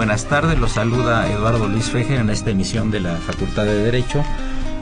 Buenas 0.00 0.24
tardes. 0.24 0.58
Los 0.58 0.72
saluda 0.72 1.30
Eduardo 1.30 1.68
Luis 1.68 1.90
Fejer 1.90 2.20
en 2.20 2.30
esta 2.30 2.50
emisión 2.50 2.90
de 2.90 3.00
la 3.00 3.16
Facultad 3.16 3.64
de 3.64 3.84
Derecho, 3.84 4.24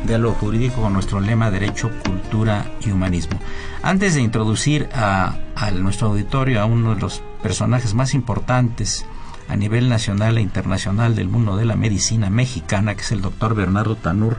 Diálogo 0.07 0.37
Jurídico 0.37 0.81
con 0.81 0.93
nuestro 0.93 1.21
lema 1.21 1.51
Derecho, 1.51 1.91
Cultura 2.05 2.71
y 2.81 2.91
Humanismo. 2.91 3.39
Antes 3.83 4.15
de 4.15 4.23
introducir 4.23 4.89
a, 4.95 5.37
nuestro 5.75 6.09
auditorio 6.09 6.61
a 6.61 6.67
uno 6.67 6.95
de 6.95 7.01
los 7.01 7.23
personajes 7.43 7.95
más 7.95 8.15
importantes 8.15 9.05
a 9.49 9.57
nivel 9.57 9.89
nacional 9.89 10.39
e 10.39 10.41
internacional 10.41 11.15
del 11.15 11.29
mundo 11.29 11.57
de 11.57 11.65
la 11.65 11.77
medicina 11.77 12.31
mexicana, 12.31 12.95
que 12.95 13.03
es 13.03 13.13
el 13.13 13.21
doctor 13.21 13.55
Bernardo 13.55 13.97
Tanur, 13.97 14.39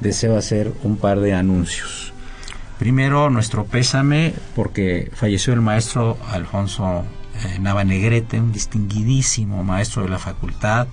deseo 0.00 0.36
hacer 0.36 0.72
un 0.82 0.98
par 0.98 1.20
de 1.20 1.34
anuncios. 1.34 2.12
Primero, 2.78 3.30
nuestro 3.30 3.64
pésame 3.64 4.34
porque 4.54 5.10
falleció 5.14 5.52
el 5.52 5.60
maestro 5.62 6.18
Alfonso 6.30 7.04
eh, 7.44 7.84
Negrete, 7.84 8.40
un 8.40 8.52
distinguidísimo 8.52 9.64
maestro 9.64 10.02
de 10.02 10.08
la 10.08 10.18
facultad, 10.18 10.88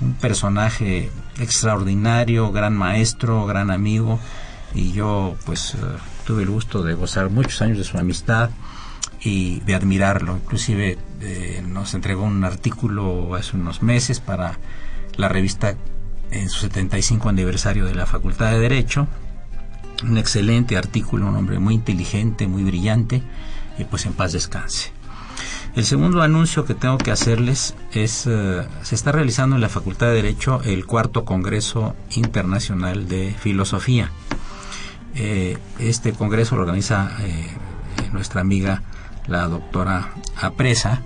un 0.00 0.14
personaje 0.14 1.10
extraordinario, 1.38 2.52
gran 2.52 2.76
maestro, 2.76 3.46
gran 3.46 3.70
amigo, 3.70 4.18
y 4.74 4.92
yo 4.92 5.36
pues 5.44 5.74
eh, 5.74 5.78
tuve 6.26 6.42
el 6.42 6.50
gusto 6.50 6.82
de 6.82 6.94
gozar 6.94 7.30
muchos 7.30 7.60
años 7.62 7.78
de 7.78 7.84
su 7.84 7.98
amistad 7.98 8.50
y 9.22 9.60
de 9.60 9.74
admirarlo. 9.74 10.36
Inclusive 10.36 10.98
eh, 11.20 11.62
nos 11.66 11.94
entregó 11.94 12.24
un 12.24 12.44
artículo 12.44 13.34
hace 13.34 13.56
unos 13.56 13.82
meses 13.82 14.20
para 14.20 14.58
la 15.16 15.28
revista 15.28 15.74
en 16.30 16.48
su 16.48 16.60
75 16.60 17.28
aniversario 17.28 17.84
de 17.84 17.94
la 17.94 18.06
Facultad 18.06 18.52
de 18.52 18.60
Derecho. 18.60 19.08
Un 20.02 20.16
excelente 20.16 20.76
artículo, 20.76 21.26
un 21.26 21.36
hombre 21.36 21.58
muy 21.58 21.74
inteligente, 21.74 22.46
muy 22.46 22.64
brillante, 22.64 23.22
y 23.78 23.84
pues 23.84 24.06
en 24.06 24.14
paz 24.14 24.32
descanse. 24.32 24.92
El 25.76 25.84
segundo 25.84 26.20
anuncio 26.20 26.64
que 26.64 26.74
tengo 26.74 26.98
que 26.98 27.12
hacerles 27.12 27.76
es, 27.92 28.26
eh, 28.26 28.66
se 28.82 28.94
está 28.96 29.12
realizando 29.12 29.54
en 29.54 29.62
la 29.62 29.68
Facultad 29.68 30.08
de 30.08 30.14
Derecho 30.14 30.60
el 30.64 30.84
cuarto 30.84 31.24
Congreso 31.24 31.94
Internacional 32.16 33.08
de 33.08 33.32
Filosofía. 33.38 34.10
Eh, 35.14 35.58
este 35.78 36.12
congreso 36.12 36.56
lo 36.56 36.62
organiza 36.62 37.12
eh, 37.20 37.46
nuestra 38.12 38.40
amiga 38.40 38.82
la 39.28 39.46
doctora 39.46 40.12
Apresa 40.40 41.02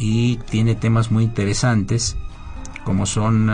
y 0.00 0.36
tiene 0.50 0.74
temas 0.74 1.12
muy 1.12 1.22
interesantes 1.22 2.16
como 2.82 3.06
son 3.06 3.46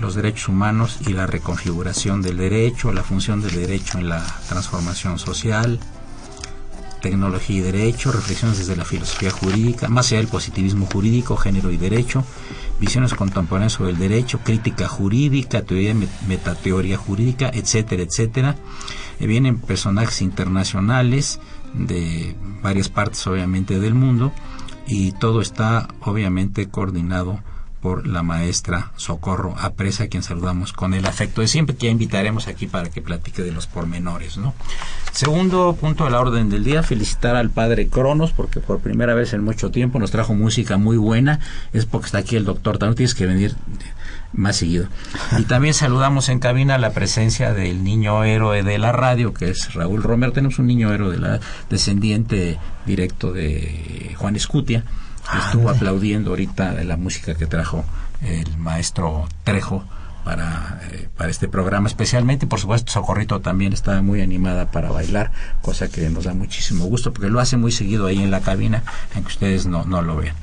los 0.00 0.14
derechos 0.14 0.48
humanos 0.48 0.98
y 1.06 1.12
la 1.12 1.26
reconfiguración 1.26 2.22
del 2.22 2.38
derecho, 2.38 2.90
la 2.90 3.02
función 3.02 3.42
del 3.42 3.54
derecho 3.54 3.98
en 3.98 4.08
la 4.08 4.24
transformación 4.48 5.18
social, 5.18 5.78
tecnología 7.06 7.58
y 7.58 7.60
derecho, 7.60 8.10
reflexiones 8.10 8.58
desde 8.58 8.74
la 8.74 8.84
filosofía 8.84 9.30
jurídica, 9.30 9.86
más 9.86 10.08
allá 10.08 10.16
del 10.18 10.26
positivismo 10.26 10.86
jurídico, 10.86 11.36
género 11.36 11.70
y 11.70 11.76
derecho, 11.76 12.24
visiones 12.80 13.14
contemporáneas 13.14 13.74
sobre 13.74 13.90
el 13.90 13.98
derecho, 13.98 14.40
crítica 14.42 14.88
jurídica, 14.88 15.62
teoría, 15.62 15.94
metateoría 16.26 16.96
jurídica, 16.96 17.48
etcétera, 17.54 18.02
etcétera. 18.02 18.56
Eh, 19.20 19.26
vienen 19.28 19.60
personajes 19.60 20.20
internacionales 20.20 21.38
de 21.74 22.34
varias 22.60 22.88
partes, 22.88 23.24
obviamente, 23.28 23.78
del 23.78 23.94
mundo 23.94 24.32
y 24.88 25.12
todo 25.12 25.40
está, 25.40 25.86
obviamente, 26.00 26.68
coordinado 26.68 27.38
por 27.80 28.06
la 28.06 28.22
maestra 28.22 28.92
Socorro 28.96 29.54
Apresa, 29.58 30.04
a 30.04 30.06
quien 30.08 30.22
saludamos 30.22 30.72
con 30.72 30.94
el 30.94 31.06
afecto 31.06 31.40
de 31.40 31.48
siempre, 31.48 31.76
que 31.76 31.86
ya 31.86 31.92
invitaremos 31.92 32.48
aquí 32.48 32.66
para 32.66 32.90
que 32.90 33.02
platique 33.02 33.42
de 33.42 33.52
los 33.52 33.66
pormenores. 33.66 34.38
¿no? 34.38 34.54
Segundo 35.12 35.76
punto 35.78 36.04
de 36.04 36.10
la 36.10 36.20
orden 36.20 36.50
del 36.50 36.64
día, 36.64 36.82
felicitar 36.82 37.36
al 37.36 37.50
padre 37.50 37.88
Cronos, 37.88 38.32
porque 38.32 38.60
por 38.60 38.80
primera 38.80 39.14
vez 39.14 39.32
en 39.32 39.44
mucho 39.44 39.70
tiempo 39.70 39.98
nos 39.98 40.10
trajo 40.10 40.34
música 40.34 40.76
muy 40.76 40.96
buena, 40.96 41.40
es 41.72 41.86
porque 41.86 42.06
está 42.06 42.18
aquí 42.18 42.36
el 42.36 42.44
doctor 42.44 42.78
Tano, 42.78 42.94
tienes 42.94 43.14
que 43.14 43.26
venir 43.26 43.54
más 44.32 44.56
seguido. 44.56 44.88
Y 45.38 45.44
también 45.44 45.74
saludamos 45.74 46.28
en 46.28 46.38
cabina 46.38 46.78
la 46.78 46.90
presencia 46.90 47.52
del 47.52 47.84
niño 47.84 48.24
héroe 48.24 48.62
de 48.62 48.78
la 48.78 48.92
radio, 48.92 49.32
que 49.32 49.50
es 49.50 49.74
Raúl 49.74 50.02
Romero. 50.02 50.32
Tenemos 50.32 50.58
un 50.58 50.66
niño 50.66 50.92
héroe 50.92 51.12
de 51.12 51.18
la 51.18 51.40
descendiente 51.70 52.58
directo 52.84 53.32
de 53.32 54.14
Juan 54.16 54.36
Escutia 54.36 54.84
estuvo 55.44 55.70
aplaudiendo 55.70 56.30
ahorita 56.30 56.72
de 56.72 56.84
la 56.84 56.96
música 56.96 57.34
que 57.34 57.46
trajo 57.46 57.84
el 58.22 58.56
maestro 58.56 59.28
Trejo 59.44 59.84
para, 60.24 60.80
eh, 60.90 61.08
para 61.16 61.30
este 61.30 61.48
programa 61.48 61.88
especialmente. 61.88 62.46
Por 62.46 62.58
supuesto, 62.58 62.92
Socorrito 62.92 63.40
también 63.40 63.72
está 63.72 64.02
muy 64.02 64.20
animada 64.20 64.70
para 64.70 64.90
bailar, 64.90 65.30
cosa 65.62 65.88
que 65.88 66.08
nos 66.10 66.24
da 66.24 66.34
muchísimo 66.34 66.84
gusto 66.86 67.12
porque 67.12 67.30
lo 67.30 67.40
hace 67.40 67.56
muy 67.56 67.72
seguido 67.72 68.06
ahí 68.06 68.22
en 68.22 68.30
la 68.30 68.40
cabina, 68.40 68.82
aunque 69.14 69.28
ustedes 69.28 69.66
no, 69.66 69.84
no 69.84 70.02
lo 70.02 70.16
vean. 70.16 70.34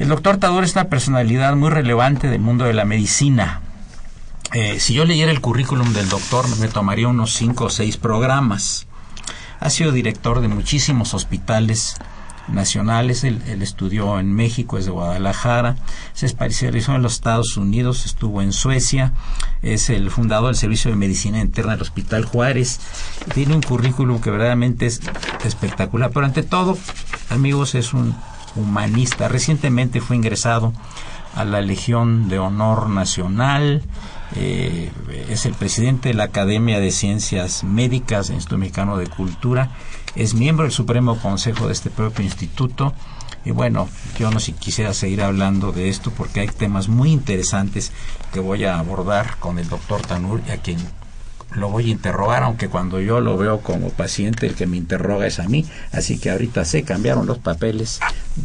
El 0.00 0.08
doctor 0.08 0.38
Tador 0.38 0.64
es 0.64 0.72
una 0.72 0.88
personalidad 0.88 1.54
muy 1.56 1.70
relevante 1.70 2.28
del 2.28 2.40
mundo 2.40 2.64
de 2.64 2.72
la 2.72 2.84
medicina. 2.84 3.60
Eh, 4.52 4.80
si 4.80 4.94
yo 4.94 5.04
leyera 5.04 5.30
el 5.30 5.40
currículum 5.40 5.92
del 5.92 6.08
doctor, 6.08 6.44
me 6.58 6.68
tomaría 6.68 7.06
unos 7.06 7.34
cinco 7.34 7.66
o 7.66 7.70
seis 7.70 7.96
programas. 7.96 8.86
Ha 9.60 9.70
sido 9.70 9.92
director 9.92 10.40
de 10.40 10.48
muchísimos 10.48 11.14
hospitales 11.14 11.96
nacionales. 12.52 13.24
Él, 13.24 13.40
estudió 13.62 14.18
en 14.18 14.32
México, 14.32 14.78
es 14.78 14.84
de 14.84 14.90
Guadalajara, 14.90 15.76
se 16.12 16.26
especializó 16.26 16.94
en 16.94 17.02
los 17.02 17.14
Estados 17.14 17.56
Unidos, 17.56 18.06
estuvo 18.06 18.42
en 18.42 18.52
Suecia, 18.52 19.12
es 19.62 19.90
el 19.90 20.10
fundador 20.10 20.46
del 20.46 20.56
Servicio 20.56 20.90
de 20.90 20.96
Medicina 20.96 21.40
Interna 21.40 21.72
del 21.72 21.82
Hospital 21.82 22.24
Juárez. 22.24 22.80
Tiene 23.34 23.54
un 23.54 23.62
currículum 23.62 24.20
que 24.20 24.30
verdaderamente 24.30 24.86
es 24.86 25.00
espectacular, 25.44 26.10
pero 26.12 26.26
ante 26.26 26.42
todo, 26.42 26.76
amigos, 27.30 27.74
es 27.74 27.92
un 27.92 28.14
humanista. 28.56 29.28
Recientemente 29.28 30.00
fue 30.00 30.16
ingresado 30.16 30.72
a 31.34 31.44
la 31.44 31.60
Legión 31.60 32.28
de 32.28 32.38
Honor 32.38 32.88
Nacional. 32.88 33.82
Eh, 34.36 34.92
es 35.28 35.44
el 35.46 35.54
presidente 35.54 36.10
de 36.10 36.14
la 36.14 36.24
Academia 36.24 36.78
de 36.78 36.92
Ciencias 36.92 37.64
Médicas 37.64 38.30
Instituto 38.30 38.58
Mexicano 38.58 38.96
de 38.96 39.08
Cultura 39.08 39.70
es 40.14 40.34
miembro 40.34 40.64
del 40.64 40.72
Supremo 40.72 41.18
Consejo 41.18 41.66
de 41.66 41.72
este 41.72 41.90
propio 41.90 42.24
instituto 42.24 42.94
Y 43.44 43.52
bueno, 43.52 43.88
yo 44.18 44.30
no 44.30 44.40
si 44.40 44.52
quisiera 44.52 44.92
seguir 44.92 45.22
hablando 45.22 45.72
de 45.72 45.88
esto 45.88 46.10
porque 46.10 46.40
hay 46.40 46.48
temas 46.48 46.88
muy 46.88 47.10
interesantes 47.10 47.92
que 48.32 48.40
voy 48.40 48.64
a 48.64 48.78
abordar 48.78 49.36
con 49.38 49.58
el 49.58 49.68
doctor 49.68 50.02
Tanur, 50.02 50.42
a 50.50 50.56
quien 50.58 50.78
lo 51.54 51.68
voy 51.68 51.88
a 51.88 51.92
interrogar, 51.92 52.42
aunque 52.42 52.68
cuando 52.68 53.00
yo 53.00 53.20
lo 53.20 53.36
veo 53.36 53.60
como 53.60 53.90
paciente, 53.90 54.46
el 54.46 54.54
que 54.54 54.66
me 54.66 54.76
interroga 54.76 55.26
es 55.26 55.40
a 55.40 55.48
mí. 55.48 55.66
Así 55.92 56.18
que 56.18 56.30
ahorita 56.30 56.64
se 56.64 56.82
cambiaron 56.84 57.26
los 57.26 57.38
papeles. 57.38 58.00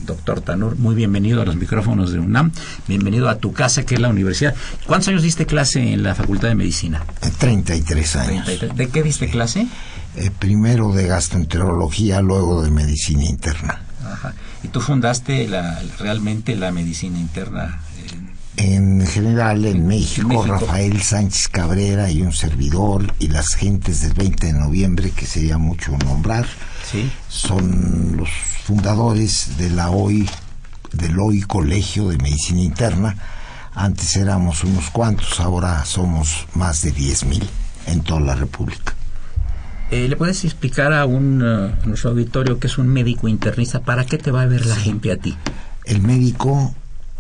Doctor 0.06 0.42
Tanur, 0.42 0.76
muy 0.78 0.96
bienvenido 0.96 1.42
a 1.42 1.46
los 1.46 1.56
micrófonos 1.56 2.12
de 2.12 2.20
UNAM. 2.20 2.52
Bienvenido 2.88 3.30
a 3.30 3.38
tu 3.38 3.54
casa, 3.54 3.86
que 3.86 3.96
es 3.96 4.02
la 4.02 4.10
universidad. 4.10 4.56
¿Cuántos 4.88 5.10
años 5.10 5.22
diste 5.22 5.46
clase 5.46 5.94
en 5.94 6.04
la 6.04 6.16
Facultad 6.16 6.48
de 6.48 6.56
Medicina? 6.56 7.04
33 7.38 8.16
años. 8.16 8.48
¿De 8.76 8.90
qué 8.90 9.04
diste 9.04 9.30
clase? 9.30 9.68
Eh, 10.18 10.32
primero 10.38 10.94
de 10.94 11.08
gastroenterología, 11.08 12.22
luego 12.22 12.62
de 12.62 12.72
medicina 12.72 13.26
interna. 13.26 13.82
Ajá. 14.04 14.34
¿Y 14.64 14.70
tú 14.70 14.80
fundaste 14.82 15.48
la, 15.48 15.82
realmente 16.00 16.56
la 16.56 16.72
medicina 16.72 17.20
interna 17.20 17.82
en 18.58 19.06
general 19.06 19.66
en 19.66 19.86
México, 19.86 20.46
Rafael 20.46 21.02
Sánchez 21.02 21.50
Cabrera 21.50 22.10
y 22.10 22.22
un 22.22 22.32
servidor 22.32 23.14
y 23.20 23.28
las 23.28 23.56
gentes 23.56 24.02
del 24.02 24.14
20 24.14 24.48
de 24.48 24.54
noviembre 24.54 25.12
que 25.12 25.26
sería 25.26 25.58
mucho 25.58 25.92
nombrar 25.98 26.46
son 27.28 28.16
los 28.16 28.30
fundadores 28.66 29.58
de 29.58 29.70
la 29.70 29.90
hoy 29.90 30.30
del 30.94 31.20
hoy 31.20 31.42
Colegio 31.42 32.08
de 32.08 32.18
Medicina 32.18 32.62
Interna 32.62 33.16
antes 33.74 34.16
éramos 34.16 34.64
unos 34.64 34.90
cuantos 34.90 35.40
ahora 35.42 35.84
somos 35.84 36.48
más 36.54 36.82
de 36.84 36.94
10.000 36.94 37.44
en 37.88 38.02
toda 38.02 38.22
la 38.22 38.36
República 38.36 38.94
eh, 39.92 40.08
¿Le 40.08 40.16
puedes 40.16 40.44
explicar 40.44 40.94
a, 40.94 41.06
un, 41.06 41.44
a 41.44 41.86
nuestro 41.86 42.12
auditorio 42.12 42.60
que 42.60 42.68
es 42.68 42.78
un 42.78 42.88
médico 42.88 43.28
internista? 43.28 43.82
¿Para 43.82 44.06
qué 44.06 44.18
te 44.18 44.32
va 44.32 44.42
a 44.42 44.46
ver 44.48 44.66
la 44.66 44.76
gente 44.76 45.12
a 45.12 45.18
ti? 45.18 45.36
El 45.86 46.02
médico 46.02 46.74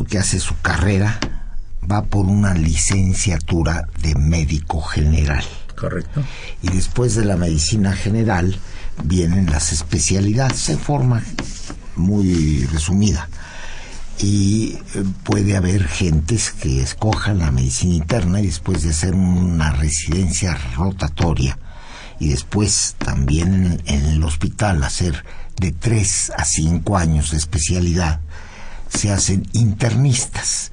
que 0.09 0.17
hace 0.17 0.39
su 0.39 0.59
carrera 0.62 1.19
va 1.89 2.03
por 2.03 2.25
una 2.25 2.53
licenciatura 2.53 3.88
de 4.01 4.15
médico 4.15 4.81
general. 4.81 5.44
Correcto. 5.75 6.23
Y 6.62 6.69
después 6.69 7.15
de 7.15 7.25
la 7.25 7.38
medicina 7.38 7.94
general 7.94 8.57
vienen 9.03 9.45
las 9.47 9.71
especialidades 9.71 10.69
en 10.69 10.79
forma 10.79 11.21
muy 11.95 12.65
resumida. 12.71 13.29
Y 14.18 14.77
eh, 14.95 15.03
puede 15.23 15.57
haber 15.57 15.85
gentes 15.85 16.51
que 16.51 16.81
escojan 16.81 17.39
la 17.39 17.51
medicina 17.51 17.95
interna 17.95 18.39
y 18.39 18.47
después 18.47 18.83
de 18.83 18.91
hacer 18.91 19.13
una 19.13 19.71
residencia 19.71 20.57
rotatoria 20.77 21.57
y 22.19 22.29
después 22.29 22.95
también 22.97 23.81
en, 23.85 24.06
el 24.06 24.23
hospital 24.23 24.83
hacer 24.83 25.23
de 25.59 25.71
tres 25.71 26.31
a 26.38 26.45
cinco 26.45 26.97
años 26.97 27.31
de 27.31 27.38
especialidad, 27.38 28.21
se 28.89 29.12
hacen 29.12 29.47
internistas. 29.53 30.71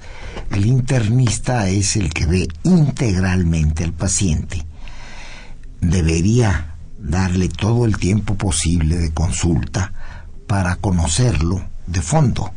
El 0.51 0.67
internista 0.67 1.69
es 1.69 1.97
el 1.97 2.13
que 2.13 2.27
ve 2.27 2.49
integralmente 2.63 3.85
al 3.85 3.93
paciente. 3.93 4.65
Debería 5.81 6.75
darle 6.99 7.49
todo 7.49 7.85
el 7.85 7.97
tiempo 7.97 8.37
posible 8.37 8.97
de 8.97 9.13
consulta 9.13 9.93
para 10.47 10.77
conocerlo 10.77 11.63
de 11.87 12.01
fondo 12.01 12.53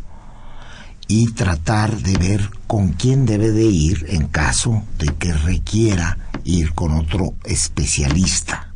y 1.07 1.31
tratar 1.33 1.97
de 1.97 2.17
ver 2.17 2.49
con 2.67 2.93
quién 2.93 3.25
debe 3.25 3.51
de 3.51 3.65
ir 3.65 4.05
en 4.09 4.27
caso 4.27 4.83
de 4.97 5.07
que 5.07 5.33
requiera 5.33 6.17
ir 6.43 6.73
con 6.73 6.93
otro 6.93 7.35
especialista. 7.43 8.74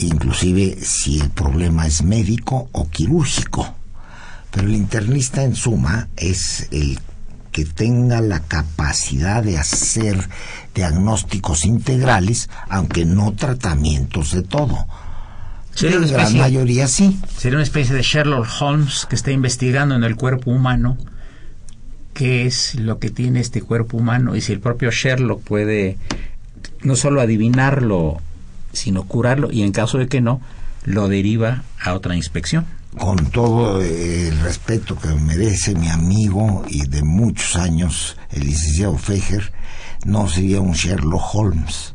Inclusive 0.00 0.78
si 0.80 1.20
el 1.20 1.30
problema 1.30 1.86
es 1.86 2.02
médico 2.02 2.68
o 2.72 2.88
quirúrgico. 2.88 3.74
Pero 4.50 4.66
el 4.66 4.74
internista 4.74 5.42
en 5.44 5.54
suma 5.54 6.08
es 6.16 6.68
el 6.72 6.98
que 7.52 7.64
tenga 7.64 8.20
la 8.20 8.40
capacidad 8.40 9.42
de 9.42 9.58
hacer 9.58 10.28
diagnósticos 10.74 11.64
integrales, 11.64 12.48
aunque 12.68 13.04
no 13.04 13.32
tratamientos 13.32 14.32
de 14.32 14.42
todo. 14.42 14.86
la 15.80 16.06
gran 16.06 16.38
mayoría 16.38 16.86
sí. 16.86 17.20
Sería 17.36 17.58
una 17.58 17.64
especie 17.64 17.94
de 17.94 18.02
Sherlock 18.02 18.48
Holmes 18.60 19.06
que 19.06 19.16
está 19.16 19.30
investigando 19.32 19.94
en 19.94 20.04
el 20.04 20.16
cuerpo 20.16 20.50
humano 20.50 20.96
qué 22.14 22.46
es 22.46 22.74
lo 22.74 22.98
que 22.98 23.10
tiene 23.10 23.40
este 23.40 23.62
cuerpo 23.62 23.96
humano 23.96 24.36
y 24.36 24.40
si 24.40 24.52
el 24.52 24.60
propio 24.60 24.90
Sherlock 24.90 25.42
puede 25.42 25.96
no 26.82 26.96
solo 26.96 27.20
adivinarlo, 27.20 28.20
sino 28.72 29.04
curarlo 29.04 29.50
y 29.50 29.62
en 29.62 29.72
caso 29.72 29.98
de 29.98 30.08
que 30.08 30.20
no, 30.20 30.40
lo 30.84 31.08
deriva 31.08 31.62
a 31.82 31.94
otra 31.94 32.16
inspección. 32.16 32.66
Con 32.98 33.30
todo 33.30 33.80
el 33.80 34.38
respeto 34.40 34.98
que 34.98 35.08
merece 35.08 35.74
mi 35.74 35.88
amigo 35.88 36.64
y 36.68 36.86
de 36.86 37.02
muchos 37.02 37.56
años, 37.56 38.16
el 38.32 38.46
licenciado 38.46 38.98
Fejer, 38.98 39.52
no 40.04 40.28
sería 40.28 40.60
un 40.60 40.72
Sherlock 40.72 41.34
Holmes, 41.34 41.94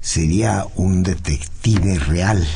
sería 0.00 0.66
un 0.76 1.02
detective 1.02 1.98
real 1.98 2.46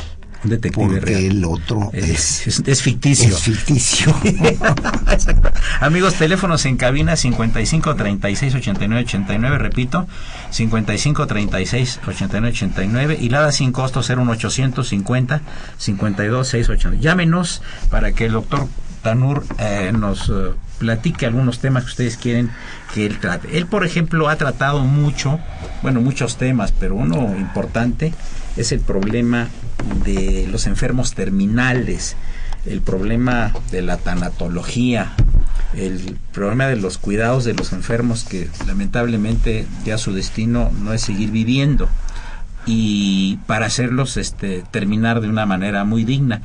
porque 0.73 1.27
el 1.27 1.45
otro 1.45 1.89
es, 1.93 2.47
es, 2.47 2.81
ficticio. 2.81 3.29
Es 3.29 3.41
ficticio. 3.41 4.13
Amigos, 5.79 6.15
teléfonos 6.15 6.65
en 6.65 6.77
cabina 6.77 7.15
55 7.15 7.95
36 7.95 8.55
89 8.55 9.03
89, 9.03 9.57
repito, 9.57 10.07
55 10.49 11.27
36 11.27 11.99
89 12.05 12.49
89 12.49 13.17
y 13.19 13.29
la 13.29 13.51
sin 13.51 13.71
costo 13.71 14.01
01850 14.01 15.41
52 15.77 16.47
689. 16.47 17.01
Llámenos 17.01 17.61
para 17.89 18.11
que 18.11 18.25
el 18.25 18.33
doctor 18.33 18.67
Tanur 19.01 19.45
eh, 19.59 19.91
nos 19.93 20.29
eh, 20.29 20.51
platique 20.79 21.25
algunos 21.25 21.59
temas 21.59 21.83
que 21.83 21.89
ustedes 21.89 22.17
quieren 22.17 22.51
que 22.93 23.05
él 23.05 23.19
trate. 23.19 23.57
Él, 23.57 23.67
por 23.67 23.85
ejemplo, 23.85 24.29
ha 24.29 24.35
tratado 24.35 24.81
mucho, 24.81 25.39
bueno, 25.81 26.01
muchos 26.01 26.37
temas, 26.37 26.71
pero 26.71 26.95
uno 26.95 27.35
importante 27.37 28.13
es 28.57 28.71
el 28.71 28.79
problema 28.79 29.47
de 30.05 30.47
los 30.49 30.67
enfermos 30.67 31.13
terminales, 31.13 32.15
el 32.65 32.81
problema 32.81 33.53
de 33.71 33.81
la 33.81 33.97
tanatología, 33.97 35.13
el 35.75 36.17
problema 36.31 36.67
de 36.67 36.75
los 36.75 36.97
cuidados 36.97 37.43
de 37.43 37.53
los 37.53 37.73
enfermos 37.73 38.23
que 38.23 38.49
lamentablemente 38.67 39.65
ya 39.85 39.97
su 39.97 40.13
destino 40.13 40.71
no 40.81 40.93
es 40.93 41.01
seguir 41.01 41.31
viviendo 41.31 41.89
y 42.65 43.37
para 43.47 43.65
hacerlos 43.65 44.17
este, 44.17 44.63
terminar 44.71 45.19
de 45.21 45.29
una 45.29 45.45
manera 45.45 45.83
muy 45.83 46.03
digna. 46.03 46.41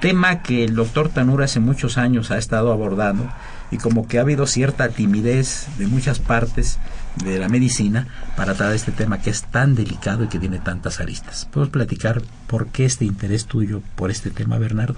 Tema 0.00 0.42
que 0.42 0.64
el 0.64 0.74
doctor 0.74 1.08
Tanura 1.08 1.46
hace 1.46 1.60
muchos 1.60 1.98
años 1.98 2.30
ha 2.30 2.38
estado 2.38 2.72
abordando 2.72 3.28
y 3.70 3.78
como 3.78 4.06
que 4.06 4.18
ha 4.18 4.22
habido 4.22 4.46
cierta 4.46 4.88
timidez 4.88 5.66
de 5.78 5.86
muchas 5.86 6.20
partes 6.20 6.78
de 7.24 7.38
la 7.38 7.48
medicina 7.48 8.06
para 8.36 8.54
tratar 8.54 8.74
este 8.74 8.92
tema 8.92 9.20
que 9.20 9.30
es 9.30 9.42
tan 9.42 9.74
delicado 9.74 10.24
y 10.24 10.28
que 10.28 10.38
tiene 10.38 10.58
tantas 10.58 11.00
aristas. 11.00 11.48
¿Puedes 11.52 11.70
platicar 11.70 12.22
por 12.46 12.68
qué 12.68 12.84
este 12.84 13.04
interés 13.04 13.46
tuyo 13.46 13.82
por 13.96 14.10
este 14.10 14.30
tema, 14.30 14.58
Bernardo? 14.58 14.96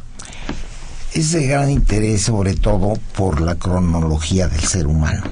Es 1.13 1.33
de 1.33 1.47
gran 1.47 1.71
interés 1.71 2.23
sobre 2.23 2.55
todo 2.55 2.95
por 3.17 3.41
la 3.41 3.57
cronología 3.57 4.49
del 4.49 4.61
ser 4.61 4.87
humano. 4.87 5.25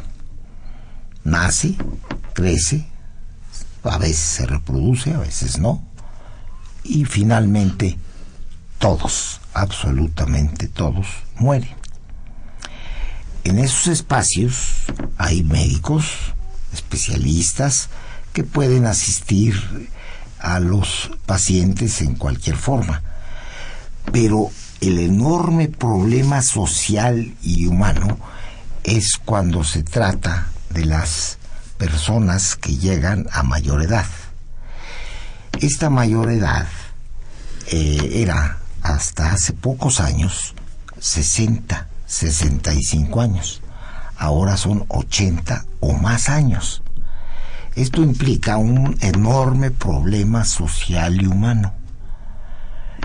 Nace, 1.24 1.76
crece, 2.32 2.88
a 3.84 3.98
veces 3.98 4.16
se 4.16 4.46
reproduce, 4.46 5.14
a 5.14 5.18
veces 5.18 5.58
no, 5.58 5.86
y 6.84 7.04
finalmente 7.04 7.98
todos, 8.78 9.40
absolutamente 9.54 10.68
todos, 10.68 11.06
mueren. 11.36 11.76
En 13.44 13.58
esos 13.58 13.88
espacios 13.88 14.84
hay 15.16 15.42
médicos, 15.42 16.34
especialistas 16.78 17.88
que 18.32 18.44
pueden 18.44 18.86
asistir 18.86 19.90
a 20.38 20.60
los 20.60 21.10
pacientes 21.26 22.00
en 22.00 22.14
cualquier 22.14 22.56
forma. 22.56 23.02
Pero 24.12 24.50
el 24.80 24.98
enorme 24.98 25.68
problema 25.68 26.40
social 26.42 27.34
y 27.42 27.66
humano 27.66 28.18
es 28.84 29.18
cuando 29.24 29.64
se 29.64 29.82
trata 29.82 30.48
de 30.70 30.84
las 30.84 31.38
personas 31.78 32.56
que 32.56 32.76
llegan 32.76 33.26
a 33.32 33.42
mayor 33.42 33.82
edad. 33.82 34.06
Esta 35.60 35.90
mayor 35.90 36.30
edad 36.30 36.68
eh, 37.66 38.22
era 38.22 38.58
hasta 38.82 39.32
hace 39.32 39.52
pocos 39.52 40.00
años 40.00 40.54
60, 41.00 41.88
65 42.06 43.20
años 43.20 43.62
ahora 44.18 44.56
son 44.56 44.84
80 44.88 45.64
o 45.80 45.94
más 45.94 46.28
años. 46.28 46.82
Esto 47.74 48.02
implica 48.02 48.56
un 48.56 48.96
enorme 49.00 49.70
problema 49.70 50.44
social 50.44 51.22
y 51.22 51.26
humano. 51.26 51.72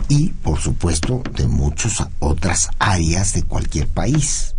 Y, 0.10 0.30
por 0.30 0.60
supuesto, 0.60 1.22
de 1.36 1.48
muchas 1.48 2.04
otras 2.20 2.70
áreas 2.80 3.34
de 3.34 3.44
cualquier 3.44 3.88
país. 3.88 4.56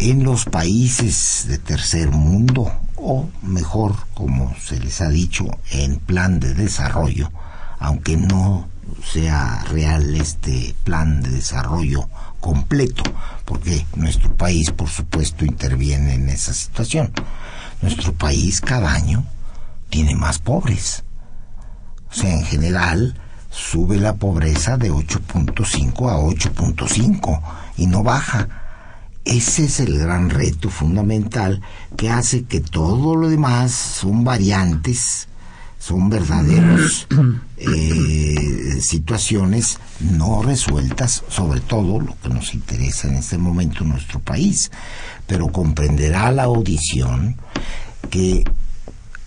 En 0.00 0.24
los 0.24 0.44
países 0.44 1.44
de 1.48 1.58
tercer 1.58 2.10
mundo, 2.10 2.72
o 2.96 3.28
mejor, 3.42 3.94
como 4.14 4.54
se 4.60 4.80
les 4.80 5.00
ha 5.00 5.08
dicho, 5.08 5.46
en 5.70 6.00
plan 6.00 6.40
de 6.40 6.54
desarrollo, 6.54 7.30
aunque 7.78 8.16
no 8.16 8.68
sea 9.04 9.64
real 9.70 10.16
este 10.16 10.74
plan 10.82 11.22
de 11.22 11.30
desarrollo 11.30 12.08
completo, 12.40 13.02
porque 13.44 13.86
nuestro 13.94 14.34
país, 14.36 14.70
por 14.70 14.88
supuesto, 14.88 15.44
interviene 15.44 16.14
en 16.14 16.28
esa 16.28 16.54
situación. 16.54 17.12
Nuestro 17.82 18.12
país 18.12 18.60
cada 18.60 18.92
año 18.92 19.24
tiene 19.88 20.14
más 20.14 20.38
pobres. 20.38 21.04
O 22.10 22.14
sea, 22.14 22.32
en 22.32 22.44
general, 22.44 23.14
sube 23.50 23.98
la 23.98 24.14
pobreza 24.14 24.76
de 24.76 24.90
8.5 24.90 26.10
a 26.10 26.18
8.5 26.18 27.42
y 27.76 27.86
no 27.86 28.02
baja. 28.02 28.48
Ese 29.24 29.64
es 29.64 29.80
el 29.80 29.98
gran 29.98 30.30
reto 30.30 30.70
fundamental 30.70 31.60
que 31.96 32.10
hace 32.10 32.44
que 32.44 32.60
todo 32.60 33.14
lo 33.14 33.28
demás 33.28 33.72
son 33.72 34.24
variantes, 34.24 35.28
son 35.88 36.10
verdaderos 36.10 37.06
eh, 37.56 38.78
situaciones 38.82 39.78
no 40.00 40.42
resueltas, 40.42 41.24
sobre 41.28 41.60
todo 41.60 41.98
lo 41.98 42.14
que 42.20 42.28
nos 42.28 42.52
interesa 42.52 43.08
en 43.08 43.16
este 43.16 43.38
momento 43.38 43.84
en 43.84 43.90
nuestro 43.90 44.20
país. 44.20 44.70
Pero 45.26 45.48
comprenderá 45.48 46.30
la 46.30 46.44
audición 46.44 47.36
que 48.10 48.44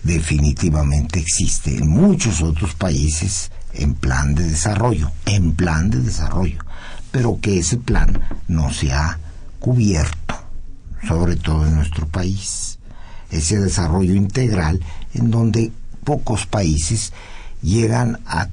definitivamente 0.04 1.18
existe 1.18 1.76
en 1.76 1.88
muchos 1.88 2.42
otros 2.42 2.74
países 2.74 3.50
en 3.74 3.94
plan 3.94 4.36
de 4.36 4.44
desarrollo, 4.44 5.10
en 5.26 5.54
plan 5.54 5.90
de 5.90 5.98
desarrollo, 5.98 6.64
pero 7.10 7.40
que 7.40 7.58
ese 7.58 7.76
plan 7.76 8.20
no 8.46 8.72
se 8.72 8.92
ha 8.92 9.18
cubierto, 9.58 10.36
sobre 11.08 11.34
todo 11.34 11.66
en 11.66 11.74
nuestro 11.74 12.06
país. 12.06 12.78
Ese 13.32 13.58
desarrollo 13.58 14.14
integral 14.14 14.80
en 15.14 15.30
donde 15.30 15.72
pocos 16.04 16.46
países 16.46 17.12
llegan 17.62 18.20
a 18.26 18.48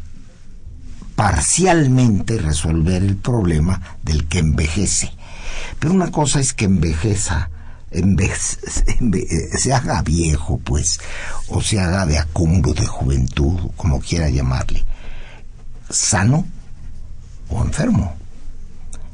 parcialmente 1.15 2.37
resolver 2.37 3.03
el 3.03 3.17
problema 3.17 3.81
del 4.03 4.27
que 4.27 4.39
envejece. 4.39 5.11
Pero 5.79 5.93
una 5.93 6.11
cosa 6.11 6.39
es 6.39 6.53
que 6.53 6.65
envejeza, 6.65 7.49
se 9.57 9.73
haga 9.73 10.01
viejo, 10.01 10.59
pues, 10.63 10.99
o 11.47 11.61
se 11.61 11.79
haga 11.79 12.05
de 12.05 12.19
acúmulo 12.19 12.73
de 12.73 12.85
juventud, 12.85 13.71
como 13.75 13.99
quiera 13.99 14.29
llamarle 14.29 14.85
sano 15.89 16.45
o 17.49 17.63
enfermo. 17.63 18.15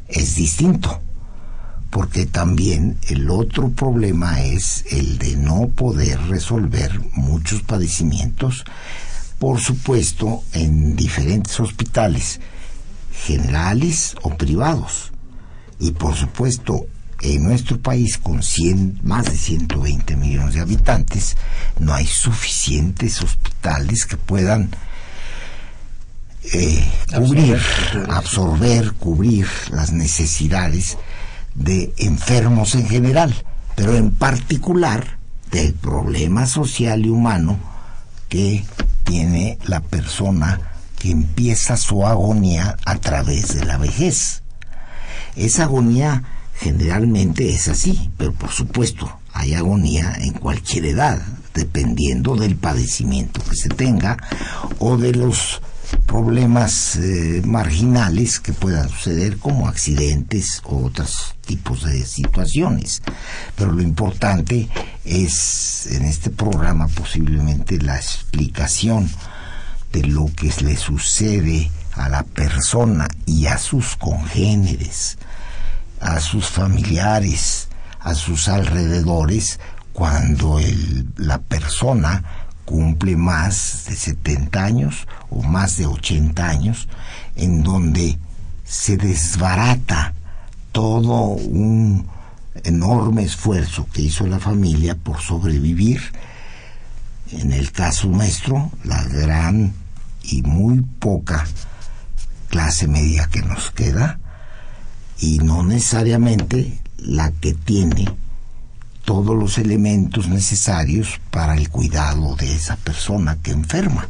Es 0.08 0.36
distinto, 0.36 1.02
porque 1.96 2.26
también 2.26 2.98
el 3.08 3.30
otro 3.30 3.70
problema 3.70 4.42
es 4.42 4.84
el 4.92 5.18
de 5.18 5.38
no 5.38 5.70
poder 5.70 6.20
resolver 6.24 6.92
muchos 7.14 7.62
padecimientos, 7.62 8.66
por 9.40 9.62
supuesto, 9.62 10.44
en 10.52 10.98
diferentes 10.98 11.58
hospitales, 11.58 12.42
generales 13.14 14.14
o 14.24 14.36
privados. 14.36 15.14
Y 15.80 15.92
por 15.92 16.16
supuesto, 16.16 16.86
en 17.22 17.46
nuestro 17.46 17.80
país, 17.80 18.18
con 18.18 18.44
100, 18.44 19.00
más 19.04 19.32
de 19.32 19.38
120 19.38 20.18
millones 20.18 20.56
de 20.56 20.60
habitantes, 20.60 21.38
no 21.80 21.94
hay 21.94 22.08
suficientes 22.08 23.22
hospitales 23.22 24.06
que 24.06 24.18
puedan 24.18 24.70
eh, 26.52 26.86
cubrir, 27.16 27.58
absorber, 28.10 28.92
cubrir 28.96 29.48
las 29.72 29.94
necesidades 29.94 30.98
de 31.56 31.94
enfermos 31.98 32.76
en 32.76 32.88
general, 32.88 33.34
pero 33.76 33.96
en 33.96 34.12
particular 34.12 35.18
del 35.52 35.74
problema 35.74 36.46
social 36.46 37.06
y 37.06 37.10
humano 37.10 37.58
que 38.30 38.64
tiene 39.04 39.58
la 39.66 39.80
persona 39.80 40.60
que 41.00 41.12
empieza 41.12 41.78
su 41.78 42.06
agonía 42.06 42.78
a 42.86 42.96
través 42.96 43.56
de 43.56 43.66
la 43.66 43.78
vejez. 43.78 44.44
Esa 45.36 45.64
agonía 45.64 46.24
generalmente 46.60 47.50
es 47.50 47.68
así, 47.68 48.12
pero 48.18 48.34
por 48.34 48.52
supuesto 48.52 49.20
hay 49.34 49.54
agonía 49.54 50.14
en 50.18 50.34
cualquier 50.34 50.86
edad, 50.86 51.22
dependiendo 51.54 52.36
del 52.36 52.56
padecimiento 52.56 53.42
que 53.44 53.56
se 53.56 53.70
tenga 53.70 54.18
o 54.80 54.98
de 54.98 55.14
los 55.14 55.62
problemas 56.06 56.96
eh, 56.96 57.42
marginales 57.46 58.40
que 58.40 58.54
puedan 58.54 58.90
suceder 58.90 59.38
como 59.38 59.68
accidentes 59.68 60.62
o 60.66 60.86
otros 60.86 61.36
tipos 61.46 61.84
de 61.84 62.06
situaciones. 62.06 63.02
Pero 63.56 63.72
lo 63.72 63.82
importante 63.82 64.70
es 65.04 65.88
en 65.88 66.06
este 66.06 66.30
programa 66.30 66.88
posiblemente 66.88 67.78
la 67.80 67.98
explicación 67.98 69.10
de 69.92 70.04
lo 70.04 70.26
que 70.36 70.52
le 70.62 70.76
sucede 70.76 71.72
a 71.94 72.10
la 72.10 72.24
persona 72.24 73.08
y 73.26 73.46
a 73.48 73.58
sus 73.58 73.96
congéneres, 73.96 75.18
a 76.02 76.20
sus 76.20 76.48
familiares, 76.48 77.70
a 78.00 78.14
sus 78.14 78.48
alrededores, 78.48 79.60
cuando 79.94 80.60
la 81.16 81.40
persona 81.40 82.45
cumple 82.66 83.16
más 83.16 83.86
de 83.88 83.96
70 83.96 84.64
años 84.64 85.08
o 85.30 85.42
más 85.42 85.78
de 85.78 85.86
80 85.86 86.48
años, 86.48 86.88
en 87.36 87.64
donde 87.64 88.18
se 88.64 88.98
desbarata 88.98 90.14
todo 90.72 91.30
un 91.30 92.08
enorme 92.64 93.24
esfuerzo 93.24 93.88
que 93.94 94.02
hizo 94.02 94.28
la 94.28 94.40
familia 94.40 94.96
por 94.96 95.22
sobrevivir. 95.22 96.02
En 97.32 97.54
el 97.54 97.72
caso 97.72 98.08
nuestro, 98.08 98.72
la 98.84 99.04
gran 99.04 99.74
y 100.24 100.42
muy 100.42 100.82
poca 101.00 101.46
clase 102.50 102.88
media 102.88 103.28
que 103.32 103.42
nos 103.42 103.72
queda 103.72 104.20
y 105.20 105.40
no 105.40 105.64
necesariamente 105.64 106.80
la 106.98 107.32
que 107.32 107.54
tiene 107.54 108.08
todos 109.06 109.38
los 109.38 109.58
elementos 109.60 110.28
necesarios 110.28 111.22
para 111.30 111.56
el 111.56 111.70
cuidado 111.70 112.36
de 112.36 112.54
esa 112.54 112.76
persona 112.76 113.38
que 113.42 113.52
enferma. 113.52 114.10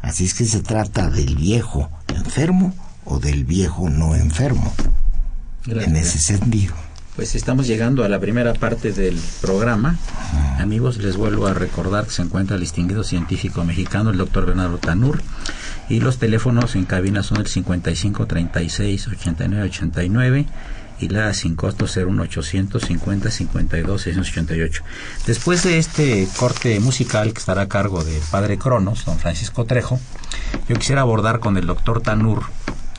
Así 0.00 0.24
es 0.24 0.34
que 0.34 0.46
se 0.46 0.60
trata 0.60 1.10
del 1.10 1.36
viejo 1.36 1.90
enfermo 2.08 2.74
o 3.04 3.20
del 3.20 3.44
viejo 3.44 3.88
no 3.90 4.14
enfermo. 4.14 4.72
En 5.66 5.96
ese 5.96 6.18
sentido. 6.18 6.74
Pues 7.16 7.34
estamos 7.36 7.66
llegando 7.66 8.02
a 8.02 8.08
la 8.08 8.18
primera 8.18 8.54
parte 8.54 8.92
del 8.92 9.18
programa. 9.40 9.96
Amigos, 10.58 10.96
les 10.98 11.16
vuelvo 11.16 11.46
a 11.46 11.54
recordar 11.54 12.06
que 12.06 12.10
se 12.10 12.22
encuentra 12.22 12.56
el 12.56 12.62
distinguido 12.62 13.04
científico 13.04 13.64
mexicano, 13.64 14.10
el 14.10 14.18
doctor 14.18 14.46
Bernardo 14.46 14.78
Tanur, 14.78 15.22
y 15.88 16.00
los 16.00 16.18
teléfonos 16.18 16.74
en 16.74 16.86
cabina 16.86 17.22
son 17.22 17.38
el 17.38 17.46
55 17.46 18.26
36 18.26 19.08
89 19.08 19.68
89 19.68 20.46
y 21.00 21.08
la 21.08 21.34
sin 21.34 21.56
costo 21.56 21.86
01850 21.86 23.30
52 23.30 24.02
688. 24.02 24.82
Después 25.26 25.62
de 25.64 25.78
este 25.78 26.28
corte 26.36 26.78
musical 26.80 27.32
que 27.32 27.38
estará 27.38 27.62
a 27.62 27.68
cargo 27.68 28.04
del 28.04 28.22
padre 28.30 28.58
Cronos, 28.58 29.04
don 29.04 29.18
Francisco 29.18 29.64
Trejo, 29.64 29.98
yo 30.68 30.76
quisiera 30.76 31.02
abordar 31.02 31.40
con 31.40 31.56
el 31.56 31.66
doctor 31.66 32.00
Tanur, 32.00 32.44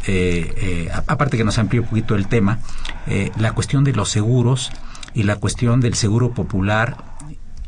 eh, 0.07 0.53
eh, 0.57 0.91
aparte 1.07 1.37
que 1.37 1.43
nos 1.43 1.57
amplíe 1.57 1.81
un 1.81 1.87
poquito 1.87 2.15
el 2.15 2.27
tema, 2.27 2.59
eh, 3.07 3.31
la 3.37 3.53
cuestión 3.53 3.83
de 3.83 3.93
los 3.93 4.09
seguros 4.09 4.71
y 5.13 5.23
la 5.23 5.37
cuestión 5.37 5.79
del 5.79 5.95
seguro 5.95 6.33
popular 6.33 6.97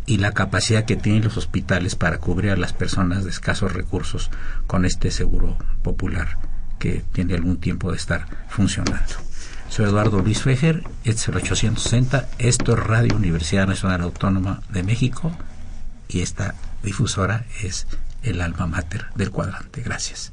y 0.05 0.17
la 0.17 0.31
capacidad 0.31 0.85
que 0.85 0.95
tienen 0.95 1.23
los 1.23 1.37
hospitales 1.37 1.95
para 1.95 2.17
cubrir 2.17 2.51
a 2.51 2.57
las 2.57 2.73
personas 2.73 3.23
de 3.23 3.29
escasos 3.29 3.73
recursos 3.73 4.29
con 4.65 4.85
este 4.85 5.11
seguro 5.11 5.57
popular 5.83 6.37
que 6.79 7.03
tiene 7.11 7.33
algún 7.35 7.57
tiempo 7.57 7.91
de 7.91 7.97
estar 7.97 8.25
funcionando. 8.49 9.26
Soy 9.77 9.85
Eduardo 9.85 10.19
Luis 10.21 10.41
Fejer, 10.41 10.83
este 11.03 11.21
es 11.21 11.27
el 11.27 11.35
860, 11.35 12.27
esto 12.39 12.73
es 12.73 12.79
Radio 12.79 13.15
Universidad 13.15 13.67
Nacional 13.67 14.01
Autónoma 14.01 14.63
de 14.69 14.81
México 14.81 15.31
y 16.09 16.21
esta 16.21 16.55
difusora 16.81 17.45
es 17.61 17.85
el 18.23 18.41
alma 18.41 18.65
mater 18.65 19.05
del 19.13 19.29
cuadrante. 19.29 19.83
Gracias. 19.83 20.31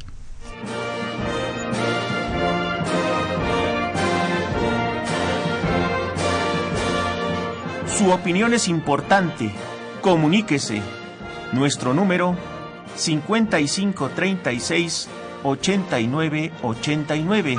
Su 7.99 8.13
opinión 8.13 8.55
es 8.55 8.67
importante. 8.67 9.51
Comuníquese. 10.01 10.81
Nuestro 11.53 11.93
número 11.93 12.35
5536 12.97 15.09
8989. 15.43 17.59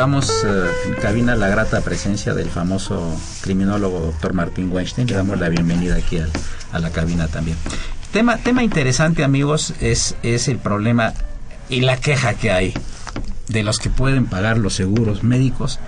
Saludamos 0.00 0.44
eh, 0.46 0.70
en 0.86 0.94
cabina 0.94 1.36
la 1.36 1.48
grata 1.48 1.82
presencia 1.82 2.32
del 2.32 2.48
famoso 2.48 3.14
criminólogo 3.42 4.00
doctor 4.00 4.32
Martín 4.32 4.72
Weinstein. 4.72 5.06
Le 5.06 5.14
damos 5.14 5.38
la 5.38 5.50
bienvenida 5.50 5.96
aquí 5.96 6.16
a, 6.72 6.78
la 6.78 6.88
cabina 6.88 7.28
también. 7.28 7.58
Tema, 8.10 8.38
tema 8.38 8.62
interesante, 8.62 9.24
amigos, 9.24 9.74
es, 9.82 10.16
es 10.22 10.48
el 10.48 10.56
problema 10.56 11.12
y 11.68 11.82
la 11.82 11.98
queja 11.98 12.32
que 12.32 12.50
hay 12.50 12.72
de 13.48 13.62
los 13.62 13.78
que 13.78 13.90
pueden 13.90 14.24
pagar 14.24 14.56
los 14.56 14.72
seguros 14.72 15.22
médicos, 15.22 15.80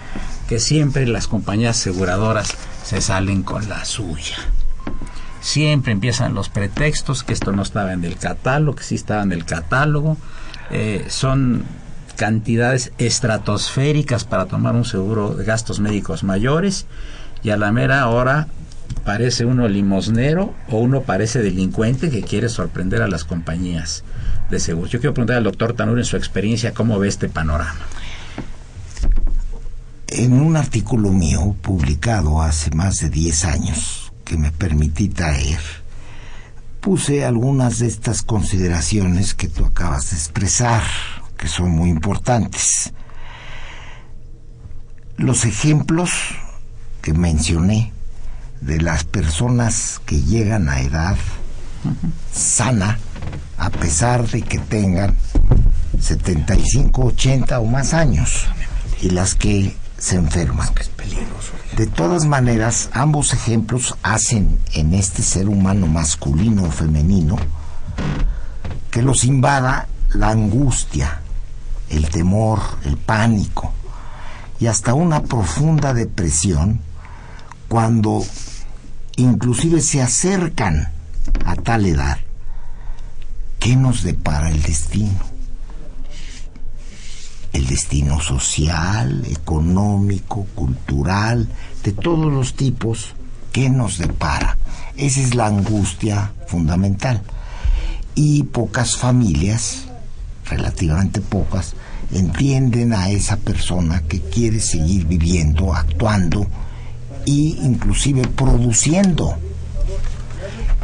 que 0.46 0.58
siempre 0.58 1.06
las 1.06 1.26
compañías 1.26 1.78
aseguradoras 1.78 2.54
se 2.84 3.00
salen 3.00 3.42
con 3.42 3.66
la 3.70 3.86
suya. 3.86 4.36
Siempre 5.40 5.90
empiezan 5.90 6.34
los 6.34 6.50
pretextos, 6.50 7.22
que 7.22 7.32
esto 7.32 7.52
no 7.52 7.62
estaba 7.62 7.94
en 7.94 8.04
el 8.04 8.18
catálogo, 8.18 8.76
que 8.76 8.84
sí 8.84 8.94
estaba 8.94 9.22
en 9.22 9.32
el 9.32 9.46
catálogo. 9.46 10.18
Eh, 10.70 11.06
son 11.08 11.64
cantidades 12.16 12.92
estratosféricas 12.98 14.24
para 14.24 14.46
tomar 14.46 14.74
un 14.74 14.84
seguro 14.84 15.34
de 15.34 15.44
gastos 15.44 15.80
médicos 15.80 16.24
mayores 16.24 16.86
y 17.42 17.50
a 17.50 17.56
la 17.56 17.72
mera 17.72 18.08
hora 18.08 18.48
parece 19.04 19.44
uno 19.44 19.68
limosnero 19.68 20.54
o 20.68 20.78
uno 20.78 21.02
parece 21.02 21.42
delincuente 21.42 22.10
que 22.10 22.22
quiere 22.22 22.48
sorprender 22.48 23.02
a 23.02 23.08
las 23.08 23.24
compañías 23.24 24.04
de 24.50 24.60
seguros. 24.60 24.90
Yo 24.90 25.00
quiero 25.00 25.14
preguntar 25.14 25.36
al 25.36 25.44
doctor 25.44 25.74
Tanur 25.74 25.98
en 25.98 26.04
su 26.04 26.16
experiencia 26.16 26.74
cómo 26.74 26.98
ve 26.98 27.08
este 27.08 27.28
panorama. 27.28 27.86
En 30.08 30.34
un 30.34 30.56
artículo 30.56 31.10
mío 31.10 31.56
publicado 31.62 32.42
hace 32.42 32.70
más 32.70 32.98
de 33.00 33.08
10 33.08 33.44
años 33.46 34.12
que 34.24 34.36
me 34.36 34.52
permití 34.52 35.08
traer, 35.08 35.58
puse 36.80 37.24
algunas 37.24 37.78
de 37.78 37.86
estas 37.86 38.22
consideraciones 38.22 39.34
que 39.34 39.48
tú 39.48 39.64
acabas 39.64 40.10
de 40.10 40.16
expresar 40.16 40.82
que 41.42 41.48
son 41.48 41.72
muy 41.72 41.90
importantes. 41.90 42.92
Los 45.16 45.44
ejemplos 45.44 46.12
que 47.02 47.14
mencioné 47.14 47.92
de 48.60 48.80
las 48.80 49.02
personas 49.02 50.00
que 50.06 50.20
llegan 50.22 50.68
a 50.68 50.82
edad 50.82 51.16
sana, 52.32 53.00
a 53.58 53.70
pesar 53.70 54.28
de 54.28 54.42
que 54.42 54.60
tengan 54.60 55.16
75, 56.00 57.06
80 57.06 57.58
o 57.58 57.66
más 57.66 57.92
años, 57.92 58.46
y 59.00 59.10
las 59.10 59.34
que 59.34 59.76
se 59.98 60.14
enferman. 60.14 60.68
De 61.76 61.88
todas 61.88 62.24
maneras, 62.24 62.88
ambos 62.92 63.32
ejemplos 63.32 63.96
hacen 64.04 64.60
en 64.74 64.94
este 64.94 65.22
ser 65.22 65.48
humano 65.48 65.88
masculino 65.88 66.62
o 66.62 66.70
femenino 66.70 67.36
que 68.92 69.02
los 69.02 69.24
invada 69.24 69.88
la 70.14 70.30
angustia, 70.30 71.21
el 71.92 72.08
temor, 72.08 72.60
el 72.84 72.96
pánico 72.96 73.72
y 74.58 74.66
hasta 74.66 74.94
una 74.94 75.22
profunda 75.22 75.92
depresión 75.92 76.80
cuando 77.68 78.24
inclusive 79.16 79.80
se 79.80 80.02
acercan 80.02 80.92
a 81.44 81.56
tal 81.56 81.86
edad. 81.86 82.18
¿Qué 83.58 83.76
nos 83.76 84.02
depara 84.02 84.50
el 84.50 84.62
destino? 84.62 85.20
El 87.52 87.66
destino 87.66 88.20
social, 88.20 89.24
económico, 89.30 90.46
cultural, 90.54 91.48
de 91.84 91.92
todos 91.92 92.32
los 92.32 92.54
tipos, 92.54 93.14
¿qué 93.52 93.68
nos 93.68 93.98
depara? 93.98 94.56
Esa 94.96 95.20
es 95.20 95.34
la 95.34 95.46
angustia 95.46 96.32
fundamental. 96.46 97.22
Y 98.14 98.44
pocas 98.44 98.96
familias, 98.96 99.84
relativamente 100.46 101.20
pocas, 101.20 101.74
entienden 102.12 102.92
a 102.92 103.10
esa 103.10 103.36
persona 103.36 104.02
que 104.02 104.20
quiere 104.20 104.60
seguir 104.60 105.06
viviendo, 105.06 105.74
actuando 105.74 106.46
e 107.26 107.30
inclusive 107.30 108.26
produciendo. 108.28 109.36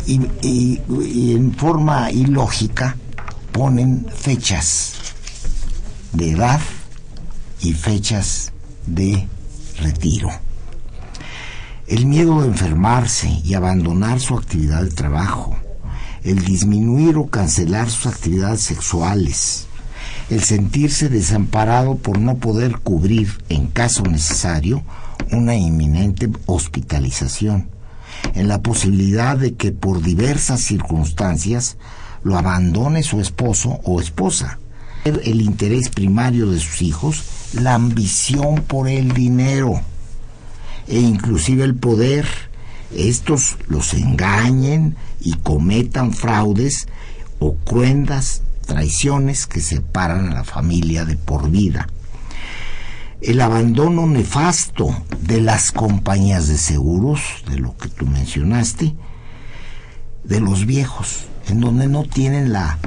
Y, 0.07 0.21
y, 0.41 1.33
en 1.35 1.55
forma 1.55 2.11
ilógica 2.11 2.97
ponen 3.53 4.07
fechas 4.15 4.95
de 6.13 6.31
edad 6.31 6.61
y 7.61 7.75
fechas 7.75 8.53
de 8.87 9.29
retiro. 9.81 10.31
El 11.87 12.07
miedo 12.07 12.41
de 12.41 12.49
enfermarse 12.49 13.29
y 13.45 13.53
abandonar 13.53 14.21
su 14.21 14.35
actividad 14.35 14.83
de 14.83 14.91
trabajo, 14.91 15.57
el 16.23 16.43
disminuir 16.43 17.17
o 17.19 17.29
cancelar 17.29 17.91
sus 17.91 18.07
actividades 18.07 18.61
sexuales, 18.63 19.68
el 20.31 20.43
sentirse 20.43 21.09
desamparado 21.09 21.97
por 21.97 22.19
no 22.19 22.37
poder 22.37 22.79
cubrir, 22.79 23.43
en 23.49 23.69
caso 23.69 24.03
necesario, 24.03 24.83
una 25.33 25.55
inminente 25.55 26.29
hospitalización, 26.47 27.69
en 28.35 28.49
la 28.49 28.63
posibilidad 28.63 29.37
de 29.37 29.55
que 29.55 29.73
por 29.73 30.03
diversas 30.03 30.61
circunstancias 30.61 31.79
lo 32.23 32.37
abandone 32.37 33.03
su 33.03 33.21
esposo 33.21 33.81
o 33.85 34.01
esposa, 34.01 34.59
el 35.05 35.41
interés 35.41 35.89
primario 35.89 36.51
de 36.51 36.59
sus 36.59 36.83
hijos, 36.83 37.23
la 37.55 37.75
ambición 37.75 38.57
por 38.67 38.89
el 38.89 39.13
dinero. 39.13 39.81
E 40.87 41.01
inclusive 41.01 41.65
el 41.65 41.75
poder, 41.75 42.27
estos 42.95 43.57
los 43.69 43.95
engañen 43.95 44.97
y 45.21 45.35
cometan 45.35 46.13
fraudes 46.13 46.87
o 47.39 47.55
cruendas 47.55 48.43
traiciones 48.69 49.47
que 49.47 49.61
separan 49.61 50.29
a 50.29 50.35
la 50.35 50.45
familia 50.45 51.05
de 51.07 51.17
por 51.17 51.51
vida. 51.51 51.89
El 53.21 53.41
abandono 53.41 54.07
nefasto 54.07 54.95
de 55.23 55.41
las 55.41 55.73
compañías 55.73 56.47
de 56.47 56.59
seguros, 56.59 57.21
de 57.49 57.59
lo 57.59 57.77
que 57.77 57.89
tú 57.89 58.07
mencionaste, 58.07 58.95
de 60.23 60.41
los 60.41 60.67
viejos, 60.67 61.25
en 61.49 61.61
donde 61.61 61.89
no 61.89 62.05
tienen 62.05 62.53
la 62.53 62.79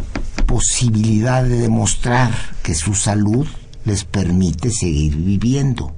posibilidad 0.45 1.43
de 1.43 1.57
demostrar 1.57 2.31
que 2.61 2.75
su 2.75 2.93
salud 2.93 3.47
les 3.83 4.05
permite 4.05 4.69
seguir 4.71 5.17
viviendo. 5.17 5.93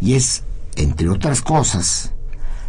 Y 0.00 0.14
es, 0.14 0.44
entre 0.76 1.10
otras 1.10 1.42
cosas, 1.42 2.12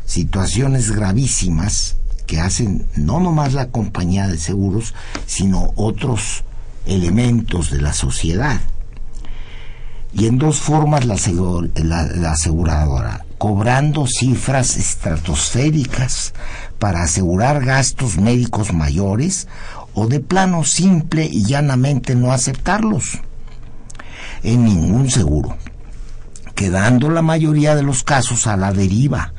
situaciones 0.05 0.91
gravísimas 0.91 1.95
que 2.25 2.39
hacen 2.39 2.87
no 2.95 3.19
nomás 3.19 3.53
la 3.53 3.67
compañía 3.67 4.27
de 4.27 4.37
seguros, 4.37 4.93
sino 5.25 5.71
otros 5.75 6.43
elementos 6.85 7.71
de 7.71 7.81
la 7.81 7.93
sociedad. 7.93 8.59
Y 10.13 10.27
en 10.27 10.37
dos 10.37 10.59
formas 10.59 11.05
la, 11.05 12.31
aseguradora, 12.31 13.25
cobrando 13.37 14.07
cifras 14.07 14.77
estratosféricas 14.77 16.33
para 16.79 17.03
asegurar 17.03 17.65
gastos 17.65 18.17
médicos 18.17 18.71
mayores 18.71 19.47
o 19.93 20.07
de 20.07 20.21
plano 20.21 20.63
simple 20.63 21.25
y 21.25 21.43
llanamente 21.43 22.15
no 22.15 22.31
aceptarlos 22.31 23.19
en 24.43 24.63
ningún 24.63 25.09
seguro, 25.09 25.57
quedando 26.53 27.09
la 27.09 27.21
mayoría 27.21 27.75
de 27.75 27.83
los 27.83 28.03
casos 28.03 28.47
a 28.47 28.55
la 28.55 28.71
deriva 28.71 29.33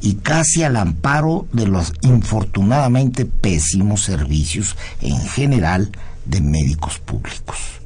y 0.00 0.14
casi 0.14 0.62
al 0.62 0.76
amparo 0.76 1.46
de 1.52 1.66
los 1.66 1.92
infortunadamente 2.02 3.24
pésimos 3.24 4.02
servicios 4.02 4.76
en 5.00 5.20
general 5.20 5.90
de 6.24 6.40
médicos 6.40 6.98
públicos 6.98 7.80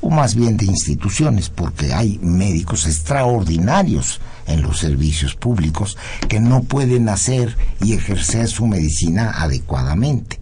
o 0.00 0.10
más 0.10 0.34
bien 0.34 0.56
de 0.56 0.66
instituciones, 0.66 1.50
porque 1.50 1.92
hay 1.92 2.18
médicos 2.22 2.86
extraordinarios 2.86 4.20
en 4.46 4.62
los 4.62 4.78
servicios 4.78 5.34
públicos 5.34 5.96
que 6.28 6.40
no 6.40 6.62
pueden 6.62 7.08
hacer 7.08 7.56
y 7.82 7.94
ejercer 7.94 8.48
su 8.48 8.66
medicina 8.66 9.32
adecuadamente. 9.36 10.40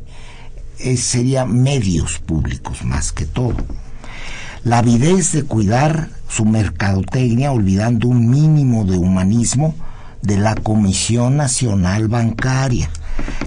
sería 0.97 1.47
medios 1.47 2.19
públicos 2.19 2.85
más 2.85 3.13
que 3.13 3.25
todo. 3.25 3.57
La 4.65 4.79
avidez 4.79 5.33
de 5.33 5.45
cuidar 5.45 6.11
su 6.29 6.45
mercadotecnia 6.45 7.53
olvidando 7.53 8.09
un 8.09 8.29
mínimo 8.29 8.85
de 8.85 8.99
humanismo 8.99 9.75
de 10.25 10.39
la 10.39 10.55
Comisión 10.55 11.37
Nacional 11.37 12.09
Bancaria, 12.09 12.91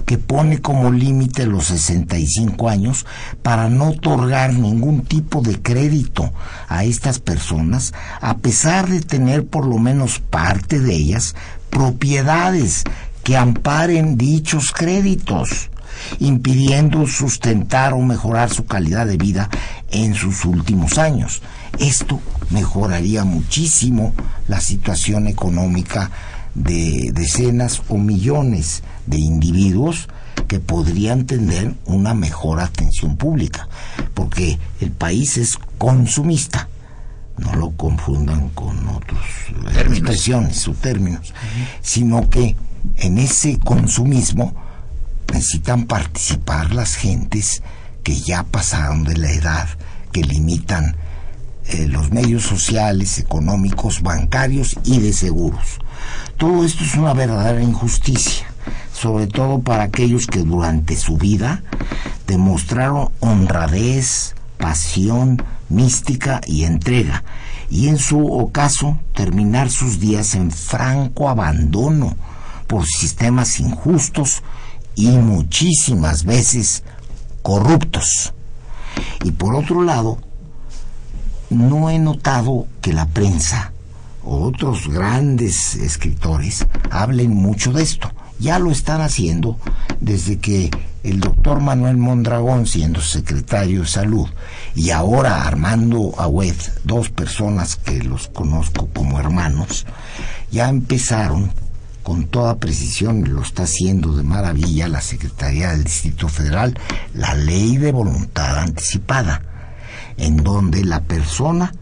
que 0.06 0.16
pone 0.16 0.60
como 0.60 0.90
límite 0.90 1.44
los 1.44 1.66
65 1.66 2.68
años 2.68 3.04
para 3.42 3.68
no 3.68 3.90
otorgar 3.90 4.54
ningún 4.54 5.02
tipo 5.02 5.42
de 5.42 5.60
crédito 5.60 6.32
a 6.68 6.84
estas 6.84 7.18
personas, 7.18 7.92
a 8.20 8.38
pesar 8.38 8.88
de 8.88 9.00
tener 9.00 9.46
por 9.46 9.66
lo 9.66 9.78
menos 9.78 10.20
parte 10.20 10.78
de 10.78 10.94
ellas 10.94 11.34
propiedades 11.68 12.84
que 13.24 13.36
amparen 13.36 14.16
dichos 14.16 14.72
créditos 14.72 15.70
impidiendo 16.20 17.06
sustentar 17.06 17.92
o 17.92 18.00
mejorar 18.00 18.50
su 18.50 18.66
calidad 18.66 19.06
de 19.06 19.16
vida 19.16 19.48
en 19.90 20.14
sus 20.14 20.44
últimos 20.44 20.96
años. 20.96 21.42
Esto 21.78 22.20
mejoraría 22.50 23.24
muchísimo 23.24 24.14
la 24.46 24.60
situación 24.60 25.26
económica 25.26 26.10
de 26.64 27.10
decenas 27.14 27.82
o 27.88 27.96
millones 27.96 28.82
de 29.06 29.18
individuos 29.18 30.08
que 30.48 30.60
podrían 30.60 31.26
tener 31.26 31.74
una 31.84 32.14
mejor 32.14 32.60
atención 32.60 33.16
pública, 33.16 33.68
porque 34.14 34.58
el 34.80 34.90
país 34.90 35.36
es 35.36 35.58
consumista, 35.76 36.68
no 37.36 37.54
lo 37.54 37.70
confundan 37.72 38.48
con 38.50 38.88
otros 38.88 39.20
expresiones 39.86 40.66
o 40.66 40.72
términos, 40.72 41.32
sino 41.80 42.28
que 42.28 42.56
en 42.96 43.18
ese 43.18 43.58
consumismo 43.58 44.54
necesitan 45.32 45.86
participar 45.86 46.74
las 46.74 46.96
gentes 46.96 47.62
que 48.02 48.18
ya 48.18 48.42
pasaron 48.42 49.04
de 49.04 49.16
la 49.16 49.30
edad, 49.30 49.68
que 50.12 50.22
limitan 50.22 50.96
eh, 51.66 51.86
los 51.86 52.10
medios 52.10 52.44
sociales, 52.44 53.18
económicos, 53.18 54.02
bancarios 54.02 54.76
y 54.84 55.00
de 55.00 55.12
seguros. 55.12 55.78
Todo 56.36 56.64
esto 56.64 56.84
es 56.84 56.94
una 56.94 57.14
verdadera 57.14 57.62
injusticia, 57.62 58.46
sobre 58.92 59.26
todo 59.26 59.60
para 59.60 59.84
aquellos 59.84 60.26
que 60.26 60.40
durante 60.40 60.96
su 60.96 61.16
vida 61.16 61.62
demostraron 62.26 63.10
honradez, 63.20 64.34
pasión, 64.58 65.42
mística 65.68 66.40
y 66.46 66.64
entrega, 66.64 67.24
y 67.70 67.88
en 67.88 67.98
su 67.98 68.26
ocaso 68.26 68.98
terminar 69.14 69.70
sus 69.70 70.00
días 70.00 70.34
en 70.34 70.50
franco 70.50 71.28
abandono 71.28 72.16
por 72.66 72.86
sistemas 72.86 73.60
injustos 73.60 74.42
y 74.94 75.08
muchísimas 75.08 76.24
veces 76.24 76.82
corruptos. 77.42 78.34
Y 79.24 79.32
por 79.32 79.54
otro 79.54 79.82
lado, 79.82 80.18
no 81.50 81.88
he 81.90 81.98
notado 81.98 82.66
que 82.82 82.92
la 82.92 83.06
prensa 83.06 83.72
otros 84.28 84.88
grandes 84.88 85.74
escritores 85.76 86.66
hablen 86.90 87.34
mucho 87.34 87.72
de 87.72 87.82
esto. 87.82 88.10
Ya 88.38 88.58
lo 88.58 88.70
están 88.70 89.00
haciendo 89.00 89.58
desde 90.00 90.38
que 90.38 90.70
el 91.02 91.20
doctor 91.20 91.60
Manuel 91.60 91.96
Mondragón, 91.96 92.66
siendo 92.66 93.00
secretario 93.00 93.80
de 93.80 93.88
salud, 93.88 94.28
y 94.74 94.90
ahora 94.90 95.46
Armando 95.46 96.14
Agüed, 96.18 96.56
dos 96.84 97.08
personas 97.08 97.76
que 97.76 98.02
los 98.02 98.28
conozco 98.28 98.88
como 98.94 99.18
hermanos, 99.18 99.86
ya 100.50 100.68
empezaron 100.68 101.50
con 102.02 102.26
toda 102.26 102.58
precisión, 102.58 103.34
lo 103.34 103.42
está 103.42 103.64
haciendo 103.64 104.14
de 104.14 104.22
maravilla 104.22 104.88
la 104.88 105.00
Secretaría 105.00 105.70
del 105.70 105.84
Distrito 105.84 106.28
Federal, 106.28 106.78
la 107.14 107.34
ley 107.34 107.76
de 107.76 107.92
voluntad 107.92 108.58
anticipada, 108.58 109.42
en 110.16 110.42
donde 110.42 110.84
la 110.84 111.00
persona 111.00 111.72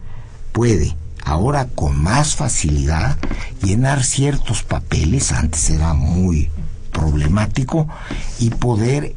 puede 0.51 0.95
ahora 1.27 1.67
con 1.67 2.01
más 2.01 2.35
facilidad 2.35 3.17
llenar 3.61 4.05
ciertos 4.05 4.63
papeles, 4.63 5.33
antes 5.33 5.69
era 5.69 5.93
muy 5.93 6.49
problemático, 6.93 7.87
y 8.39 8.49
poder 8.49 9.13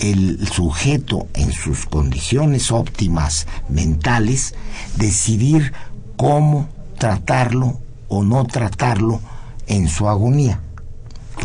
el 0.00 0.48
sujeto 0.48 1.28
en 1.34 1.52
sus 1.52 1.86
condiciones 1.86 2.72
óptimas 2.72 3.46
mentales 3.68 4.54
decidir 4.96 5.72
cómo 6.16 6.68
tratarlo 6.98 7.80
o 8.08 8.24
no 8.24 8.44
tratarlo 8.46 9.20
en 9.68 9.88
su 9.88 10.08
agonía. 10.08 10.60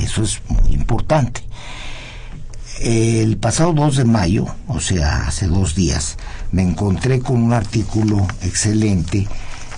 Eso 0.01 0.23
es 0.23 0.41
muy 0.47 0.73
importante. 0.73 1.43
El 2.81 3.37
pasado 3.37 3.73
2 3.73 3.97
de 3.97 4.05
mayo, 4.05 4.47
o 4.67 4.79
sea, 4.79 5.27
hace 5.27 5.45
dos 5.45 5.75
días, 5.75 6.17
me 6.51 6.63
encontré 6.63 7.19
con 7.19 7.43
un 7.43 7.53
artículo 7.53 8.25
excelente 8.41 9.27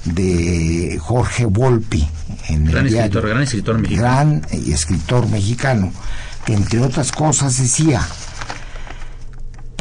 de 0.05 0.97
Jorge 0.99 1.45
Volpi 1.45 2.07
en 2.49 2.65
gran 2.65 2.87
el 2.87 2.95
escritor, 2.95 3.27
gran 3.27 3.43
escritor 3.43 3.77
mexicano. 3.79 4.01
Gran 4.01 4.41
escritor 4.51 5.29
mexicano, 5.29 5.91
que 6.45 6.53
entre 6.53 6.79
otras 6.79 7.11
cosas 7.11 7.57
decía, 7.57 8.01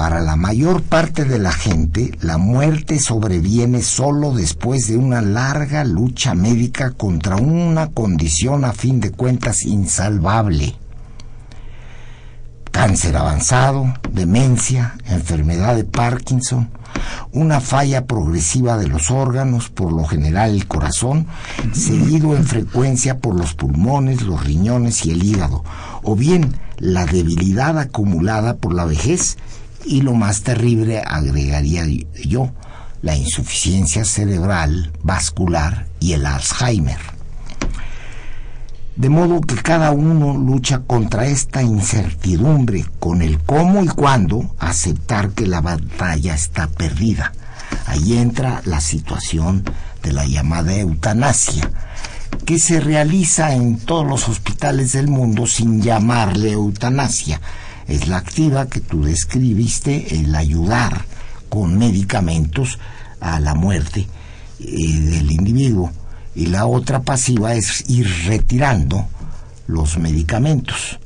para 0.01 0.21
la 0.21 0.37
mayor 0.37 0.83
parte 0.83 1.27
de 1.27 1.39
la 1.39 1.53
gente, 1.53 2.13
la 2.23 2.39
muerte 2.39 2.99
sobreviene 2.99 3.83
solo 3.83 4.33
después 4.33 4.89
de 4.89 4.97
una 4.97 5.21
larga 5.21 5.85
lucha 5.85 6.35
médica 6.35 6.93
contra 6.93 7.37
una 7.37 7.89
condición 7.89 8.65
a 8.65 8.73
fin 8.73 9.01
de 9.01 9.11
cuentas 9.11 9.63
insalvable. 9.67 10.75
Cáncer 12.71 13.15
avanzado, 13.17 13.93
demencia, 14.11 14.95
enfermedad 15.05 15.77
de 15.77 15.85
Parkinson, 15.85 16.71
una 17.33 17.61
falla 17.61 18.07
progresiva 18.07 18.77
de 18.77 18.89
los 18.89 19.11
órganos, 19.11 19.69
por 19.69 19.93
lo 19.93 20.05
general 20.05 20.51
el 20.51 20.67
corazón, 20.67 21.27
seguido 21.73 22.37
en 22.37 22.45
frecuencia 22.45 23.19
por 23.19 23.35
los 23.35 23.55
pulmones, 23.55 24.23
los 24.23 24.45
riñones 24.45 25.05
y 25.07 25.13
el 25.13 25.23
hígado, 25.23 25.65
o 26.03 26.17
bien 26.17 26.55
la 26.79 27.07
debilidad 27.07 27.79
acumulada 27.79 28.57
por 28.57 28.75
la 28.75 28.85
vejez 28.85 29.37
y 29.85 30.03
lo 30.03 30.15
más 30.15 30.43
terrible, 30.43 31.03
agregaría 31.07 31.85
yo, 32.25 32.51
la 33.03 33.17
insuficiencia 33.17 34.05
cerebral, 34.05 34.93
vascular 35.03 35.87
y 36.01 36.13
el 36.13 36.27
Alzheimer. 36.27 37.20
De 39.01 39.09
modo 39.09 39.41
que 39.41 39.55
cada 39.55 39.93
uno 39.93 40.37
lucha 40.37 40.81
contra 40.81 41.25
esta 41.25 41.63
incertidumbre 41.63 42.85
con 42.99 43.23
el 43.23 43.39
cómo 43.39 43.83
y 43.83 43.89
cuándo 43.89 44.55
aceptar 44.59 45.31
que 45.31 45.47
la 45.47 45.63
batalla 45.63 46.35
está 46.35 46.67
perdida. 46.67 47.33
Ahí 47.87 48.19
entra 48.19 48.61
la 48.67 48.83
situación 48.83 49.65
de 50.03 50.13
la 50.13 50.27
llamada 50.27 50.77
eutanasia, 50.77 51.71
que 52.45 52.59
se 52.59 52.79
realiza 52.79 53.55
en 53.55 53.79
todos 53.79 54.07
los 54.07 54.29
hospitales 54.29 54.93
del 54.93 55.09
mundo 55.09 55.47
sin 55.47 55.81
llamarle 55.81 56.53
eutanasia, 56.53 57.41
es 57.89 58.07
la 58.07 58.19
activa 58.19 58.69
que 58.69 58.81
tú 58.81 59.05
describiste, 59.05 60.21
el 60.21 60.35
ayudar 60.35 61.07
con 61.49 61.79
medicamentos 61.79 62.79
a 63.19 63.41
la 63.41 63.55
muerte 63.55 64.07
eh, 64.59 65.01
del 65.01 65.31
individuo. 65.31 65.91
Y 66.41 66.47
la 66.47 66.65
otra 66.65 67.03
pasiva 67.03 67.53
es 67.53 67.85
ir 67.91 68.09
retirando 68.25 69.07
los 69.67 69.99
medicamentos. 69.99 70.99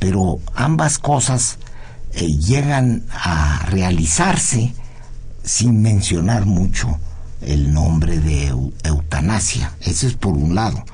Pero 0.00 0.40
ambas 0.56 0.98
cosas 0.98 1.58
eh, 2.14 2.26
llegan 2.26 3.04
a 3.12 3.64
realizarse 3.66 4.74
sin 5.44 5.82
mencionar 5.82 6.46
mucho 6.46 6.98
el 7.42 7.72
nombre 7.72 8.18
de 8.18 8.48
eutanasia. 8.82 9.70
Ese 9.82 10.08
es 10.08 10.14
por 10.14 10.32
un 10.32 10.56
lado. 10.56 10.84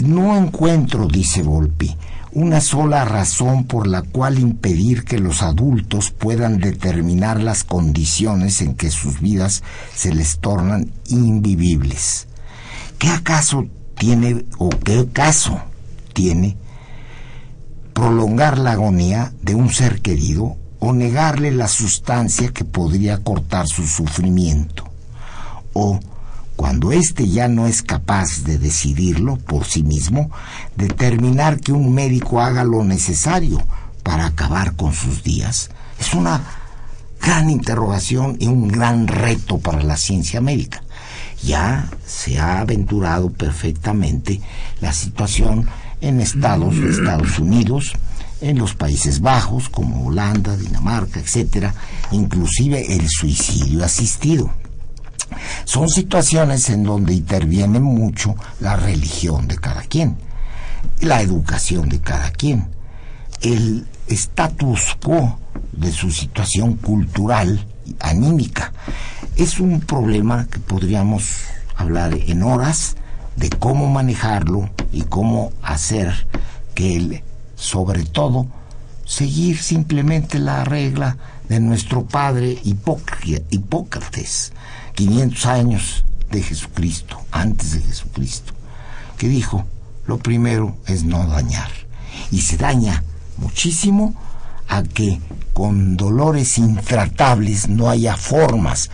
No 0.00 0.36
encuentro, 0.36 1.08
dice 1.08 1.42
Volpi, 1.42 1.96
una 2.32 2.60
sola 2.60 3.06
razón 3.06 3.64
por 3.64 3.86
la 3.86 4.02
cual 4.02 4.38
impedir 4.38 5.04
que 5.04 5.18
los 5.18 5.40
adultos 5.40 6.10
puedan 6.10 6.58
determinar 6.58 7.40
las 7.40 7.64
condiciones 7.64 8.60
en 8.60 8.74
que 8.74 8.90
sus 8.90 9.22
vidas 9.22 9.62
se 9.94 10.12
les 10.12 10.40
tornan 10.40 10.92
invivibles. 11.08 12.26
¿Qué 13.02 13.10
acaso 13.10 13.66
tiene 13.98 14.46
o 14.58 14.68
qué 14.70 15.08
caso 15.12 15.60
tiene 16.12 16.56
prolongar 17.92 18.58
la 18.58 18.70
agonía 18.70 19.32
de 19.42 19.56
un 19.56 19.70
ser 19.70 20.00
querido 20.00 20.56
o 20.78 20.92
negarle 20.92 21.50
la 21.50 21.66
sustancia 21.66 22.52
que 22.52 22.64
podría 22.64 23.18
cortar 23.18 23.66
su 23.66 23.88
sufrimiento? 23.88 24.84
¿O 25.72 25.98
cuando 26.54 26.92
éste 26.92 27.28
ya 27.28 27.48
no 27.48 27.66
es 27.66 27.82
capaz 27.82 28.44
de 28.44 28.56
decidirlo 28.56 29.36
por 29.36 29.64
sí 29.64 29.82
mismo, 29.82 30.30
determinar 30.76 31.58
que 31.58 31.72
un 31.72 31.92
médico 31.92 32.40
haga 32.40 32.62
lo 32.62 32.84
necesario 32.84 33.60
para 34.04 34.26
acabar 34.26 34.76
con 34.76 34.94
sus 34.94 35.24
días. 35.24 35.70
Es 35.98 36.14
una 36.14 36.40
gran 37.20 37.50
interrogación 37.50 38.36
y 38.38 38.46
un 38.46 38.68
gran 38.68 39.08
reto 39.08 39.58
para 39.58 39.82
la 39.82 39.96
ciencia 39.96 40.40
médica. 40.40 40.84
Ya 41.42 41.88
se 42.06 42.38
ha 42.38 42.60
aventurado 42.60 43.30
perfectamente 43.30 44.40
la 44.80 44.92
situación 44.92 45.66
en 46.00 46.20
estados, 46.20 46.74
Estados 46.90 47.38
Unidos, 47.38 47.92
en 48.40 48.58
los 48.58 48.74
Países 48.74 49.20
Bajos 49.20 49.68
como 49.68 50.06
Holanda, 50.06 50.56
Dinamarca, 50.56 51.20
etcétera, 51.20 51.74
inclusive 52.10 52.94
el 52.94 53.08
suicidio 53.08 53.84
asistido. 53.84 54.50
Son 55.64 55.88
situaciones 55.88 56.68
en 56.68 56.82
donde 56.82 57.14
interviene 57.14 57.80
mucho 57.80 58.34
la 58.60 58.76
religión 58.76 59.48
de 59.48 59.56
cada 59.56 59.82
quien, 59.82 60.16
la 61.00 61.22
educación 61.22 61.88
de 61.88 62.00
cada 62.00 62.30
quien, 62.30 62.66
el 63.40 63.86
status 64.08 64.96
quo 65.02 65.38
de 65.72 65.90
su 65.92 66.10
situación 66.10 66.74
cultural, 66.74 67.66
anímica. 68.00 68.72
Es 69.36 69.60
un 69.60 69.80
problema 69.80 70.46
que 70.50 70.58
podríamos 70.58 71.42
hablar 71.76 72.14
en 72.14 72.42
horas 72.42 72.96
de 73.36 73.50
cómo 73.50 73.88
manejarlo 73.88 74.70
y 74.92 75.02
cómo 75.02 75.52
hacer 75.62 76.26
que 76.74 76.96
él, 76.96 77.22
sobre 77.56 78.04
todo, 78.04 78.46
seguir 79.04 79.58
simplemente 79.58 80.38
la 80.38 80.64
regla 80.64 81.16
de 81.48 81.60
nuestro 81.60 82.04
padre 82.04 82.58
Hipócrates, 82.64 84.52
500 84.94 85.46
años 85.46 86.04
de 86.30 86.42
Jesucristo, 86.42 87.20
antes 87.30 87.72
de 87.72 87.80
Jesucristo, 87.80 88.52
que 89.18 89.28
dijo, 89.28 89.64
lo 90.06 90.18
primero 90.18 90.76
es 90.86 91.04
no 91.04 91.26
dañar. 91.26 91.70
Y 92.30 92.42
se 92.42 92.56
daña 92.56 93.04
muchísimo 93.36 94.14
a 94.68 94.82
que 94.82 95.20
con 95.52 95.96
dolores 95.96 96.58
intratables 96.58 97.68
no 97.68 97.90
haya 97.90 98.16
formas 98.16 98.90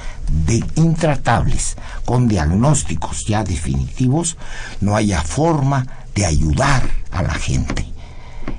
de 0.47 0.65
intratables, 0.75 1.77
con 2.05 2.29
diagnósticos 2.29 3.27
ya 3.27 3.45
definitivos, 3.45 4.37
no 4.81 4.97
haya 4.97 5.23
forma 5.23 5.87
de 6.15 6.27
ayudar 6.27 6.83
a 7.11 7.23
la 7.23 7.35
gente. 7.35 7.87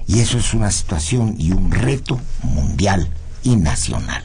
Y 0.07 0.19
eso 0.19 0.37
es 0.37 0.53
una 0.53 0.71
situación 0.71 1.35
y 1.37 1.51
un 1.51 1.71
reto 1.71 2.19
mundial 2.43 3.09
y 3.43 3.55
nacional, 3.55 4.23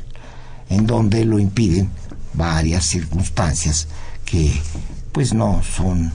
en 0.68 0.86
donde 0.86 1.24
lo 1.24 1.38
impiden 1.38 1.90
varias 2.32 2.84
circunstancias 2.84 3.88
que 4.24 4.60
pues 5.12 5.32
no 5.32 5.62
son 5.62 6.12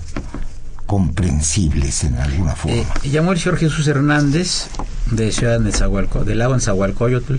comprensibles 0.90 2.04
en 2.04 2.16
alguna 2.16 2.56
forma. 2.56 2.78
Eh, 2.78 3.10
llamó 3.12 3.32
el 3.32 3.38
señor 3.38 3.60
Jesús 3.60 3.86
Hernández 3.86 4.70
de 5.12 5.32
Ciudad 5.32 5.60
de 5.60 5.72
Zahualco, 5.72 6.26
del 6.26 6.40
lago 6.40 6.56
en 6.56 6.62
Zahualcoyotl 6.62 7.36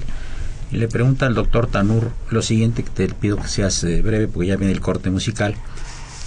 y 0.71 0.77
le 0.77 0.87
pregunta 0.87 1.27
al 1.27 1.35
doctor 1.35 1.67
Tanur 1.67 2.13
lo 2.31 2.43
siguiente, 2.43 2.85
que 2.85 2.91
te 2.91 3.09
pido 3.13 3.39
que 3.39 3.49
seas 3.49 3.83
eh, 3.83 4.03
breve 4.03 4.29
porque 4.29 4.47
ya 4.47 4.57
viene 4.57 4.73
el 4.73 4.81
corte 4.81 5.11
musical. 5.11 5.57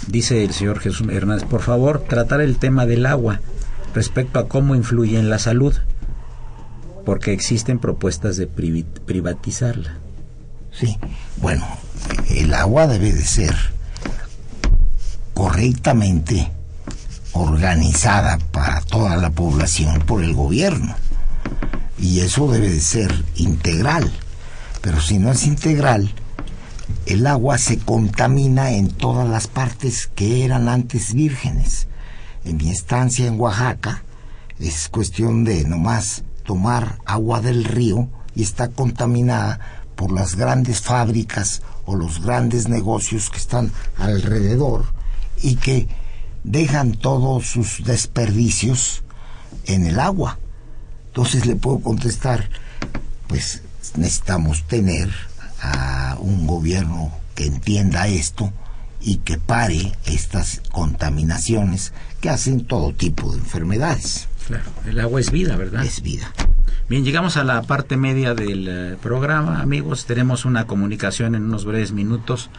Dice 0.06 0.44
el 0.44 0.52
señor 0.52 0.80
Jesús 0.80 1.08
Hernández, 1.08 1.48
por 1.48 1.62
favor, 1.62 2.00
tratar 2.06 2.42
el 2.42 2.58
tema 2.58 2.84
del 2.84 3.06
agua 3.06 3.40
respecto 3.94 4.38
a 4.38 4.46
cómo 4.46 4.74
influye 4.74 5.18
en 5.18 5.30
la 5.30 5.38
salud, 5.38 5.74
porque 7.06 7.32
existen 7.32 7.78
propuestas 7.78 8.36
de 8.36 8.46
privatizarla. 8.48 9.96
Sí, 10.72 10.98
bueno, 11.38 11.66
el 12.28 12.52
agua 12.52 12.86
debe 12.86 13.14
de 13.14 13.24
ser 13.24 13.54
correctamente 15.32 16.52
organizada 17.34 18.38
para 18.52 18.80
toda 18.80 19.16
la 19.16 19.30
población 19.30 20.00
por 20.00 20.22
el 20.22 20.34
gobierno. 20.34 20.94
Y 21.98 22.20
eso 22.20 22.50
debe 22.50 22.70
de 22.70 22.80
ser 22.80 23.24
integral. 23.34 24.10
Pero 24.80 25.00
si 25.00 25.18
no 25.18 25.32
es 25.32 25.46
integral, 25.46 26.12
el 27.06 27.26
agua 27.26 27.58
se 27.58 27.78
contamina 27.78 28.72
en 28.72 28.88
todas 28.88 29.28
las 29.28 29.46
partes 29.46 30.08
que 30.14 30.44
eran 30.44 30.68
antes 30.68 31.12
vírgenes. 31.12 31.88
En 32.44 32.56
mi 32.56 32.70
estancia 32.70 33.26
en 33.26 33.40
Oaxaca 33.40 34.04
es 34.58 34.88
cuestión 34.88 35.44
de 35.44 35.64
nomás 35.64 36.24
tomar 36.44 36.98
agua 37.04 37.40
del 37.40 37.64
río 37.64 38.08
y 38.34 38.42
está 38.42 38.68
contaminada 38.68 39.60
por 39.96 40.12
las 40.12 40.36
grandes 40.36 40.80
fábricas 40.80 41.62
o 41.86 41.96
los 41.96 42.22
grandes 42.22 42.68
negocios 42.68 43.30
que 43.30 43.38
están 43.38 43.72
alrededor 43.96 44.84
y 45.40 45.56
que 45.56 45.88
dejan 46.44 46.92
todos 46.92 47.46
sus 47.46 47.82
desperdicios 47.84 49.02
en 49.66 49.86
el 49.86 49.98
agua. 49.98 50.38
Entonces 51.08 51.46
le 51.46 51.56
puedo 51.56 51.80
contestar, 51.80 52.48
pues 53.26 53.62
necesitamos 53.96 54.64
tener 54.64 55.10
a 55.60 56.16
un 56.20 56.46
gobierno 56.46 57.10
que 57.34 57.46
entienda 57.46 58.06
esto 58.06 58.52
y 59.00 59.16
que 59.18 59.38
pare 59.38 59.92
estas 60.06 60.62
contaminaciones 60.70 61.92
que 62.20 62.30
hacen 62.30 62.64
todo 62.64 62.92
tipo 62.92 63.32
de 63.32 63.38
enfermedades. 63.38 64.28
Claro, 64.46 64.64
el 64.86 65.00
agua 65.00 65.20
es 65.20 65.30
vida, 65.30 65.56
¿verdad? 65.56 65.84
Es 65.84 66.02
vida. 66.02 66.32
Bien, 66.88 67.04
llegamos 67.04 67.36
a 67.38 67.44
la 67.44 67.62
parte 67.62 67.96
media 67.96 68.34
del 68.34 68.66
eh, 68.68 68.96
programa, 69.00 69.60
amigos. 69.60 70.04
Tenemos 70.04 70.44
una 70.44 70.66
comunicación 70.66 71.34
en 71.34 71.44
unos 71.44 71.64
breves 71.64 71.92
minutos 71.92 72.50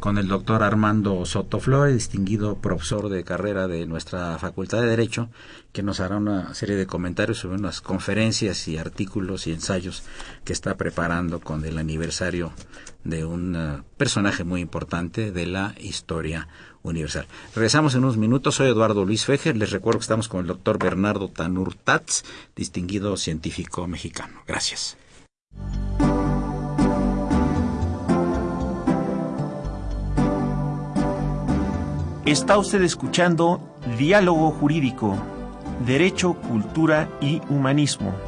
con 0.00 0.16
el 0.16 0.28
doctor 0.28 0.62
Armando 0.62 1.24
Soto 1.26 1.58
Flores, 1.58 1.94
distinguido 1.94 2.56
profesor 2.56 3.08
de 3.08 3.24
carrera 3.24 3.66
de 3.66 3.86
nuestra 3.86 4.38
Facultad 4.38 4.80
de 4.80 4.88
Derecho, 4.88 5.28
que 5.72 5.82
nos 5.82 6.00
hará 6.00 6.16
una 6.16 6.54
serie 6.54 6.76
de 6.76 6.86
comentarios 6.86 7.38
sobre 7.38 7.56
unas 7.56 7.80
conferencias 7.80 8.68
y 8.68 8.78
artículos 8.78 9.46
y 9.46 9.52
ensayos 9.52 10.04
que 10.44 10.52
está 10.52 10.76
preparando 10.76 11.40
con 11.40 11.64
el 11.64 11.78
aniversario 11.78 12.52
de 13.04 13.24
un 13.24 13.56
eh, 13.56 13.82
personaje 13.96 14.44
muy 14.44 14.60
importante 14.60 15.32
de 15.32 15.46
la 15.46 15.74
historia 15.80 16.48
universal. 16.82 17.26
Regresamos 17.54 17.94
en 17.94 18.04
unos 18.04 18.16
minutos. 18.16 18.56
Soy 18.56 18.68
Eduardo 18.68 19.04
Luis 19.04 19.24
Fejer. 19.24 19.56
Les 19.56 19.72
recuerdo 19.72 19.98
que 19.98 20.04
estamos 20.04 20.28
con 20.28 20.40
el 20.40 20.46
doctor 20.46 20.78
Bernardo 20.78 21.28
Tanur 21.28 21.74
Tatz, 21.74 22.22
distinguido 22.54 23.16
científico 23.16 23.86
mexicano. 23.88 24.42
Gracias. 24.46 24.96
Está 32.28 32.58
usted 32.58 32.82
escuchando 32.82 33.58
Diálogo 33.96 34.50
Jurídico, 34.50 35.16
Derecho, 35.86 36.34
Cultura 36.34 37.08
y 37.22 37.40
Humanismo. 37.48 38.27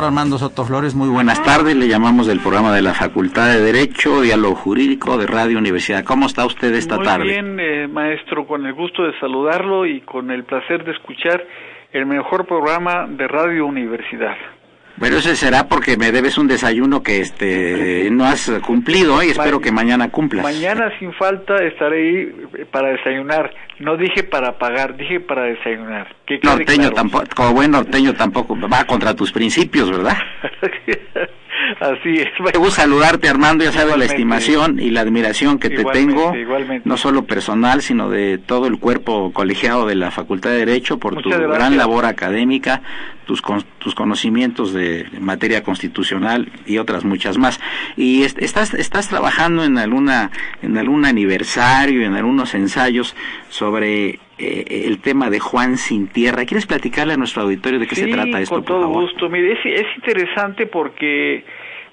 Doctor 0.00 0.14
Armando 0.14 0.38
Soto 0.38 0.64
Flores, 0.64 0.94
muy 0.94 1.10
buenas 1.10 1.42
tardes. 1.42 1.76
Le 1.76 1.86
llamamos 1.86 2.26
del 2.26 2.40
programa 2.40 2.74
de 2.74 2.80
la 2.80 2.94
Facultad 2.94 3.52
de 3.52 3.60
Derecho, 3.60 4.22
Diálogo 4.22 4.54
Jurídico 4.54 5.18
de 5.18 5.26
Radio 5.26 5.58
Universidad. 5.58 6.04
¿Cómo 6.04 6.24
está 6.24 6.46
usted 6.46 6.72
esta 6.74 6.96
tarde? 6.96 7.24
Muy 7.24 7.28
bien, 7.28 7.60
eh, 7.60 7.86
maestro, 7.86 8.46
con 8.46 8.64
el 8.64 8.72
gusto 8.72 9.02
de 9.02 9.12
saludarlo 9.20 9.84
y 9.84 10.00
con 10.00 10.30
el 10.30 10.44
placer 10.44 10.84
de 10.84 10.92
escuchar 10.92 11.44
el 11.92 12.06
mejor 12.06 12.46
programa 12.46 13.06
de 13.10 13.28
Radio 13.28 13.66
Universidad. 13.66 14.36
Bueno, 15.00 15.16
ese 15.16 15.34
será 15.34 15.66
porque 15.66 15.96
me 15.96 16.12
debes 16.12 16.36
un 16.36 16.46
desayuno 16.46 17.02
que 17.02 17.20
este 17.20 18.10
no 18.10 18.26
has 18.26 18.50
cumplido 18.66 19.22
y 19.22 19.30
espero 19.30 19.58
que 19.58 19.72
mañana 19.72 20.10
cumplas. 20.10 20.44
Mañana 20.44 20.92
sin 20.98 21.14
falta 21.14 21.56
estaré 21.64 22.00
ahí 22.00 22.64
para 22.70 22.90
desayunar. 22.90 23.50
No 23.78 23.96
dije 23.96 24.22
para 24.22 24.58
pagar, 24.58 24.98
dije 24.98 25.18
para 25.18 25.44
desayunar. 25.44 26.14
norteño 26.42 26.90
tampoco, 26.90 27.24
como 27.34 27.54
buen 27.54 27.70
norteño 27.70 28.12
tampoco 28.12 28.54
va 28.68 28.84
contra 28.84 29.16
tus 29.16 29.32
principios, 29.32 29.90
¿verdad? 29.90 30.18
Así 31.78 32.14
es. 32.14 32.28
Me 32.40 32.58
gusta 32.58 32.82
saludarte, 32.82 33.28
Armando, 33.28 33.64
ya 33.64 33.72
sabes 33.72 33.96
la 33.96 34.04
estimación 34.04 34.80
y 34.80 34.90
la 34.90 35.02
admiración 35.02 35.58
que 35.58 35.70
te 35.70 35.84
tengo, 35.84 36.32
no 36.84 36.96
solo 36.96 37.24
personal, 37.24 37.82
sino 37.82 38.10
de 38.10 38.38
todo 38.38 38.66
el 38.66 38.78
cuerpo 38.78 39.32
colegiado 39.32 39.86
de 39.86 39.94
la 39.94 40.10
Facultad 40.10 40.50
de 40.50 40.64
Derecho 40.64 40.98
por 40.98 41.20
tu 41.22 41.30
gran 41.30 41.76
labor 41.76 42.06
académica, 42.06 42.82
tus, 43.26 43.42
tus 43.78 43.94
conocimientos 43.94 44.72
de 44.72 45.06
materia 45.20 45.62
constitucional 45.62 46.50
y 46.66 46.78
otras 46.78 47.04
muchas 47.04 47.38
más. 47.38 47.60
Y 47.96 48.22
estás, 48.22 48.74
estás 48.74 49.08
trabajando 49.08 49.64
en 49.64 49.78
alguna, 49.78 50.30
en 50.62 50.76
algún 50.78 51.04
aniversario, 51.04 52.02
en 52.04 52.14
algunos 52.14 52.54
ensayos 52.54 53.14
sobre 53.48 54.18
eh, 54.38 54.86
el 54.86 55.00
tema 55.00 55.28
de 55.28 55.38
Juan 55.38 55.76
sin 55.76 56.08
tierra. 56.08 56.46
¿Quieres 56.46 56.66
platicarle 56.66 57.12
a 57.12 57.16
nuestro 57.16 57.42
auditorio 57.42 57.78
de 57.78 57.86
qué 57.86 57.94
se 57.94 58.06
trata 58.06 58.40
esto? 58.40 58.54
Con 58.54 58.64
todo 58.64 58.88
gusto. 58.88 59.28
Mire, 59.28 59.52
es, 59.52 59.58
es 59.64 59.86
interesante 59.96 60.66
porque 60.66 61.44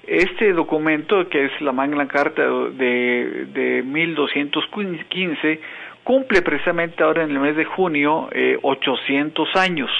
este 0.08 0.52
documento, 0.52 1.28
que 1.28 1.44
es 1.46 1.60
la 1.60 1.72
Magna 1.72 2.08
Carta 2.08 2.42
de, 2.42 3.46
de 3.52 3.82
1215, 3.82 5.60
cumple 6.02 6.42
precisamente 6.42 7.02
ahora 7.02 7.24
en 7.24 7.30
el 7.30 7.38
mes 7.38 7.56
de 7.56 7.64
junio 7.64 8.28
eh, 8.32 8.58
800 8.62 9.54
años. 9.56 9.90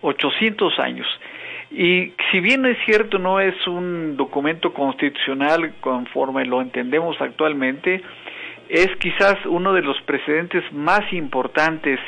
800 0.00 0.78
años. 0.78 1.06
Y 1.70 2.14
si 2.30 2.40
bien 2.40 2.64
es 2.64 2.78
cierto, 2.86 3.18
no 3.18 3.40
es 3.40 3.54
un 3.66 4.16
documento 4.16 4.72
constitucional 4.72 5.74
conforme 5.80 6.46
lo 6.46 6.62
entendemos 6.62 7.20
actualmente, 7.20 8.00
es 8.70 8.88
quizás 8.96 9.36
uno 9.44 9.74
de 9.74 9.82
los 9.82 10.00
precedentes 10.02 10.64
más 10.72 11.12
importantes 11.12 12.00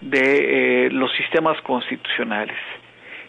de 0.00 0.86
eh, 0.86 0.90
los 0.90 1.10
sistemas 1.16 1.60
constitucionales 1.62 2.56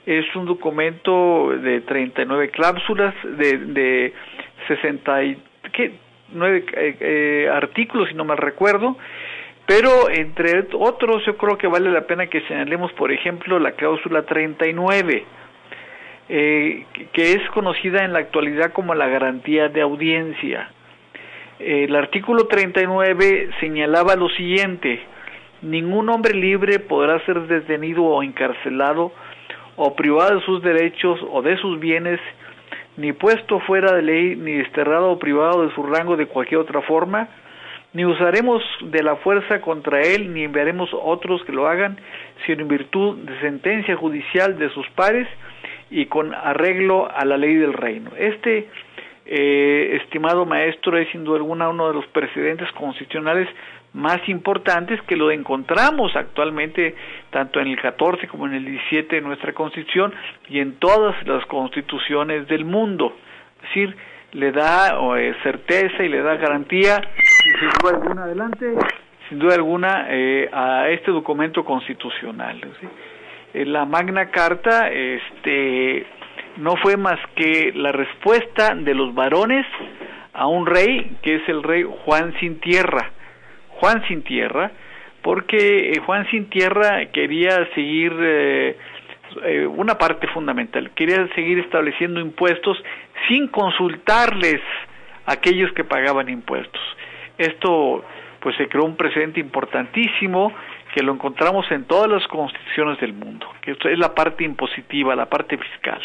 es 0.05 0.35
un 0.35 0.45
documento 0.45 1.51
de 1.57 1.81
39 1.81 2.49
cláusulas, 2.49 3.13
de, 3.23 3.57
de 3.57 4.13
69 4.67 5.37
eh, 6.43 6.63
eh, 6.99 7.49
artículos, 7.51 8.09
si 8.09 8.15
no 8.15 8.25
mal 8.25 8.37
recuerdo, 8.37 8.97
pero 9.65 10.09
entre 10.09 10.67
otros 10.73 11.23
yo 11.25 11.37
creo 11.37 11.57
que 11.57 11.67
vale 11.67 11.91
la 11.91 12.07
pena 12.07 12.27
que 12.27 12.41
señalemos, 12.41 12.91
por 12.93 13.11
ejemplo, 13.11 13.59
la 13.59 13.73
cláusula 13.73 14.23
39, 14.23 15.25
eh, 16.29 16.85
que 17.13 17.33
es 17.33 17.49
conocida 17.51 18.03
en 18.03 18.13
la 18.13 18.19
actualidad 18.19 18.71
como 18.73 18.95
la 18.95 19.07
garantía 19.07 19.69
de 19.69 19.81
audiencia. 19.81 20.71
El 21.59 21.95
artículo 21.95 22.47
39 22.47 23.51
señalaba 23.59 24.15
lo 24.15 24.29
siguiente, 24.29 24.99
ningún 25.61 26.09
hombre 26.09 26.33
libre 26.33 26.79
podrá 26.79 27.23
ser 27.25 27.41
detenido 27.41 28.03
o 28.03 28.23
encarcelado 28.23 29.11
o 29.83 29.95
privado 29.95 30.35
de 30.35 30.45
sus 30.45 30.61
derechos 30.61 31.19
o 31.31 31.41
de 31.41 31.57
sus 31.57 31.79
bienes, 31.79 32.19
ni 32.97 33.13
puesto 33.13 33.59
fuera 33.61 33.91
de 33.95 34.03
ley, 34.03 34.35
ni 34.35 34.51
desterrado 34.51 35.09
o 35.09 35.17
privado 35.17 35.65
de 35.65 35.73
su 35.73 35.81
rango 35.81 36.15
de 36.17 36.27
cualquier 36.27 36.61
otra 36.61 36.83
forma, 36.83 37.27
ni 37.93 38.05
usaremos 38.05 38.61
de 38.81 39.01
la 39.01 39.15
fuerza 39.15 39.59
contra 39.59 40.01
él, 40.01 40.35
ni 40.35 40.43
enviaremos 40.43 40.91
otros 40.93 41.43
que 41.45 41.51
lo 41.51 41.67
hagan, 41.67 41.97
sino 42.45 42.61
en 42.61 42.67
virtud 42.67 43.17
de 43.25 43.39
sentencia 43.39 43.95
judicial 43.95 44.59
de 44.59 44.69
sus 44.69 44.87
pares, 44.91 45.27
y 45.89 46.05
con 46.05 46.31
arreglo 46.35 47.09
a 47.11 47.25
la 47.25 47.37
ley 47.37 47.55
del 47.55 47.73
reino. 47.73 48.11
Este 48.19 48.69
eh, 49.25 49.99
estimado 50.03 50.45
maestro 50.45 50.95
es 50.95 51.09
sin 51.09 51.23
duda 51.23 51.37
alguna 51.37 51.69
uno 51.69 51.87
de 51.87 51.95
los 51.95 52.05
precedentes 52.07 52.71
constitucionales 52.73 53.49
más 53.93 54.27
importantes 54.29 55.01
que 55.03 55.17
lo 55.17 55.31
encontramos 55.31 56.15
actualmente 56.15 56.95
tanto 57.29 57.59
en 57.59 57.67
el 57.67 57.81
14 57.81 58.27
como 58.27 58.47
en 58.47 58.53
el 58.53 58.65
17 58.65 59.17
de 59.17 59.21
nuestra 59.21 59.53
constitución 59.53 60.13
y 60.47 60.59
en 60.59 60.79
todas 60.79 61.15
las 61.27 61.45
constituciones 61.47 62.47
del 62.47 62.63
mundo. 62.63 63.15
Es 63.57 63.61
decir, 63.63 63.95
le 64.33 64.51
da 64.51 64.97
eh, 65.17 65.35
certeza 65.43 66.03
y 66.03 66.09
le 66.09 66.21
da 66.21 66.35
garantía, 66.35 67.01
sin 67.59 67.69
duda 67.81 67.97
alguna, 67.97 68.23
adelante, 68.23 68.73
sin 69.27 69.39
duda 69.39 69.55
alguna, 69.55 70.05
eh, 70.09 70.49
a 70.51 70.89
este 70.89 71.11
documento 71.11 71.65
constitucional. 71.65 72.61
Eh, 73.53 73.65
la 73.65 73.85
Magna 73.85 74.29
Carta 74.29 74.89
este, 74.89 76.05
no 76.57 76.77
fue 76.77 76.95
más 76.95 77.19
que 77.35 77.73
la 77.75 77.91
respuesta 77.91 78.73
de 78.73 78.93
los 78.93 79.13
varones 79.13 79.65
a 80.33 80.47
un 80.47 80.65
rey 80.65 81.17
que 81.21 81.35
es 81.35 81.49
el 81.49 81.61
rey 81.61 81.83
Juan 82.05 82.33
sin 82.39 82.59
tierra. 82.61 83.11
Juan 83.81 84.07
sin 84.07 84.21
tierra, 84.21 84.71
porque 85.23 85.99
Juan 86.05 86.29
sin 86.29 86.49
tierra 86.51 87.07
quería 87.11 87.67
seguir 87.73 88.13
eh, 88.15 88.77
una 89.75 89.97
parte 89.97 90.27
fundamental. 90.27 90.91
Quería 90.91 91.27
seguir 91.33 91.57
estableciendo 91.57 92.19
impuestos 92.19 92.77
sin 93.27 93.47
consultarles 93.47 94.61
a 95.25 95.33
aquellos 95.33 95.73
que 95.73 95.83
pagaban 95.83 96.29
impuestos. 96.29 96.81
Esto 97.39 98.05
pues 98.39 98.55
se 98.57 98.67
creó 98.67 98.85
un 98.85 98.95
precedente 98.95 99.39
importantísimo 99.39 100.53
que 100.93 101.01
lo 101.01 101.13
encontramos 101.13 101.65
en 101.71 101.85
todas 101.85 102.09
las 102.09 102.27
constituciones 102.27 102.99
del 102.99 103.13
mundo, 103.13 103.47
que 103.61 103.71
esto 103.71 103.89
es 103.89 103.97
la 103.97 104.13
parte 104.13 104.43
impositiva, 104.43 105.15
la 105.15 105.27
parte 105.27 105.57
fiscal. 105.57 106.01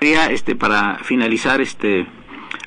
Este, 0.00 0.56
para 0.56 0.94
finalizar, 0.96 1.60
este, 1.60 2.06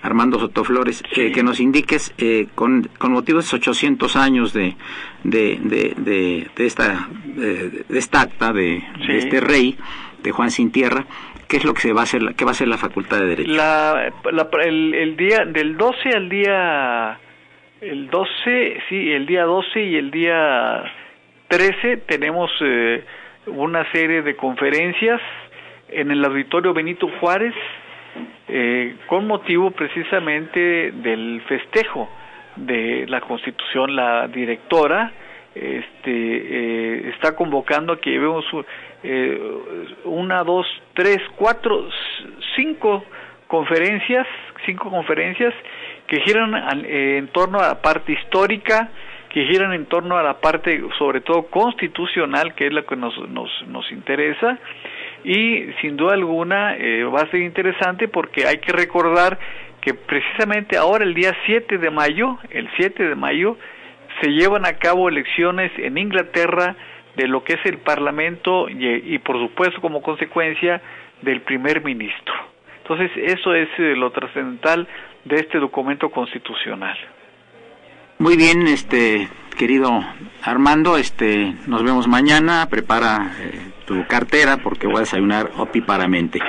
Armando 0.02 0.40
Sotoflores, 0.40 1.04
eh, 1.16 1.32
que 1.32 1.44
nos 1.44 1.60
indiques 1.60 2.14
eh, 2.18 2.48
con, 2.56 2.90
con 2.98 3.12
motivo 3.12 3.40
de 3.40 3.46
esos 3.46 3.56
800 3.56 4.16
años 4.16 4.54
de, 4.54 4.76
de, 5.24 5.58
de, 5.62 6.48
de, 6.56 6.66
esta, 6.66 7.08
de 7.26 7.84
esta 7.90 8.22
acta 8.22 8.54
de, 8.54 8.84
este 9.10 9.40
rey, 9.40 9.78
de 10.24 10.32
Juan 10.32 10.52
Sin 10.52 10.72
Tierra, 10.72 11.06
qué 11.48 11.58
es 11.58 11.66
lo 11.66 11.74
que 11.74 11.82
se 11.82 11.94
va 11.94 12.02
a 12.02 12.04
hacer, 12.04 12.22
qué 12.36 12.46
va 12.46 12.52
a 12.52 12.54
hacer 12.54 12.68
la 12.68 12.78
Facultad 12.78 13.20
de 13.20 13.26
Derecho. 13.26 13.52
La, 13.52 14.12
el, 14.64 14.94
el, 14.94 15.18
día 15.18 15.46
del 15.46 15.78
12 15.78 16.10
al 16.16 16.30
día 16.30 17.20
el 17.82 18.10
12, 18.10 18.82
sí, 18.90 19.12
el 19.12 19.26
día 19.26 19.44
12 19.44 19.82
y 19.82 19.96
el 19.96 20.12
día 20.12 20.84
13 21.48 21.98
tenemos 22.08 22.52
eh, 22.62 23.04
una 23.48 23.90
serie 23.92 24.22
de 24.22 24.36
conferencias 24.36 25.22
en 25.90 26.12
el 26.12 26.24
auditorio 26.24 26.74
Benito 26.74 27.08
Juárez 27.20 27.54
eh, 28.48 28.96
con 29.08 29.28
motivo 29.28 29.72
precisamente 29.72 30.92
del 30.92 31.42
festejo 31.48 32.10
de 32.56 33.06
la 33.08 33.22
Constitución, 33.22 33.96
la 33.96 34.28
directora 34.28 35.12
este, 35.56 36.06
eh, 36.06 37.10
está 37.10 37.36
convocando 37.36 37.94
a 37.94 38.00
que 38.00 38.12
llevemos 38.12 38.46
eh, 39.04 39.40
una, 40.06 40.44
dos, 40.44 40.66
tres, 40.94 41.18
cuatro, 41.36 41.88
cinco 42.56 43.04
conferencias, 43.48 44.28
cinco 44.66 44.90
conferencias 44.90 45.54
que 46.08 46.22
giran 46.22 46.86
en 46.86 47.28
torno 47.30 47.60
a 47.60 47.68
la 47.68 47.82
parte 47.82 48.14
histórica, 48.14 48.90
que 49.30 49.46
giran 49.46 49.74
en 49.74 49.86
torno 49.86 50.18
a 50.18 50.24
la 50.24 50.40
parte 50.40 50.82
sobre 50.98 51.22
todo 51.22 51.44
constitucional, 51.48 52.56
que 52.56 52.68
es 52.68 52.74
la 52.74 52.84
que 52.84 52.96
nos, 52.96 53.18
nos, 53.30 53.50
nos 53.68 53.92
interesa, 53.92 54.58
y 55.24 55.72
sin 55.82 55.98
duda 55.98 56.14
alguna 56.14 56.76
eh, 56.76 57.04
va 57.04 57.22
a 57.22 57.32
ser 57.32 57.42
interesante 57.42 58.08
porque 58.08 58.46
hay 58.46 58.58
que 58.58 58.72
recordar 58.72 59.40
que 59.82 59.94
precisamente 59.94 60.78
ahora 60.78 61.06
el 61.06 61.14
día 61.14 61.36
7 61.46 61.78
de 61.78 61.90
mayo, 61.90 62.38
el 62.50 62.70
7 62.78 63.04
de 63.04 63.16
mayo, 63.16 63.58
se 64.22 64.30
llevan 64.32 64.66
a 64.66 64.74
cabo 64.74 65.10
elecciones 65.10 65.72
en 65.78 65.98
Inglaterra 65.98 66.76
de 67.16 67.28
lo 67.28 67.44
que 67.44 67.54
es 67.54 67.66
el 67.66 67.78
Parlamento 67.78 68.70
y, 68.70 69.16
y 69.16 69.20
por 69.20 69.38
supuesto 69.40 69.82
como 69.82 70.02
consecuencia 70.02 70.82
del 71.22 71.42
primer 71.42 71.84
ministro. 71.84 72.34
Entonces 72.82 73.12
eso 73.18 73.54
es 73.54 73.70
eh, 73.78 73.96
lo 73.96 74.12
trascendental 74.12 74.88
de 75.26 75.36
este 75.36 75.60
documento 75.60 76.10
constitucional. 76.10 76.98
Muy 78.18 78.36
bien, 78.36 78.68
este 78.68 79.30
querido 79.58 80.04
Armando, 80.44 80.98
este 80.98 81.54
nos 81.68 81.84
vemos 81.84 82.08
mañana, 82.08 82.68
prepara 82.70 83.32
eh, 83.40 83.69
tu 83.90 84.06
cartera 84.06 84.58
porque 84.58 84.86
voy 84.86 84.98
a 84.98 85.00
desayunar 85.00 85.50
opíparamente. 85.58 86.40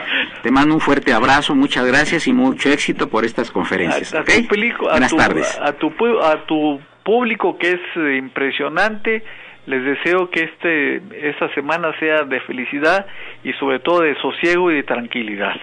Te 0.42 0.50
mando 0.50 0.74
un 0.74 0.80
fuerte 0.80 1.14
abrazo, 1.14 1.54
muchas 1.54 1.86
gracias 1.86 2.28
y 2.28 2.34
mucho 2.34 2.68
éxito 2.68 3.08
por 3.08 3.24
estas 3.24 3.50
conferencias. 3.50 4.14
A, 4.14 4.22
Buenas 4.90 5.16
tardes. 5.16 5.58
A 5.58 5.72
tu, 5.72 5.90
a 6.22 6.44
tu 6.44 6.78
público 7.02 7.56
que 7.56 7.70
es 7.70 7.80
eh, 7.96 8.18
impresionante, 8.18 9.24
les 9.64 9.82
deseo 9.82 10.28
que 10.28 10.42
este 10.42 10.96
esta 11.30 11.52
semana 11.54 11.98
sea 11.98 12.24
de 12.24 12.40
felicidad 12.40 13.06
y 13.42 13.54
sobre 13.54 13.78
todo 13.78 14.02
de 14.02 14.14
sosiego 14.20 14.70
y 14.70 14.74
de 14.74 14.82
tranquilidad. 14.82 15.56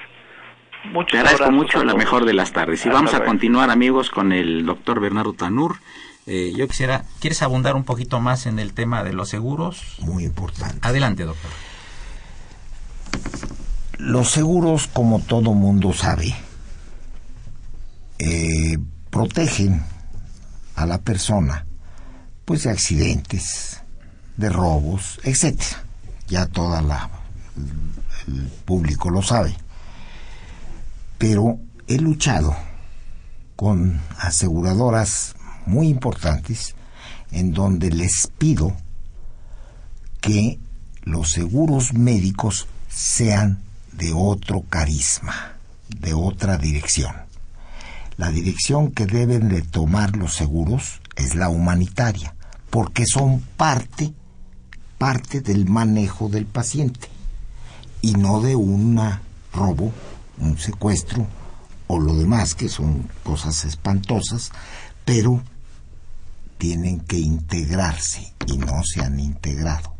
Muchas 0.85 1.11
Te 1.11 1.17
agradezco 1.19 1.51
mucho, 1.51 1.83
la 1.83 1.93
mejor 1.93 2.25
de 2.25 2.33
las 2.33 2.53
tardes. 2.53 2.83
Y 2.87 2.89
vamos 2.89 3.13
a 3.13 3.23
continuar, 3.23 3.69
amigos, 3.69 4.09
con 4.09 4.31
el 4.31 4.65
doctor 4.65 4.99
Bernardo 4.99 5.33
Tanur. 5.33 5.75
Eh, 6.27 6.53
yo 6.55 6.67
quisiera, 6.67 7.05
¿quieres 7.21 7.41
abundar 7.41 7.75
un 7.75 7.85
poquito 7.85 8.19
más 8.19 8.45
en 8.47 8.59
el 8.59 8.73
tema 8.73 9.03
de 9.03 9.13
los 9.13 9.29
seguros? 9.29 9.95
Muy 9.99 10.25
importante. 10.25 10.77
Adelante, 10.81 11.23
doctor. 11.23 11.49
Los 13.97 14.29
seguros, 14.29 14.87
como 14.87 15.19
todo 15.19 15.53
mundo 15.53 15.93
sabe, 15.93 16.35
eh, 18.19 18.77
protegen 19.09 19.83
a 20.75 20.85
la 20.85 20.97
persona 20.99 21.65
pues 22.43 22.63
de 22.63 22.71
accidentes, 22.71 23.81
de 24.35 24.49
robos, 24.49 25.19
etcétera. 25.23 25.83
Ya 26.27 26.45
toda 26.45 26.81
la 26.81 27.09
el 28.27 28.49
público 28.65 29.09
lo 29.09 29.21
sabe. 29.21 29.55
Pero 31.17 31.59
he 31.87 31.97
luchado 31.97 32.55
con 33.55 33.99
aseguradoras 34.19 35.35
muy 35.67 35.87
importantes 35.87 36.75
en 37.31 37.53
donde 37.53 37.91
les 37.91 38.29
pido 38.37 38.75
que 40.21 40.59
los 41.03 41.31
seguros 41.31 41.93
médicos 41.93 42.67
sean 42.89 43.59
de 43.91 44.13
otro 44.13 44.61
carisma, 44.61 45.53
de 45.89 46.13
otra 46.13 46.57
dirección. 46.57 47.15
La 48.17 48.31
dirección 48.31 48.91
que 48.91 49.05
deben 49.05 49.49
de 49.49 49.61
tomar 49.61 50.15
los 50.15 50.33
seguros 50.33 51.01
es 51.15 51.35
la 51.35 51.49
humanitaria, 51.49 52.35
porque 52.69 53.05
son 53.05 53.41
parte, 53.57 54.13
parte 54.97 55.41
del 55.41 55.69
manejo 55.69 56.29
del 56.29 56.45
paciente 56.45 57.09
y 58.01 58.13
no 58.13 58.41
de 58.41 58.55
un 58.55 58.99
robo, 59.53 59.91
un 60.39 60.57
secuestro 60.57 61.27
o 61.87 61.99
lo 61.99 62.15
demás, 62.15 62.55
que 62.55 62.69
son 62.69 63.09
cosas 63.23 63.65
espantosas, 63.65 64.51
pero 65.05 65.41
tienen 66.57 66.99
que 66.99 67.17
integrarse 67.17 68.33
y 68.47 68.57
no 68.57 68.83
se 68.83 69.01
han 69.01 69.19
integrado. 69.19 69.95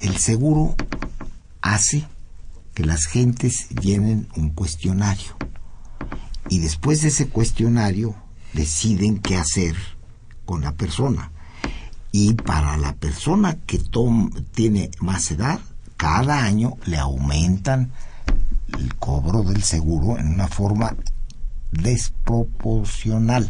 El 0.00 0.16
seguro 0.16 0.74
hace 1.60 2.06
que 2.74 2.84
las 2.84 3.04
gentes 3.06 3.68
llenen 3.70 4.28
un 4.36 4.50
cuestionario 4.50 5.36
y 6.48 6.58
después 6.58 7.02
de 7.02 7.08
ese 7.08 7.28
cuestionario 7.28 8.14
deciden 8.52 9.18
qué 9.18 9.36
hacer 9.36 9.76
con 10.44 10.62
la 10.62 10.72
persona. 10.72 11.30
Y 12.12 12.34
para 12.34 12.76
la 12.76 12.94
persona 12.94 13.56
que 13.66 13.80
tiene 14.52 14.90
más 15.00 15.30
edad, 15.30 15.60
cada 15.96 16.42
año 16.42 16.76
le 16.86 16.98
aumentan 16.98 17.92
el 18.78 18.96
cobro 18.96 19.42
del 19.42 19.62
seguro 19.62 20.18
en 20.18 20.28
una 20.28 20.48
forma 20.48 20.96
desproporcional. 21.70 23.48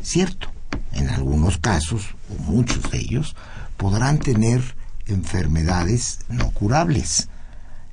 Cierto, 0.00 0.48
en 0.92 1.08
algunos 1.08 1.58
casos, 1.58 2.14
o 2.30 2.42
muchos 2.42 2.90
de 2.90 2.98
ellos, 2.98 3.36
podrán 3.76 4.18
tener 4.18 4.62
enfermedades 5.06 6.20
no 6.28 6.50
curables, 6.50 7.28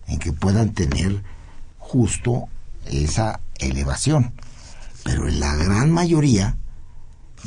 en 0.07 0.19
que 0.19 0.33
puedan 0.33 0.73
tener 0.73 1.23
justo 1.77 2.47
esa 2.85 3.39
elevación. 3.59 4.33
Pero 5.03 5.27
en 5.27 5.39
la 5.39 5.55
gran 5.55 5.91
mayoría 5.91 6.57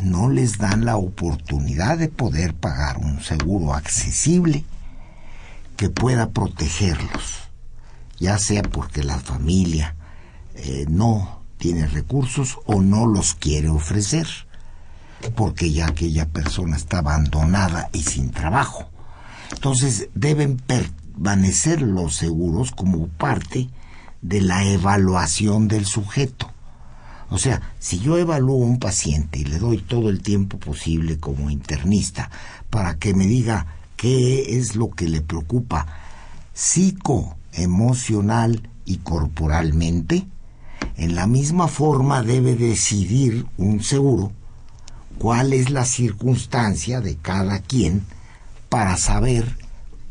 no 0.03 0.29
les 0.29 0.59
dan 0.59 0.85
la 0.85 0.97
oportunidad 0.97 1.99
de 1.99 2.09
poder 2.09 2.55
pagar 2.55 2.99
un 2.99 3.23
seguro 3.23 3.75
accesible 3.75 4.65
que 5.77 5.91
pueda 5.91 6.31
protegerlos, 6.31 7.51
ya 8.19 8.39
sea 8.39 8.63
porque 8.63 9.03
la 9.03 9.19
familia 9.19 9.95
eh, 10.55 10.87
no 10.89 11.43
tiene 11.59 11.87
recursos 11.87 12.59
o 12.67 12.83
no 12.83 13.07
los 13.07 13.35
quiere 13.35 13.69
ofrecer, 13.69 14.27
porque 15.35 15.73
ya 15.73 15.87
aquella 15.87 16.27
persona 16.27 16.77
está 16.77 16.99
abandonada 16.99 17.89
y 17.93 18.03
sin 18.03 18.31
trabajo. 18.31 18.89
Entonces 19.53 20.09
deben 20.15 20.61
desvanecer 20.69 21.83
los 21.83 22.17
seguros 22.17 22.73
como 22.73 23.09
parte 23.09 23.69
de 24.23 24.41
la 24.41 24.65
evaluación 24.65 25.69
del 25.69 25.87
sujeto. 25.87 26.51
O 27.29 27.39
sea, 27.39 27.61
si 27.79 27.99
yo 27.99 28.19
evalúo 28.19 28.63
a 28.63 28.67
un 28.67 28.79
paciente 28.79 29.41
y 29.41 29.45
le 29.45 29.59
doy 29.59 29.79
todo 29.79 30.11
el 30.11 30.23
tiempo 30.23 30.59
posible 30.59 31.19
como 31.19 31.51
internista 31.51 32.31
para 32.71 32.99
que 32.99 33.15
me 33.15 33.27
diga 33.27 33.67
qué 33.97 34.59
es 34.59 34.77
lo 34.77 34.91
que 34.91 35.09
le 35.09 35.23
preocupa 35.23 35.87
psico, 36.53 37.37
emocional 37.53 38.69
y 38.85 38.99
corporalmente, 38.99 40.27
en 40.97 41.15
la 41.15 41.27
misma 41.27 41.69
forma 41.69 42.23
debe 42.23 42.55
decidir 42.55 43.47
un 43.57 43.83
seguro 43.83 44.33
cuál 45.19 45.53
es 45.53 45.71
la 45.71 45.85
circunstancia 45.85 47.01
de 47.01 47.17
cada 47.17 47.61
quien 47.61 48.05
para 48.69 48.97
saber 48.97 49.57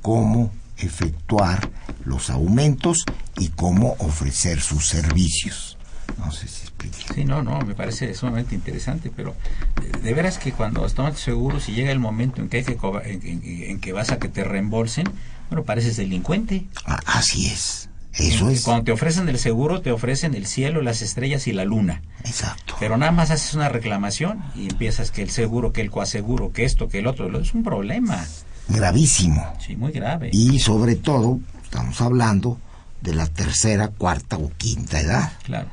cómo 0.02 0.52
efectuar 0.78 1.70
los 2.06 2.30
aumentos 2.30 3.06
y 3.38 3.50
cómo 3.50 3.96
ofrecer 4.00 4.62
sus 4.62 4.88
servicios. 4.88 5.78
No 6.20 6.32
sé 6.32 6.48
si 6.48 6.62
explique. 6.62 6.98
Sí, 7.14 7.26
no, 7.26 7.42
no, 7.44 7.60
me 7.62 7.74
parece 7.76 8.14
sumamente 8.14 8.56
interesante, 8.56 9.12
pero 9.16 9.36
de, 9.82 10.00
de 10.00 10.14
veras 10.14 10.38
que 10.38 10.52
cuando 10.54 10.88
tomas 10.90 11.20
seguros 11.20 11.68
y 11.68 11.74
llega 11.74 11.92
el 11.92 12.00
momento 12.00 12.42
en 12.42 12.50
que, 12.50 12.58
hay 12.58 12.64
que 12.64 12.78
en, 13.06 13.22
en- 13.28 13.44
en 13.72 13.80
que 13.80 13.92
vas 13.92 14.12
a 14.12 14.20
que 14.20 14.30
te 14.30 14.44
reembolsen, 14.44 15.06
bueno, 15.50 15.64
pareces 15.66 15.98
delincuente. 15.98 16.66
Ah, 16.86 17.00
Así 17.06 17.48
es. 17.48 17.90
Eso 18.18 18.50
es. 18.50 18.64
Cuando 18.64 18.86
te 18.86 18.92
ofrecen 18.92 19.28
el 19.28 19.40
seguro, 19.40 19.82
te 19.82 19.92
ofrecen 19.92 20.36
el 20.36 20.46
cielo, 20.46 20.82
las 20.82 21.02
estrellas 21.02 21.48
y 21.48 21.54
la 21.54 21.66
luna. 21.66 22.02
Exacto. 22.24 22.76
Pero 22.80 22.98
nada 22.98 23.12
más 23.12 23.30
haces 23.32 23.54
una 23.54 23.68
reclamación 23.70 24.44
y 24.56 24.70
empiezas 24.70 25.12
que 25.12 25.22
el 25.22 25.30
seguro, 25.30 25.74
que 25.74 25.82
el 25.82 25.92
coaseguro, 25.92 26.52
que 26.54 26.64
esto, 26.64 26.88
que 26.88 27.00
el 27.00 27.08
otro. 27.08 27.38
Es 27.40 27.54
un 27.54 27.64
problema. 27.64 28.26
Gravísimo. 28.70 29.54
Sí, 29.60 29.76
muy 29.76 29.92
grave. 29.92 30.30
Y 30.32 30.60
sobre 30.60 30.96
todo, 30.96 31.40
estamos 31.64 32.00
hablando 32.02 32.58
de 33.02 33.14
la 33.14 33.28
tercera, 33.28 33.90
cuarta 33.90 34.38
o 34.38 34.50
quinta 34.58 35.00
edad. 35.00 35.34
Claro. 35.44 35.70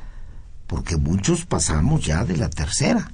porque 0.67 0.97
muchos 0.97 1.45
pasamos 1.45 2.05
ya 2.05 2.25
de 2.25 2.37
la 2.39 2.49
tercera, 2.49 3.11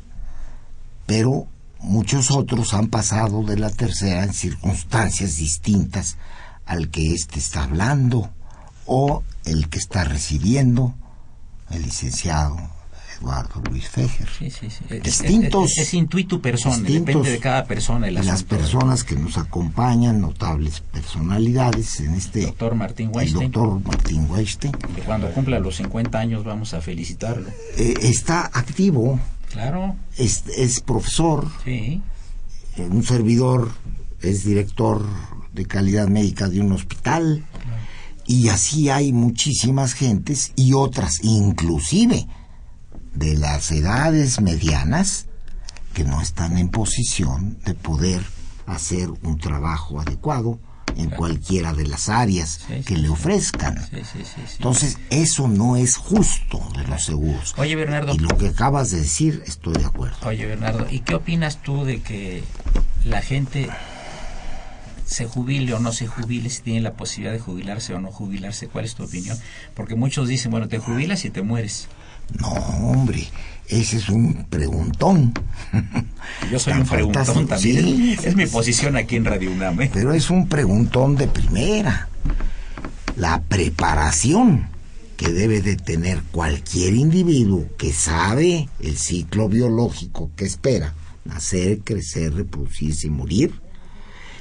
pero 1.07 1.49
muchos 1.81 2.31
otros 2.31 2.73
han 2.73 2.87
pasado 2.87 3.43
de 3.43 3.59
la 3.59 3.71
tercera 3.71 4.23
en 4.25 4.33
circunstancias 4.33 5.37
distintas 5.37 6.17
al 6.67 6.89
que 6.91 7.13
éste 7.13 7.41
está 7.41 7.65
hablando 7.65 8.31
o 8.89 9.23
el 9.45 9.69
que 9.69 9.79
está 9.79 10.03
recibiendo 10.05 10.95
el 11.71 11.83
licenciado 11.83 12.57
Eduardo 13.21 13.61
Luis 13.69 13.89
Fejer. 13.89 14.29
Sí, 14.39 14.51
sí, 14.51 14.69
sí. 14.71 15.01
Distintos. 15.01 15.73
Es, 15.73 15.79
es, 15.79 15.89
es 15.89 15.95
intuitu 15.95 16.41
persona, 16.41 16.79
depende 16.79 17.31
de 17.31 17.39
cada 17.39 17.65
persona 17.65 18.09
el 18.09 18.15
las 18.15 18.43
personas 18.45 19.05
que 19.05 19.17
nos 19.17 19.37
acompañan, 19.37 20.21
notables 20.21 20.81
personalidades 20.81 22.01
en 22.01 22.15
este 22.15 22.43
Doctor 22.47 22.75
Martín 22.77 23.11
el 23.11 23.17
Weinstein, 23.17 23.51
doctor 23.53 23.81
Martín 23.85 24.27
Weinstein, 24.31 24.73
que 24.73 25.03
cuando 25.03 25.31
cumpla 25.33 25.59
los 25.59 25.77
50 25.77 26.19
años 26.19 26.45
vamos 26.45 26.75
a 26.75 26.81
felicitarlo. 26.81 27.49
eh, 27.77 27.95
está 28.03 28.47
activo, 28.47 29.21
Claro, 29.53 29.97
es, 30.17 30.45
es 30.57 30.81
profesor, 30.81 31.49
sí. 31.65 32.01
Eh, 32.77 32.83
un 32.89 33.03
servidor 33.03 33.71
es 34.23 34.45
director 34.45 35.05
de 35.53 35.67
calidad 35.67 36.07
médica 36.07 36.49
de 36.49 36.61
un 36.61 36.71
hospital 36.73 37.45
y 38.29 38.51
así 38.51 38.91
hay 38.91 39.13
muchísimas 39.13 39.95
gentes 39.95 40.53
y 40.55 40.75
otras 40.75 41.25
inclusive 41.25 42.29
de 43.15 43.37
las 43.37 43.73
edades 43.73 44.41
medianas 44.41 45.27
que 45.95 46.05
no 46.05 46.21
están 46.21 46.59
en 46.59 46.69
posición 46.69 47.59
de 47.65 47.75
poder 47.75 48.23
hacer 48.67 49.09
un 49.23 49.39
trabajo 49.39 50.01
adecuado 50.01 50.61
en 50.97 51.11
cualquiera 51.11 51.73
de 51.73 51.87
las 51.87 52.09
áreas 52.09 52.61
Sí, 52.67 52.75
sí, 52.79 52.85
que 52.85 52.97
le 52.97 53.09
ofrezcan. 53.09 53.79
Sí. 53.89 54.03
Entonces, 54.57 54.99
eso 55.11 55.49
no 55.49 55.77
es 55.77 55.97
justo 55.97 56.61
de 56.77 56.87
los 56.87 57.05
seguros. 57.05 57.55
Oye, 57.57 57.77
Bernardo. 57.77 58.15
Y 58.15 58.19
lo 58.19 58.37
que 58.37 58.49
acabas 58.49 58.91
de 58.91 58.99
decir, 58.99 59.43
estoy 59.47 59.75
de 59.75 59.87
acuerdo. 59.87 60.17
Oye, 60.27 60.45
Bernardo, 60.47 60.87
¿y 60.91 61.01
qué 61.01 61.15
opinas 61.15 61.63
tú 61.63 61.85
de 61.85 62.01
que 62.03 62.43
la 63.05 63.23
gente 63.23 63.71
se 65.09 65.25
jubile 65.25 65.73
o 65.73 65.79
no 65.79 65.91
se 65.93 66.07
jubile, 66.07 66.51
si 66.51 66.61
tiene 66.63 66.83
la 66.83 66.93
posibilidad 66.93 67.33
de 67.33 67.41
jubilarse 67.41 67.95
o 67.95 68.01
no 68.01 68.13
jubilarse? 68.13 68.69
¿Cuál 68.69 68.85
es 68.85 68.95
tu 68.95 69.05
opinión? 69.05 69.39
Porque 69.75 69.95
muchos 69.95 70.29
dicen, 70.29 70.51
bueno, 70.51 70.69
te 70.69 70.79
jubilas 70.79 71.25
y 71.25 71.31
te 71.31 71.41
mueres. 71.43 71.89
No, 72.39 72.49
hombre, 72.49 73.27
ese 73.69 73.97
es 73.97 74.11
un 74.11 74.45
preguntón. 74.51 75.33
Yo 76.53 76.59
soy 76.59 76.75
Tan 76.75 76.83
un 76.83 76.89
preguntón 76.89 77.25
fantástico, 77.25 77.79
también. 77.81 78.19
sí, 78.19 78.27
es 78.29 78.37
mi 78.37 78.47
posición 78.47 78.97
aquí 78.97 79.17
en 79.17 79.25
Radio 79.25 79.51
UNAM. 79.51 79.81
¿eh? 79.81 79.91
Pero 79.93 80.13
es 80.13 80.29
un 80.29 80.47
preguntón 80.47 81.17
de 81.17 81.27
primera. 81.27 82.09
La 83.17 83.41
preparación 83.43 84.69
que 85.17 85.33
debe 85.33 85.63
de 85.63 85.77
tener 85.77 86.23
cualquier 86.31 86.95
individuo 86.95 87.67
que 87.79 87.93
sabe 87.95 88.69
el 88.81 88.99
ciclo 88.99 89.49
biológico 89.49 90.31
que 90.37 90.45
espera, 90.45 90.93
nacer, 91.25 91.79
crecer, 91.81 92.35
reproducirse 92.35 93.07
y 93.07 93.11
morir, 93.11 93.55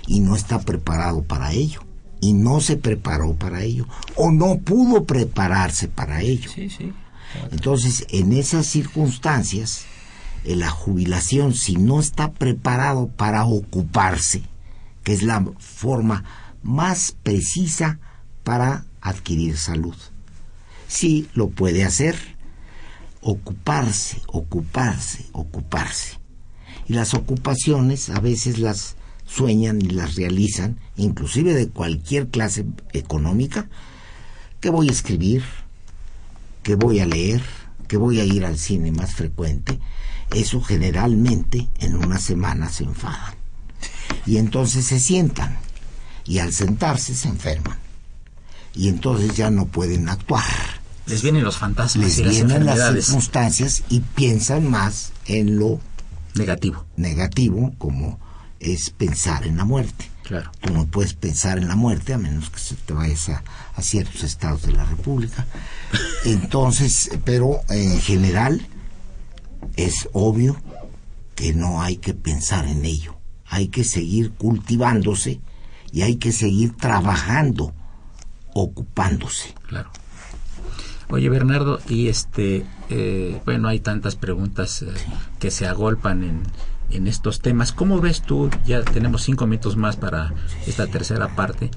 y 0.07 0.21
no 0.21 0.35
está 0.35 0.59
preparado 0.61 1.21
para 1.21 1.51
ello, 1.51 1.81
y 2.19 2.33
no 2.33 2.61
se 2.61 2.77
preparó 2.77 3.35
para 3.35 3.61
ello, 3.61 3.87
o 4.15 4.31
no 4.31 4.57
pudo 4.57 5.05
prepararse 5.05 5.87
para 5.87 6.21
ello. 6.21 6.49
Sí, 6.53 6.69
sí. 6.69 6.93
Entonces, 7.51 8.07
en 8.09 8.31
esas 8.31 8.65
circunstancias, 8.65 9.85
en 10.43 10.59
la 10.59 10.69
jubilación, 10.69 11.53
si 11.53 11.75
no 11.75 11.99
está 11.99 12.31
preparado 12.31 13.09
para 13.09 13.45
ocuparse, 13.45 14.41
que 15.03 15.13
es 15.13 15.23
la 15.23 15.45
forma 15.59 16.23
más 16.63 17.15
precisa 17.23 17.99
para 18.43 18.85
adquirir 19.01 19.57
salud, 19.57 19.95
sí 20.87 21.27
lo 21.33 21.49
puede 21.49 21.83
hacer, 21.83 22.15
ocuparse, 23.21 24.21
ocuparse, 24.27 25.25
ocuparse. 25.33 26.17
Y 26.87 26.93
las 26.93 27.13
ocupaciones 27.13 28.09
a 28.09 28.21
veces 28.21 28.59
las 28.59 28.96
sueñan 29.27 29.81
y 29.81 29.89
las 29.89 30.15
realizan, 30.15 30.79
inclusive 30.95 31.53
de 31.53 31.69
cualquier 31.69 32.29
clase 32.29 32.65
económica, 32.93 33.69
que 34.59 34.71
voy 34.71 34.89
a 34.89 34.91
escribir, 34.91 35.43
que 36.63 36.75
voy 36.75 36.99
a 36.99 37.05
leer, 37.05 37.43
que 37.87 37.97
voy 37.97 38.19
a 38.19 38.25
ir 38.25 38.45
al 38.45 38.57
cine 38.57 38.91
más 38.91 39.13
frecuente, 39.13 39.79
eso 40.31 40.61
generalmente 40.61 41.67
en 41.79 41.95
una 41.95 42.17
semana 42.17 42.69
se 42.69 42.85
enfadan. 42.85 43.35
Y 44.25 44.37
entonces 44.37 44.85
se 44.85 44.99
sientan. 44.99 45.57
Y 46.25 46.39
al 46.39 46.51
sentarse 46.51 47.15
se 47.15 47.29
enferman. 47.29 47.77
Y 48.73 48.89
entonces 48.89 49.35
ya 49.37 49.49
no 49.49 49.67
pueden 49.67 50.09
actuar. 50.09 50.43
Les 51.05 51.21
vienen 51.21 51.43
los 51.43 51.57
fantasmas 51.57 52.05
Les 52.05 52.17
y 52.17 52.23
las 52.23 52.33
vienen 52.33 52.65
las 52.65 53.05
circunstancias 53.05 53.83
y 53.89 54.01
piensan 54.01 54.69
más 54.69 55.13
en 55.25 55.57
lo 55.57 55.79
Negativo, 56.37 56.85
negativo 56.95 57.73
como 57.77 58.19
es 58.59 58.89
pensar 58.89 59.45
en 59.45 59.57
la 59.57 59.65
muerte. 59.65 60.09
claro. 60.23 60.51
Tú 60.59 60.73
no 60.73 60.85
puedes 60.85 61.13
pensar 61.13 61.57
en 61.57 61.67
la 61.67 61.75
muerte 61.75 62.13
a 62.13 62.17
menos 62.17 62.49
que 62.49 62.59
se 62.59 62.75
te 62.75 62.93
vayas 62.93 63.29
a, 63.29 63.43
a 63.75 63.81
ciertos 63.81 64.23
estados 64.23 64.63
de 64.63 64.73
la 64.73 64.85
República. 64.85 65.45
Entonces, 66.25 67.11
pero 67.23 67.61
en 67.69 67.99
general 68.01 68.67
es 69.75 70.09
obvio 70.13 70.57
que 71.35 71.53
no 71.53 71.81
hay 71.81 71.97
que 71.97 72.13
pensar 72.13 72.67
en 72.67 72.83
ello. 72.83 73.15
Hay 73.45 73.69
que 73.69 73.83
seguir 73.83 74.31
cultivándose 74.31 75.39
y 75.91 76.01
hay 76.01 76.17
que 76.17 76.31
seguir 76.31 76.75
trabajando, 76.75 77.73
ocupándose. 78.53 79.53
Claro. 79.67 79.89
Oye, 81.09 81.29
Bernardo, 81.29 81.79
y 81.87 82.09
este, 82.09 82.65
eh, 82.89 83.39
bueno, 83.45 83.69
hay 83.69 83.79
tantas 83.79 84.15
preguntas 84.15 84.81
eh, 84.81 84.87
que 85.39 85.51
se 85.51 85.65
agolpan 85.65 86.23
en, 86.23 86.43
en 86.91 87.07
estos 87.07 87.39
temas. 87.41 87.71
¿Cómo 87.71 87.99
ves 87.99 88.21
tú, 88.21 88.49
ya 88.65 88.81
tenemos 88.83 89.23
cinco 89.23 89.45
minutos 89.47 89.75
más 89.75 89.95
para 89.95 90.33
esta 90.65 90.87
tercera 90.87 91.35
parte, 91.35 91.69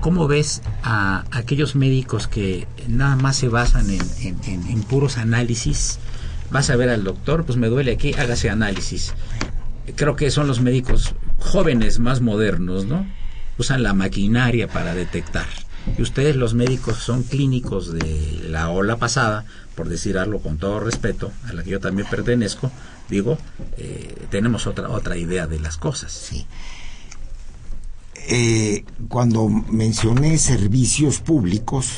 cómo 0.00 0.26
ves 0.28 0.62
a 0.82 1.24
aquellos 1.30 1.76
médicos 1.76 2.26
que 2.28 2.66
nada 2.88 3.16
más 3.16 3.36
se 3.36 3.48
basan 3.48 3.88
en, 3.90 4.00
en- 4.44 4.82
puros 4.82 5.16
análisis? 5.18 5.98
Vas 6.50 6.70
a 6.70 6.76
ver 6.76 6.88
al 6.88 7.04
doctor, 7.04 7.44
pues 7.44 7.58
me 7.58 7.68
duele 7.68 7.92
aquí, 7.92 8.14
hágase 8.14 8.50
análisis. 8.50 9.12
Creo 9.96 10.16
que 10.16 10.30
son 10.30 10.46
los 10.46 10.60
médicos 10.60 11.14
jóvenes 11.38 11.98
más 11.98 12.20
modernos, 12.20 12.86
¿no? 12.86 13.06
Usan 13.58 13.82
la 13.82 13.92
maquinaria 13.92 14.68
para 14.68 14.94
detectar. 14.94 15.46
Y 15.96 16.02
ustedes 16.02 16.36
los 16.36 16.54
médicos 16.54 16.98
son 16.98 17.22
clínicos 17.22 17.92
de 17.92 18.46
la 18.48 18.68
ola 18.68 18.96
pasada, 18.96 19.44
por 19.74 19.88
decir 19.88 20.18
algo 20.18 20.40
con 20.40 20.58
todo 20.58 20.80
respeto, 20.80 21.32
a 21.48 21.52
la 21.54 21.62
que 21.62 21.70
yo 21.70 21.80
también 21.80 22.06
pertenezco, 22.08 22.70
digo, 23.08 23.38
eh, 23.76 24.26
tenemos 24.30 24.66
otra, 24.66 24.88
otra 24.88 25.16
idea 25.16 25.46
de 25.46 25.58
las 25.58 25.76
cosas. 25.76 26.12
Sí. 26.12 26.46
Eh, 28.30 28.84
cuando 29.08 29.48
mencioné 29.48 30.36
servicios 30.38 31.20
públicos, 31.20 31.88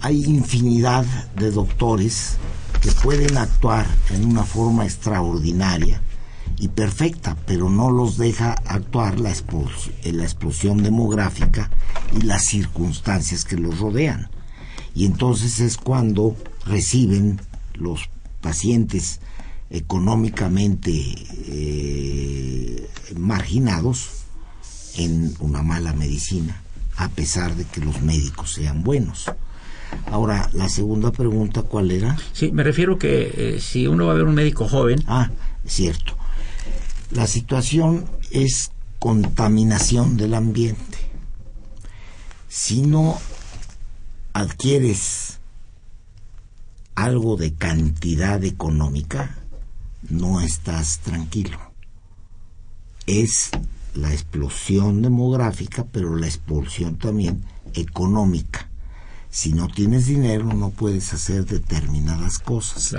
hay 0.00 0.24
infinidad 0.24 1.04
de 1.34 1.50
doctores 1.50 2.36
que 2.80 2.90
pueden 2.92 3.36
actuar 3.36 3.86
en 4.10 4.24
una 4.24 4.44
forma 4.44 4.84
extraordinaria 4.84 6.00
y 6.58 6.68
perfecta, 6.68 7.36
pero 7.46 7.68
no 7.68 7.90
los 7.90 8.16
deja 8.16 8.52
actuar 8.66 9.20
la, 9.20 9.34
la 10.04 10.22
explosión 10.22 10.82
demográfica 10.82 11.70
y 12.16 12.22
las 12.22 12.44
circunstancias 12.44 13.44
que 13.44 13.56
los 13.56 13.78
rodean. 13.78 14.30
Y 14.94 15.04
entonces 15.04 15.60
es 15.60 15.76
cuando 15.76 16.34
reciben 16.64 17.40
los 17.74 18.08
pacientes 18.40 19.20
económicamente 19.70 20.92
eh, 21.46 22.88
marginados 23.16 24.24
en 24.96 25.34
una 25.40 25.62
mala 25.62 25.92
medicina, 25.92 26.60
a 26.96 27.08
pesar 27.08 27.54
de 27.56 27.64
que 27.64 27.80
los 27.80 28.00
médicos 28.02 28.52
sean 28.54 28.82
buenos. 28.82 29.30
Ahora, 30.10 30.50
la 30.52 30.68
segunda 30.68 31.12
pregunta, 31.12 31.62
¿cuál 31.62 31.90
era? 31.90 32.16
Sí, 32.32 32.52
me 32.52 32.62
refiero 32.62 32.98
que 32.98 33.32
eh, 33.36 33.60
si 33.60 33.86
uno 33.86 34.06
va 34.06 34.12
a 34.12 34.16
ver 34.16 34.24
un 34.24 34.34
médico 34.34 34.68
joven. 34.68 35.02
Ah, 35.06 35.30
cierto. 35.64 36.16
La 37.10 37.26
situación 37.26 38.04
es 38.30 38.70
contaminación 38.98 40.16
del 40.16 40.34
ambiente. 40.34 40.98
Si 42.48 42.82
no 42.82 43.18
adquieres 44.32 45.38
algo 46.94 47.36
de 47.36 47.54
cantidad 47.54 48.42
económica, 48.44 49.36
no 50.10 50.40
estás 50.40 50.98
tranquilo. 51.00 51.58
Es 53.06 53.50
la 53.94 54.12
explosión 54.12 55.02
demográfica, 55.02 55.86
pero 55.90 56.16
la 56.16 56.26
expulsión 56.26 56.96
también 56.96 57.44
económica. 57.74 58.68
Si 59.30 59.52
no 59.52 59.68
tienes 59.68 60.06
dinero 60.06 60.46
no 60.46 60.70
puedes 60.70 61.12
hacer 61.12 61.46
determinadas 61.46 62.38
cosas. 62.38 62.96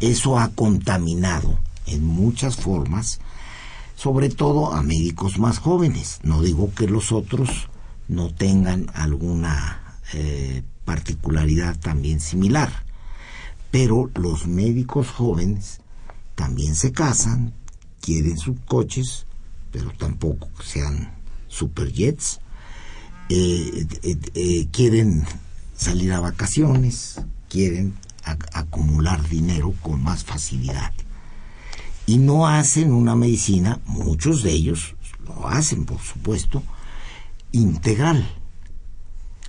Eso 0.00 0.38
ha 0.38 0.48
contaminado 0.48 1.58
en 1.86 2.04
muchas 2.04 2.56
formas, 2.56 3.20
sobre 3.96 4.28
todo 4.28 4.72
a 4.72 4.82
médicos 4.82 5.38
más 5.38 5.58
jóvenes. 5.58 6.20
No 6.22 6.42
digo 6.42 6.72
que 6.74 6.86
los 6.86 7.12
otros 7.12 7.68
no 8.08 8.32
tengan 8.32 8.90
alguna 8.94 9.98
eh, 10.12 10.62
particularidad 10.84 11.78
también 11.78 12.20
similar, 12.20 12.70
pero 13.70 14.10
los 14.14 14.46
médicos 14.46 15.08
jóvenes 15.08 15.80
también 16.40 16.74
se 16.74 16.90
casan, 16.90 17.52
quieren 18.00 18.38
sus 18.38 18.58
coches, 18.60 19.26
pero 19.70 19.92
tampoco 19.92 20.48
sean 20.64 21.12
superjets, 21.48 22.40
eh, 23.28 23.86
eh, 24.02 24.18
eh, 24.32 24.66
quieren 24.72 25.22
salir 25.76 26.14
a 26.14 26.20
vacaciones, 26.20 27.20
quieren 27.50 27.94
acumular 28.54 29.28
dinero 29.28 29.74
con 29.82 30.02
más 30.02 30.24
facilidad. 30.24 30.94
Y 32.06 32.16
no 32.16 32.46
hacen 32.48 32.90
una 32.94 33.14
medicina, 33.14 33.78
muchos 33.84 34.42
de 34.42 34.52
ellos 34.52 34.94
lo 35.26 35.46
hacen, 35.46 35.84
por 35.84 36.00
supuesto, 36.00 36.62
integral. 37.52 38.26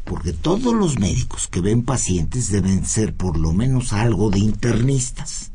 Porque 0.03 0.33
todos 0.33 0.73
los 0.75 0.99
médicos 0.99 1.47
que 1.47 1.61
ven 1.61 1.83
pacientes 1.83 2.51
deben 2.51 2.85
ser 2.85 3.15
por 3.15 3.39
lo 3.39 3.53
menos 3.53 3.93
algo 3.93 4.29
de 4.29 4.39
internistas 4.39 5.50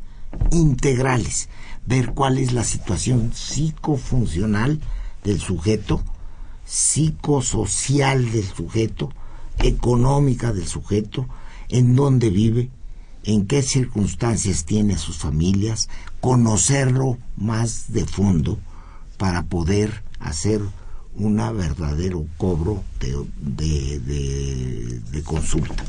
integrales, 0.51 1.49
ver 1.85 2.13
cuál 2.13 2.37
es 2.37 2.53
la 2.53 2.63
situación 2.63 3.31
psicofuncional 3.33 4.79
del 5.23 5.39
sujeto, 5.39 6.01
psicosocial 6.65 8.31
del 8.31 8.45
sujeto, 8.45 9.11
económica 9.59 10.53
del 10.53 10.67
sujeto, 10.67 11.27
en 11.69 11.95
dónde 11.95 12.29
vive, 12.29 12.69
en 13.23 13.47
qué 13.47 13.61
circunstancias 13.61 14.65
tiene 14.65 14.97
sus 14.97 15.17
familias, 15.17 15.89
conocerlo 16.21 17.17
más 17.35 17.91
de 17.91 18.05
fondo 18.05 18.57
para 19.17 19.43
poder 19.43 20.03
hacer 20.19 20.61
un 21.15 21.37
verdadero 21.37 22.25
cobro 22.37 22.83
de, 22.99 23.99
de 23.99 25.23
consulta. 25.23 25.83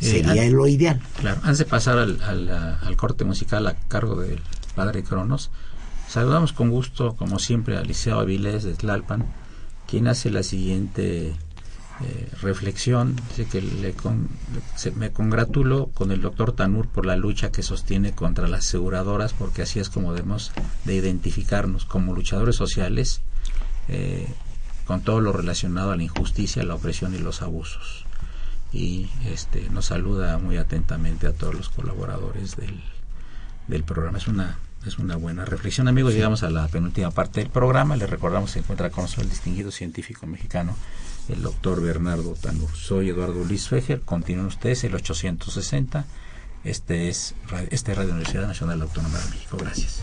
Eh, 0.00 0.04
Sería 0.04 0.50
lo 0.50 0.66
ideal. 0.66 1.00
Claro, 1.20 1.40
antes 1.42 1.58
de 1.58 1.64
pasar 1.64 1.98
al, 1.98 2.20
al, 2.20 2.96
corte 2.96 3.24
musical 3.24 3.66
a 3.66 3.74
cargo 3.74 4.20
del 4.20 4.40
padre 4.74 5.02
Cronos, 5.02 5.50
saludamos 6.08 6.52
con 6.52 6.70
gusto, 6.70 7.14
como 7.16 7.38
siempre, 7.38 7.76
al 7.76 7.86
Liceo 7.86 8.18
Avilés 8.18 8.64
de 8.64 8.74
Tlalpan, 8.74 9.24
quien 9.86 10.08
hace 10.08 10.30
la 10.30 10.42
siguiente 10.42 11.28
eh, 12.00 12.28
reflexión. 12.42 13.16
Dice 13.28 13.46
que 13.46 13.62
le 13.62 13.94
me 14.96 15.12
congratulo 15.12 15.90
con 15.94 16.10
el 16.10 16.20
doctor 16.20 16.52
Tanur 16.52 16.88
por 16.88 17.06
la 17.06 17.16
lucha 17.16 17.52
que 17.52 17.62
sostiene 17.62 18.12
contra 18.12 18.48
las 18.48 18.66
aseguradoras, 18.66 19.32
porque 19.32 19.62
así 19.62 19.78
es 19.78 19.90
como 19.90 20.12
debemos 20.12 20.52
de 20.84 20.94
identificarnos 20.94 21.84
como 21.84 22.14
luchadores 22.14 22.56
sociales 22.56 23.20
eh, 23.88 24.26
con 24.86 25.02
todo 25.02 25.20
lo 25.20 25.32
relacionado 25.32 25.92
a 25.92 25.96
la 25.96 26.02
injusticia, 26.02 26.62
la 26.64 26.74
opresión 26.74 27.14
y 27.14 27.18
los 27.18 27.42
abusos 27.42 28.03
y 28.74 29.08
este, 29.26 29.70
nos 29.70 29.86
saluda 29.86 30.36
muy 30.38 30.56
atentamente 30.56 31.28
a 31.28 31.32
todos 31.32 31.54
los 31.54 31.68
colaboradores 31.68 32.56
del, 32.56 32.82
del 33.68 33.84
programa. 33.84 34.18
Es 34.18 34.26
una, 34.26 34.58
es 34.84 34.98
una 34.98 35.14
buena 35.14 35.44
reflexión. 35.44 35.86
Amigos, 35.86 36.12
llegamos 36.12 36.42
a 36.42 36.50
la 36.50 36.66
penúltima 36.66 37.12
parte 37.12 37.40
del 37.40 37.50
programa. 37.50 37.96
Les 37.96 38.10
recordamos 38.10 38.50
que 38.50 38.54
se 38.54 38.58
encuentra 38.58 38.90
con 38.90 39.04
nosotros 39.04 39.26
el 39.26 39.30
distinguido 39.30 39.70
científico 39.70 40.26
mexicano, 40.26 40.76
el 41.28 41.40
doctor 41.40 41.80
Bernardo 41.80 42.34
Tanur. 42.34 42.70
Soy 42.74 43.10
Eduardo 43.10 43.44
Luis 43.44 43.68
Fejer. 43.68 44.00
Continúen 44.00 44.46
ustedes 44.46 44.82
el 44.82 44.96
860. 44.96 46.04
Este 46.64 47.08
es 47.08 47.36
este 47.70 47.94
Radio 47.94 48.10
Universidad 48.10 48.48
Nacional 48.48 48.82
Autónoma 48.82 49.18
de 49.18 49.30
México. 49.30 49.56
Gracias. 49.56 50.02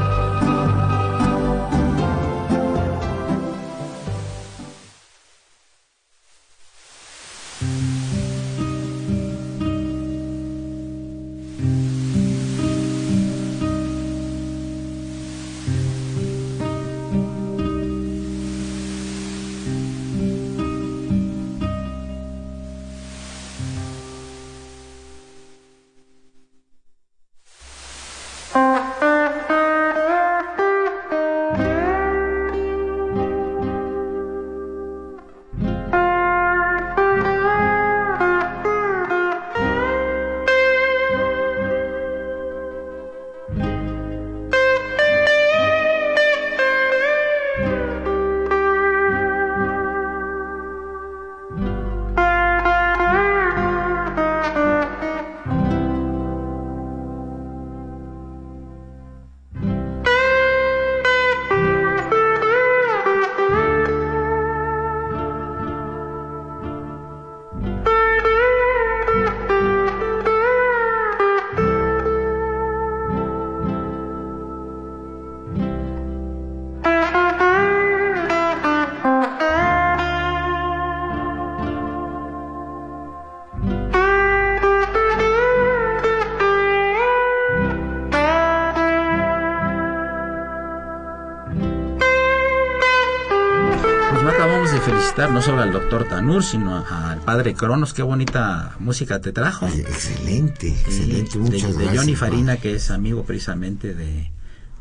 Felicitar 95.21 95.31
no 95.31 95.41
solo 95.41 95.61
al 95.61 95.71
doctor 95.71 96.07
Tanur, 96.07 96.43
sino 96.43 96.83
al 96.85 97.19
padre 97.19 97.53
Cronos. 97.53 97.93
Qué 97.93 98.01
bonita 98.01 98.75
música 98.79 99.21
te 99.21 99.31
trajo. 99.31 99.67
excelente, 99.67 100.69
excelente. 100.69 101.37
Muchas 101.37 101.77
de, 101.77 101.89
de 101.89 101.97
Johnny 101.97 102.15
Farina, 102.15 102.57
que 102.57 102.75
es 102.75 102.89
amigo 102.89 103.23
precisamente 103.23 103.93
de, 103.93 104.31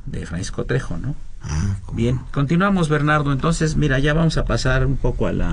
de 0.06 0.26
Francisco 0.26 0.64
Trejo, 0.64 0.96
¿no? 0.96 1.14
Ah, 1.42 1.76
Bien, 1.92 2.20
continuamos 2.32 2.88
Bernardo. 2.88 3.32
Entonces, 3.32 3.76
mira, 3.76 3.98
ya 3.98 4.14
vamos 4.14 4.36
a 4.38 4.44
pasar 4.44 4.86
un 4.86 4.96
poco 4.96 5.26
a 5.26 5.32
la 5.32 5.50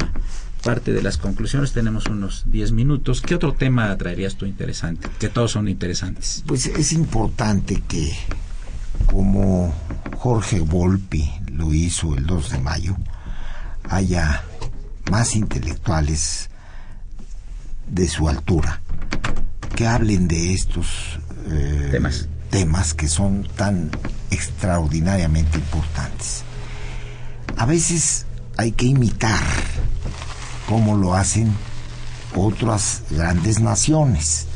parte 0.63 0.93
de 0.93 1.01
las 1.01 1.17
conclusiones. 1.17 1.73
Tenemos 1.73 2.05
unos 2.05 2.43
10 2.47 2.71
minutos. 2.71 3.21
¿Qué 3.21 3.35
otro 3.35 3.53
tema 3.53 3.95
traerías 3.97 4.35
tú 4.35 4.45
interesante? 4.45 5.09
Que 5.19 5.29
todos 5.29 5.51
son 5.51 5.67
interesantes. 5.67 6.43
Pues 6.45 6.65
es 6.65 6.93
importante 6.93 7.83
que, 7.87 8.15
como 9.05 9.73
Jorge 10.17 10.61
Volpi 10.61 11.29
lo 11.51 11.73
hizo 11.73 12.15
el 12.15 12.25
2 12.25 12.51
de 12.51 12.59
mayo, 12.59 12.95
haya 13.89 14.43
más 15.09 15.35
intelectuales 15.35 16.49
de 17.87 18.07
su 18.07 18.27
altura 18.27 18.81
que 19.75 19.87
hablen 19.87 20.27
de 20.27 20.53
estos 20.53 21.19
eh, 21.49 21.89
temas 21.91 22.27
temas 22.49 22.93
que 22.93 23.07
son 23.07 23.47
tan 23.55 23.91
extraordinariamente 24.31 25.57
importantes. 25.57 26.43
A 27.57 27.65
veces 27.65 28.25
hay 28.57 28.71
que 28.71 28.85
imitar 28.85 29.43
cómo 30.67 30.95
lo 30.95 31.15
hacen 31.15 31.53
otras 32.35 33.03
grandes 33.09 33.59
naciones, 33.59 34.47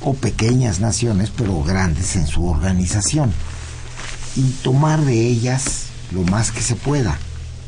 o 0.00 0.14
pequeñas 0.14 0.80
naciones, 0.80 1.30
pero 1.36 1.62
grandes 1.62 2.16
en 2.16 2.26
su 2.26 2.46
organización, 2.46 3.32
y 4.34 4.50
tomar 4.62 5.00
de 5.04 5.26
ellas 5.26 5.86
lo 6.10 6.22
más 6.22 6.50
que 6.50 6.60
se 6.60 6.74
pueda, 6.74 7.18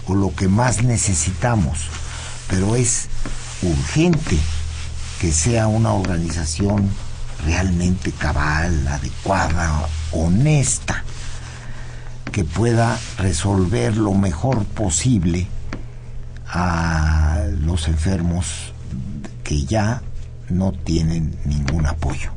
o 0.06 0.14
lo 0.14 0.34
que 0.34 0.48
más 0.48 0.82
necesitamos, 0.82 1.88
pero 2.48 2.76
es 2.76 3.08
urgente 3.62 4.38
que 5.20 5.32
sea 5.32 5.66
una 5.66 5.92
organización 5.92 6.90
realmente 7.44 8.12
cabal, 8.12 8.86
adecuada, 8.88 9.88
honesta, 10.12 11.04
que 12.32 12.44
pueda 12.44 12.98
resolver 13.18 13.96
lo 13.96 14.12
mejor 14.12 14.64
posible 14.64 15.46
a 16.46 17.44
los 17.60 17.88
enfermos 17.88 18.72
que 19.42 19.64
ya 19.64 20.02
no 20.48 20.72
tienen 20.72 21.38
ningún 21.44 21.86
apoyo 21.86 22.30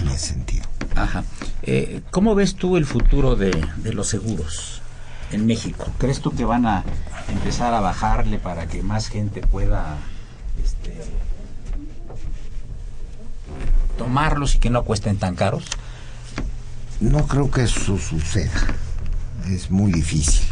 en 0.00 0.08
ese 0.08 0.34
sentido. 0.34 0.64
Ajá. 0.94 1.24
Eh, 1.62 2.02
¿Cómo 2.10 2.34
ves 2.34 2.54
tú 2.54 2.76
el 2.76 2.86
futuro 2.86 3.36
de, 3.36 3.50
de, 3.78 3.92
los 3.92 4.08
seguros 4.08 4.82
en 5.32 5.46
México? 5.46 5.86
¿Crees 5.98 6.20
tú 6.20 6.34
que 6.34 6.44
van 6.44 6.66
a 6.66 6.84
empezar 7.28 7.74
a 7.74 7.80
bajarle 7.80 8.38
para 8.38 8.66
que 8.66 8.82
más 8.82 9.08
gente 9.08 9.40
pueda 9.40 9.96
este, 10.62 10.94
tomarlos 13.98 14.54
y 14.54 14.58
que 14.58 14.70
no 14.70 14.84
cuesten 14.84 15.18
tan 15.18 15.34
caros? 15.34 15.64
No 17.00 17.26
creo 17.26 17.50
que 17.50 17.64
eso 17.64 17.98
suceda. 17.98 18.60
Es 19.48 19.70
muy 19.70 19.92
difícil. 19.92 20.46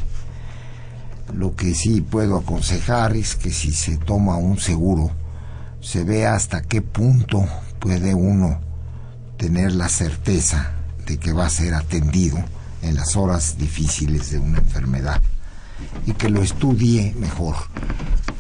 Lo 1.35 1.57
que 1.57 1.75
sí 1.75 2.01
puedo 2.01 2.37
aconsejar 2.37 3.16
es 3.16 3.37
que 3.37 3.51
si 3.51 3.73
se 3.73 3.97
toma 3.97 4.37
un 4.37 4.59
seguro, 4.59 5.11
se 5.81 6.05
vea 6.05 6.35
hasta 6.35 6.62
qué 6.62 6.83
punto 6.83 7.47
puede 7.79 8.14
uno 8.14 8.61
tener 9.39 9.73
la 9.73 9.89
certeza 9.89 10.73
de 11.07 11.18
que 11.18 11.33
va 11.33 11.47
a 11.47 11.51
ser 11.51 11.75
atendido 11.75 12.39
en 12.83 12.97
las 12.97 13.16
horas 13.16 13.57
difíciles 13.59 14.30
de 14.30 14.39
una 14.39 14.59
enfermedad 14.59 15.22
y 16.07 16.12
que 16.12 16.28
lo 16.28 16.43
estudie 16.43 17.14
mejor. 17.16 17.57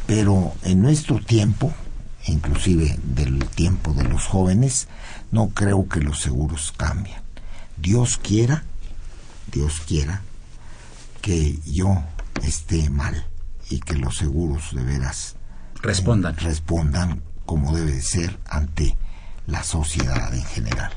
Pero 0.06 0.54
en 0.62 0.82
nuestro 0.82 1.18
tiempo, 1.20 1.72
inclusive 2.26 2.98
del 3.02 3.44
tiempo 3.46 3.92
de 3.94 4.04
los 4.04 4.26
jóvenes, 4.26 4.88
no 5.30 5.48
creo 5.48 5.88
que 5.88 6.00
los 6.00 6.20
seguros 6.20 6.72
cambien. 6.76 7.20
Dios 7.76 8.18
quiera, 8.18 8.64
Dios 9.50 9.80
quiera 9.86 10.22
que 11.20 11.58
yo 11.64 12.02
esté 12.42 12.90
mal 12.90 13.26
y 13.70 13.80
que 13.80 13.94
los 13.94 14.16
seguros 14.18 14.74
de 14.74 14.82
veras 14.82 15.36
respondan, 15.80 16.36
respondan 16.36 17.22
como 17.46 17.74
debe 17.74 18.00
ser 18.00 18.38
ante 18.48 18.96
la 19.46 19.62
sociedad 19.62 20.34
en 20.34 20.44
general. 20.44 20.92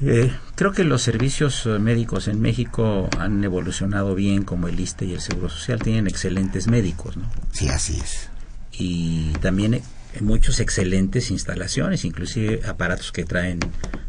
Eh, 0.00 0.32
creo 0.54 0.72
que 0.72 0.84
los 0.84 1.02
servicios 1.02 1.66
eh, 1.66 1.78
médicos 1.78 2.28
en 2.28 2.40
México 2.40 3.08
han 3.18 3.42
evolucionado 3.42 4.14
bien, 4.14 4.44
como 4.44 4.68
el 4.68 4.78
ISTE 4.78 5.06
y 5.06 5.14
el 5.14 5.20
Seguro 5.20 5.48
Social. 5.48 5.80
Tienen 5.80 6.06
excelentes 6.06 6.68
médicos, 6.68 7.16
¿no? 7.16 7.24
Sí, 7.52 7.68
así 7.68 7.98
es 7.98 8.30
y 8.78 9.32
también 9.40 9.82
muchos 10.20 10.60
excelentes 10.60 11.30
instalaciones, 11.30 12.04
inclusive 12.04 12.62
aparatos 12.66 13.12
que 13.12 13.24
traen 13.24 13.58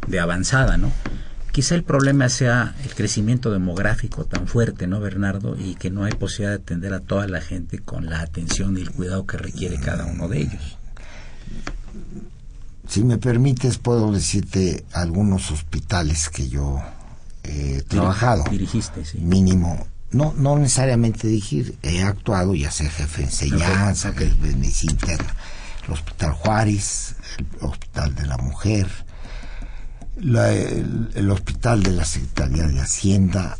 de 0.06 0.20
avanzada, 0.20 0.76
¿no? 0.76 0.92
Quizá 1.52 1.74
el 1.74 1.82
problema 1.82 2.28
sea 2.28 2.76
el 2.84 2.94
crecimiento 2.94 3.50
demográfico 3.50 4.24
tan 4.24 4.46
fuerte, 4.46 4.86
¿no, 4.86 5.00
Bernardo? 5.00 5.56
Y 5.58 5.74
que 5.74 5.90
no 5.90 6.04
hay 6.04 6.12
posibilidad 6.12 6.56
de 6.56 6.62
atender 6.62 6.94
a 6.94 7.00
toda 7.00 7.26
la 7.26 7.40
gente 7.40 7.80
con 7.80 8.06
la 8.06 8.20
atención 8.20 8.78
y 8.78 8.82
el 8.82 8.92
cuidado 8.92 9.26
que 9.26 9.36
requiere 9.36 9.78
cada 9.80 10.06
uno 10.06 10.28
de 10.28 10.42
ellos. 10.42 10.78
Si 12.90 13.04
me 13.04 13.16
permites, 13.16 13.78
puedo 13.78 14.12
decirte 14.12 14.84
algunos 14.92 15.50
hospitales 15.50 16.28
que 16.28 16.48
yo 16.48 16.82
he 17.44 17.82
trabajado. 17.82 18.44
Dirigiste, 18.50 19.04
sí. 19.04 19.18
Mínimo 19.18 19.86
no, 20.12 20.34
no 20.36 20.58
necesariamente 20.58 21.28
dirigir, 21.28 21.78
he 21.82 22.02
actuado 22.02 22.54
ya 22.54 22.70
sea 22.70 22.90
jefe 22.90 23.22
de 23.22 23.28
enseñanza, 23.28 24.10
okay, 24.10 24.28
de 24.28 24.56
medicina 24.56 24.92
interna, 24.92 25.34
el 25.86 25.92
Hospital 25.92 26.32
Juárez, 26.32 27.16
el 27.38 27.68
Hospital 27.68 28.14
de 28.14 28.26
la 28.26 28.36
Mujer, 28.38 28.88
el, 30.16 31.30
Hospital 31.30 31.82
de 31.82 31.92
la 31.92 32.04
Secretaría 32.04 32.66
de 32.66 32.80
Hacienda, 32.80 33.56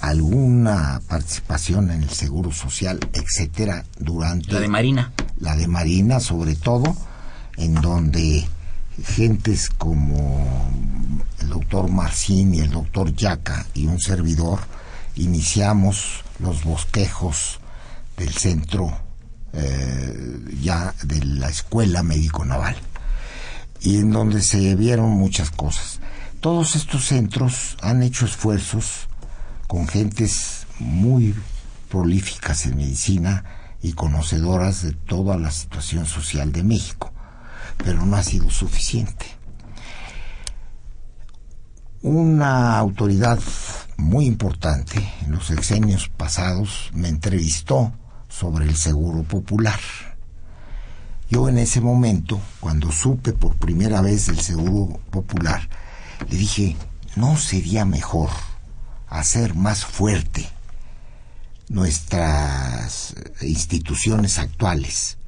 alguna 0.00 1.00
participación 1.08 1.90
en 1.90 2.02
el 2.02 2.10
Seguro 2.10 2.50
Social, 2.50 2.98
etcétera, 3.12 3.84
durante... 3.98 4.52
La 4.52 4.60
de 4.60 4.68
Marina. 4.68 5.12
La 5.38 5.56
de 5.56 5.68
Marina, 5.68 6.20
sobre 6.20 6.56
todo, 6.56 6.96
en 7.56 7.74
donde 7.74 8.46
gentes 9.04 9.70
como 9.70 10.70
el 11.40 11.48
doctor 11.48 11.90
Marcín 11.90 12.54
y 12.54 12.60
el 12.60 12.70
doctor 12.70 13.14
Yaca 13.14 13.66
y 13.74 13.86
un 13.86 14.00
servidor 14.00 14.60
iniciamos 15.16 16.24
los 16.38 16.64
bosquejos 16.64 17.60
del 18.16 18.32
centro 18.32 18.98
eh, 19.52 20.38
ya 20.60 20.94
de 21.02 21.24
la 21.24 21.48
escuela 21.48 22.02
médico 22.02 22.44
naval 22.44 22.76
y 23.80 23.98
en 23.98 24.10
donde 24.10 24.42
se 24.42 24.74
vieron 24.74 25.10
muchas 25.10 25.50
cosas. 25.50 26.00
Todos 26.40 26.76
estos 26.76 27.06
centros 27.06 27.76
han 27.80 28.02
hecho 28.02 28.26
esfuerzos 28.26 29.08
con 29.66 29.88
gentes 29.88 30.66
muy 30.78 31.34
prolíficas 31.88 32.66
en 32.66 32.76
medicina 32.76 33.44
y 33.82 33.92
conocedoras 33.92 34.82
de 34.82 34.92
toda 34.92 35.36
la 35.38 35.50
situación 35.50 36.06
social 36.06 36.52
de 36.52 36.64
México, 36.64 37.12
pero 37.78 38.04
no 38.04 38.16
ha 38.16 38.22
sido 38.22 38.50
suficiente. 38.50 39.26
Una 42.02 42.78
autoridad 42.78 43.40
muy 43.96 44.26
importante 44.26 45.12
en 45.22 45.32
los 45.32 45.46
sexenios 45.46 46.08
pasados 46.08 46.90
me 46.92 47.08
entrevistó 47.08 47.92
sobre 48.28 48.66
el 48.66 48.76
seguro 48.76 49.22
popular. 49.22 49.80
Yo 51.28 51.48
en 51.48 51.58
ese 51.58 51.80
momento, 51.80 52.40
cuando 52.60 52.92
supe 52.92 53.32
por 53.32 53.56
primera 53.56 54.00
vez 54.00 54.26
del 54.26 54.40
seguro 54.40 55.00
popular, 55.10 55.68
le 56.28 56.36
dije, 56.36 56.76
¿no 57.16 57.36
sería 57.36 57.84
mejor 57.84 58.30
hacer 59.08 59.54
más 59.54 59.84
fuerte 59.84 60.48
nuestras 61.68 63.14
instituciones 63.40 64.38
actuales 64.38 65.18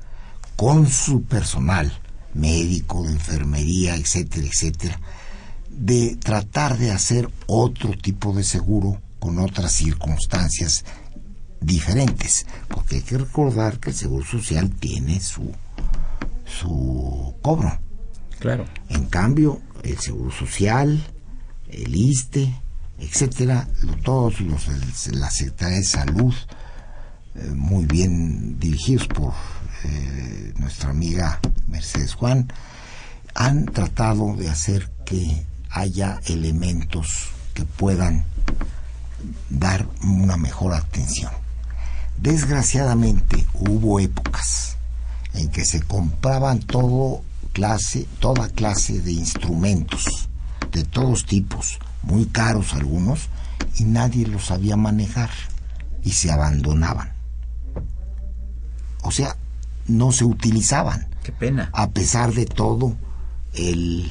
con 0.56 0.88
su 0.88 1.22
personal 1.22 1.92
médico, 2.34 3.04
de 3.04 3.12
enfermería, 3.12 3.96
etcétera, 3.96 4.46
etcétera, 4.46 5.00
de 5.70 6.16
tratar 6.16 6.78
de 6.78 6.90
hacer 6.90 7.30
otro 7.46 7.90
tipo 7.96 8.32
de 8.32 8.44
seguro 8.44 9.00
con 9.18 9.38
otras 9.38 9.72
circunstancias 9.72 10.84
diferentes, 11.60 12.46
porque 12.68 12.96
hay 12.96 13.02
que 13.02 13.18
recordar 13.18 13.78
que 13.78 13.90
el 13.90 13.96
seguro 13.96 14.24
social 14.24 14.70
tiene 14.70 15.20
su 15.20 15.52
su 16.44 17.34
cobro. 17.42 17.78
Claro. 18.38 18.64
En 18.88 19.06
cambio, 19.06 19.60
el 19.82 19.98
seguro 19.98 20.30
social, 20.30 21.04
el 21.68 21.94
ISTE, 21.94 22.54
etcétera, 22.98 23.68
todos 24.02 24.40
los 24.40 24.68
la 25.12 25.30
Secretaría 25.30 25.78
de 25.78 25.84
Salud, 25.84 26.34
eh, 27.34 27.50
muy 27.54 27.84
bien 27.86 28.58
dirigidos 28.58 29.06
por 29.08 29.32
eh, 29.84 30.52
nuestra 30.56 30.90
amiga 30.90 31.40
Mercedes 31.68 32.14
Juan, 32.14 32.52
han 33.34 33.66
tratado 33.66 34.34
de 34.36 34.48
hacer 34.48 34.90
que 35.04 35.44
haya 35.70 36.20
elementos 36.26 37.28
que 37.54 37.64
puedan 37.64 38.24
dar 39.50 39.86
una 40.02 40.36
mejor 40.36 40.74
atención. 40.74 41.32
Desgraciadamente 42.16 43.46
hubo 43.54 44.00
épocas 44.00 44.76
en 45.34 45.48
que 45.50 45.64
se 45.64 45.82
compraban 45.82 46.60
todo 46.60 47.22
clase, 47.52 48.08
toda 48.18 48.48
clase 48.48 49.00
de 49.00 49.12
instrumentos 49.12 50.28
de 50.72 50.84
todos 50.84 51.26
tipos, 51.26 51.78
muy 52.02 52.26
caros 52.26 52.74
algunos, 52.74 53.28
y 53.76 53.84
nadie 53.84 54.26
los 54.26 54.46
sabía 54.46 54.76
manejar 54.76 55.30
y 56.02 56.12
se 56.12 56.30
abandonaban. 56.30 57.12
O 59.02 59.10
sea, 59.10 59.36
no 59.88 60.12
se 60.12 60.24
utilizaban. 60.24 61.08
Qué 61.22 61.32
pena. 61.32 61.70
A 61.72 61.90
pesar 61.90 62.32
de 62.32 62.46
todo 62.46 62.96
el 63.54 64.10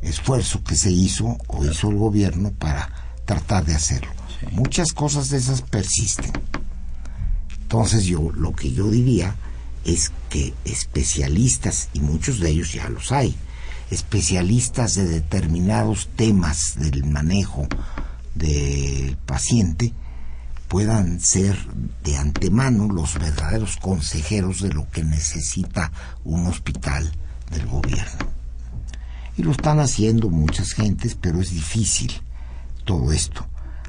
esfuerzo 0.00 0.64
que 0.64 0.74
se 0.74 0.90
hizo 0.90 1.36
o 1.46 1.64
hizo 1.64 1.90
el 1.90 1.96
gobierno 1.96 2.52
para 2.52 2.90
tratar 3.24 3.64
de 3.64 3.74
hacerlo. 3.74 4.10
Muchas 4.52 4.92
cosas 4.92 5.30
de 5.30 5.38
esas 5.38 5.62
persisten. 5.62 6.32
Entonces 7.62 8.04
yo 8.04 8.30
lo 8.34 8.52
que 8.52 8.72
yo 8.72 8.90
diría 8.90 9.36
es 9.84 10.12
que 10.28 10.52
especialistas, 10.64 11.88
y 11.92 12.00
muchos 12.00 12.40
de 12.40 12.50
ellos 12.50 12.72
ya 12.72 12.88
los 12.88 13.12
hay, 13.12 13.34
especialistas 13.90 14.94
de 14.94 15.06
determinados 15.06 16.08
temas 16.16 16.74
del 16.76 17.04
manejo 17.04 17.66
del 18.34 19.16
paciente, 19.26 19.92
puedan 20.72 21.20
ser 21.20 21.58
de 22.02 22.16
antemano 22.16 22.88
los 22.88 23.18
verdaderos 23.18 23.76
consejeros 23.76 24.62
de 24.62 24.72
lo 24.72 24.88
que 24.88 25.04
necesita 25.04 25.92
un 26.24 26.46
hospital 26.46 27.12
del 27.50 27.66
gobierno. 27.66 28.30
Y 29.36 29.42
lo 29.42 29.50
están 29.50 29.80
haciendo 29.80 30.30
muchas 30.30 30.72
gentes, 30.72 31.14
pero 31.14 31.42
es 31.42 31.50
difícil 31.50 32.10
todo 32.86 33.12
esto. 33.12 33.46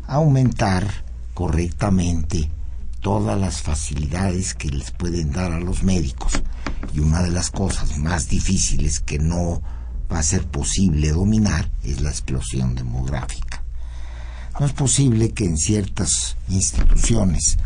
Aumentar 0.07 0.86
correctamente 1.34 2.51
todas 2.99 3.39
las 3.39 3.61
facilidades 3.61 4.53
que 4.53 4.67
les 4.67 4.91
pueden 4.91 5.31
dar 5.31 5.53
a 5.53 5.61
los 5.61 5.84
médicos. 5.84 6.43
Y 6.93 6.99
una 6.99 7.23
de 7.23 7.31
las 7.31 7.49
cosas 7.49 7.97
más 7.97 8.27
difíciles 8.27 8.99
que 8.99 9.19
no 9.19 9.61
va 10.11 10.19
a 10.19 10.23
ser 10.23 10.45
posible 10.47 11.11
dominar 11.11 11.71
es 11.81 12.01
la 12.01 12.09
explosión 12.09 12.75
demográfica. 12.75 13.52
No 14.59 14.65
es 14.65 14.73
posible 14.73 15.31
que 15.31 15.45
en 15.45 15.57
ciertas 15.57 16.37
instituciones 16.47 17.57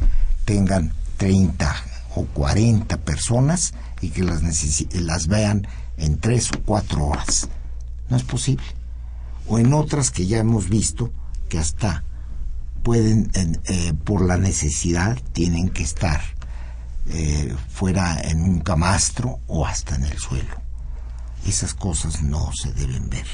tengan 0.45 0.93
30 1.17 1.75
o 2.15 2.25
40 2.25 2.97
personas 2.97 3.73
y 4.01 4.09
que 4.09 4.23
las, 4.23 4.41
las 4.93 5.27
vean 5.27 5.67
en 5.97 6.19
3 6.19 6.51
o 6.53 6.63
4 6.63 7.05
horas. 7.05 7.49
No 8.09 8.17
es 8.17 8.23
posible. 8.23 8.63
O 9.47 9.59
en 9.59 9.73
otras 9.73 10.11
que 10.11 10.27
ya 10.27 10.38
hemos 10.38 10.69
visto 10.69 11.11
que 11.49 11.59
hasta 11.59 12.03
pueden, 12.83 13.31
eh, 13.33 13.93
por 14.05 14.25
la 14.25 14.38
necesidad, 14.38 15.17
tienen 15.33 15.69
que 15.69 15.83
estar 15.83 16.21
eh, 17.07 17.53
fuera 17.69 18.19
en 18.21 18.41
un 18.41 18.59
camastro 18.59 19.39
o 19.47 19.65
hasta 19.65 19.95
en 19.95 20.05
el 20.05 20.17
suelo. 20.17 20.61
Esas 21.45 21.73
cosas 21.73 22.21
no 22.21 22.51
se 22.53 22.73
deben 22.73 23.09
ver. 23.09 23.27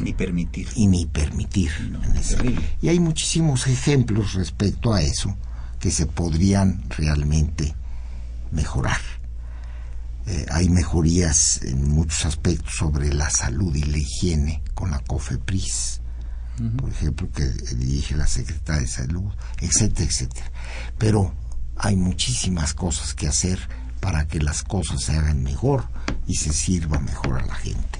Ni 0.00 0.12
permitir. 0.12 0.68
Y 0.76 0.86
ni 0.86 1.06
permitir. 1.06 1.70
y 2.80 2.88
hay 2.88 3.00
muchísimos 3.00 3.66
ejemplos 3.66 4.34
respecto 4.34 4.92
a 4.92 5.02
eso 5.02 5.36
que 5.80 5.90
se 5.90 6.06
podrían 6.06 6.84
realmente 6.90 7.74
mejorar. 8.52 9.00
Eh, 10.26 10.46
hay 10.50 10.68
mejorías 10.68 11.62
en 11.62 11.88
muchos 11.88 12.26
aspectos 12.26 12.74
sobre 12.76 13.12
la 13.12 13.30
salud 13.30 13.74
y 13.74 13.82
la 13.82 13.98
higiene 13.98 14.62
con 14.74 14.90
la 14.90 15.00
COFEPRIS 15.00 16.00
por 16.76 16.90
ejemplo, 16.90 17.28
que 17.30 17.44
dirige 17.76 18.16
la 18.16 18.26
Secretaría 18.26 18.82
de 18.82 18.88
Salud, 18.88 19.32
etcétera, 19.60 20.08
etcétera. 20.08 20.50
Pero 20.98 21.32
hay 21.76 21.96
muchísimas 21.96 22.74
cosas 22.74 23.14
que 23.14 23.28
hacer 23.28 23.60
para 24.00 24.26
que 24.26 24.40
las 24.40 24.62
cosas 24.62 25.02
se 25.02 25.12
hagan 25.12 25.42
mejor 25.42 25.88
y 26.26 26.34
se 26.36 26.52
sirva 26.52 26.98
mejor 26.98 27.38
a 27.40 27.46
la 27.46 27.54
gente. 27.54 27.98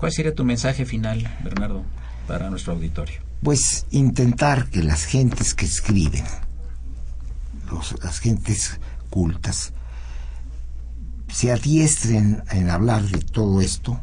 ¿Cuál 0.00 0.12
sería 0.12 0.34
tu 0.34 0.46
mensaje 0.46 0.86
final, 0.86 1.30
Bernardo, 1.44 1.84
para 2.26 2.48
nuestro 2.48 2.72
auditorio? 2.72 3.20
Pues 3.42 3.84
intentar 3.90 4.70
que 4.70 4.82
las 4.82 5.04
gentes 5.04 5.54
que 5.54 5.66
escriben, 5.66 6.24
las 8.02 8.18
gentes 8.18 8.80
cultas, 9.10 9.74
se 11.28 11.52
adiestren 11.52 12.42
en 12.50 12.70
hablar 12.70 13.02
de 13.02 13.18
todo 13.18 13.60
esto, 13.60 14.00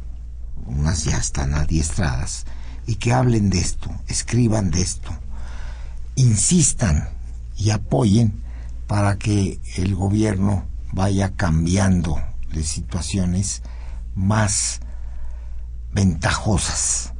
unas 0.67 1.05
ya 1.05 1.17
están 1.17 1.55
adiestradas, 1.55 2.45
y 2.85 2.97
que 2.97 3.11
hablen 3.11 3.49
de 3.49 3.57
esto, 3.57 3.89
escriban 4.07 4.69
de 4.69 4.81
esto, 4.81 5.09
insistan 6.13 7.09
y 7.57 7.71
apoyen 7.71 8.43
para 8.85 9.17
que 9.17 9.59
el 9.77 9.95
gobierno 9.95 10.67
vaya 10.93 11.31
cambiando 11.35 12.21
de 12.53 12.61
situaciones 12.61 13.63
más 14.13 14.81
ventajosas 15.97 17.11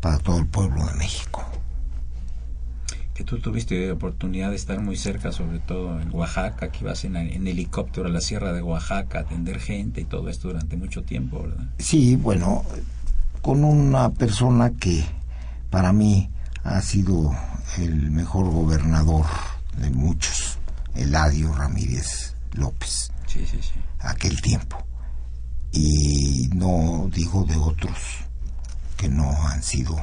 para 0.00 0.16
todo 0.18 0.38
el 0.38 0.46
pueblo 0.46 0.86
de 0.86 0.94
México. 0.94 1.44
Que 3.14 3.24
tú 3.24 3.40
tuviste 3.40 3.90
oportunidad 3.90 4.50
de 4.50 4.56
estar 4.56 4.80
muy 4.80 4.96
cerca, 4.96 5.32
sobre 5.32 5.58
todo 5.58 6.00
en 6.00 6.14
Oaxaca, 6.14 6.70
que 6.70 6.84
ibas 6.84 7.04
en, 7.04 7.16
en, 7.16 7.48
helicóptero 7.48 8.06
a 8.06 8.10
la 8.10 8.20
sierra 8.20 8.52
de 8.52 8.62
Oaxaca 8.62 9.18
a 9.18 9.22
atender 9.22 9.58
gente 9.58 10.02
y 10.02 10.04
todo 10.04 10.28
esto 10.28 10.48
durante 10.48 10.76
mucho 10.76 11.02
tiempo, 11.02 11.42
¿verdad? 11.42 11.66
Sí, 11.80 12.14
bueno, 12.14 12.64
con 13.42 13.64
una 13.64 14.10
persona 14.10 14.70
que 14.70 15.04
para 15.68 15.92
mí 15.92 16.30
ha 16.62 16.80
sido 16.80 17.32
el 17.78 18.12
mejor 18.12 18.48
gobernador 18.50 19.26
de 19.78 19.90
muchos, 19.90 20.58
Eladio 20.94 21.52
Ramírez 21.52 22.36
López, 22.52 23.10
sí, 23.26 23.44
sí, 23.50 23.58
sí. 23.60 23.80
aquel 23.98 24.40
tiempo. 24.40 24.86
Y 25.72 26.50
no 26.54 27.08
digo 27.12 27.44
de 27.44 27.56
otros 27.56 28.18
que 28.96 29.08
no 29.08 29.30
han 29.48 29.62
sido 29.62 29.96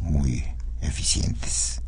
muy 0.00 0.44
eficientes. 0.80 1.82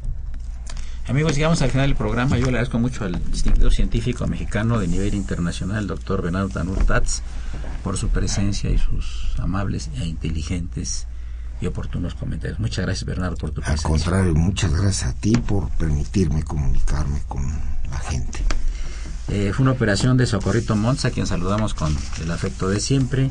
Amigos, 1.07 1.35
llegamos 1.35 1.61
al 1.61 1.71
final 1.71 1.89
del 1.89 1.97
programa. 1.97 2.39
Yo 2.39 2.45
le 2.45 2.53
agradezco 2.53 2.79
mucho 2.79 3.05
al 3.05 3.21
distinguido 3.31 3.71
científico 3.71 4.27
mexicano 4.27 4.79
de 4.79 4.89
nivel 4.89 5.15
internacional, 5.15 5.83
el 5.83 5.87
doctor 5.87 6.23
Bernardo 6.23 6.49
Tanur 6.49 6.83
Tatz, 6.85 7.21
por 7.83 7.99
su 7.99 8.09
presencia 8.09 8.71
y 8.71 8.79
sus 8.79 9.35
amables 9.39 9.91
e 9.99 10.07
inteligentes 10.07 11.07
y 11.61 11.67
oportunos 11.67 12.15
comentarios. 12.15 12.59
Muchas 12.59 12.87
gracias, 12.87 13.05
Bernardo, 13.05 13.37
por 13.37 13.51
tu 13.51 13.61
presencia. 13.61 13.87
Al 13.87 13.93
contrario, 13.93 14.35
muchas 14.35 14.73
gracias 14.73 15.11
a 15.11 15.15
ti 15.15 15.33
por 15.37 15.69
permitirme 15.71 16.43
comunicarme 16.43 17.21
con 17.29 17.45
la 17.91 17.99
gente. 17.99 18.41
Eh, 19.29 19.53
fue 19.55 19.63
una 19.63 19.73
operación 19.73 20.17
de 20.17 20.27
Socorrito 20.27 20.77
Monza, 20.77 21.09
a 21.09 21.11
quien 21.11 21.27
saludamos 21.27 21.75
con 21.75 21.97
el 22.23 22.31
afecto 22.31 22.69
de 22.69 22.81
siempre. 22.81 23.31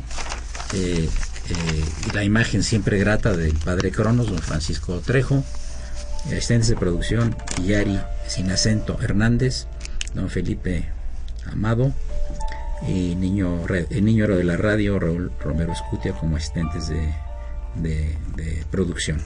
Eh, 0.72 1.08
eh, 1.48 1.84
y 2.08 2.14
la 2.14 2.24
imagen 2.24 2.62
siempre 2.62 2.98
grata 2.98 3.36
del 3.36 3.54
padre 3.54 3.90
Cronos, 3.90 4.28
don 4.28 4.38
Francisco 4.38 5.00
Trejo. 5.00 5.44
Asistentes 6.26 6.68
de 6.68 6.76
producción, 6.76 7.36
Yari 7.66 8.00
Sin 8.26 8.50
Acento 8.50 8.98
Hernández, 9.02 9.66
don 10.14 10.30
Felipe 10.30 10.88
Amado 11.52 11.92
y 12.88 13.14
niño, 13.14 13.66
el 13.68 14.04
niño 14.04 14.26
de 14.26 14.44
la 14.44 14.56
radio, 14.56 14.98
Raúl 14.98 15.32
Romero 15.40 15.72
Escutia, 15.72 16.12
como 16.12 16.36
asistentes 16.36 16.88
de, 16.88 17.14
de, 17.76 18.64
producción. 18.70 19.20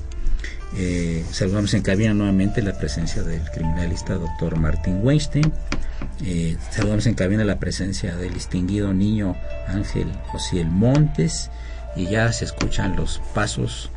Eh, 0.77 1.25
saludamos 1.31 1.73
en 1.75 1.83
cabina 1.83 2.15
nuevamente 2.15 2.63
la 2.63 2.77
presencia 2.77 3.23
del 3.23 3.43
criminalista 3.51 4.15
doctor 4.15 4.59
Martín 4.59 5.01
Weinstein. 5.03 5.53
Eh, 6.25 6.57
saludamos 6.71 7.07
en 7.07 7.15
cabina 7.15 7.45
la 7.45 7.59
presencia 7.59 8.17
del 8.17 8.35
distinguido 8.35 8.93
niño 8.93 9.37
Ángel 9.67 10.13
Osiel 10.35 10.69
Montes. 10.69 11.51
Y 11.97 12.07
ya 12.07 12.33
se 12.33 12.45
escuchan 12.45 12.97
los 12.97 13.21
pasos 13.35 13.91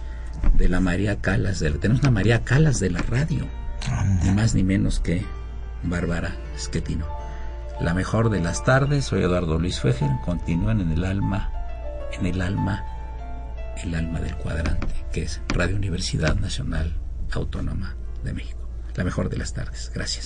de 0.57 0.69
la 0.69 0.79
María 0.79 1.17
Calas. 1.17 1.59
De 1.59 1.71
tenemos 1.71 2.01
una 2.01 2.11
María 2.11 2.43
Calas 2.43 2.79
de 2.79 2.89
la 2.89 3.01
radio. 3.01 3.47
Ni 4.23 4.31
más 4.31 4.55
ni 4.55 4.63
menos 4.63 4.99
que 4.99 5.25
Bárbara 5.83 6.35
Esquetino. 6.55 7.07
La 7.79 7.93
mejor 7.93 8.29
de 8.29 8.39
las 8.39 8.63
tardes, 8.63 9.05
soy 9.05 9.23
Eduardo 9.23 9.57
Luis 9.57 9.79
Fejer. 9.79 10.11
Continúen 10.23 10.81
en 10.81 10.91
el 10.91 11.03
alma, 11.03 11.51
en 12.13 12.27
el 12.27 12.41
alma, 12.41 12.85
el 13.83 13.95
alma 13.95 14.19
del 14.19 14.35
cuadrante, 14.35 14.87
que 15.11 15.23
es 15.23 15.41
Radio 15.49 15.75
Universidad 15.75 16.35
Nacional 16.35 16.95
Autónoma 17.31 17.95
de 18.23 18.33
México. 18.33 18.59
La 18.95 19.03
mejor 19.03 19.29
de 19.29 19.37
las 19.37 19.53
tardes. 19.53 19.91
Gracias. 19.93 20.25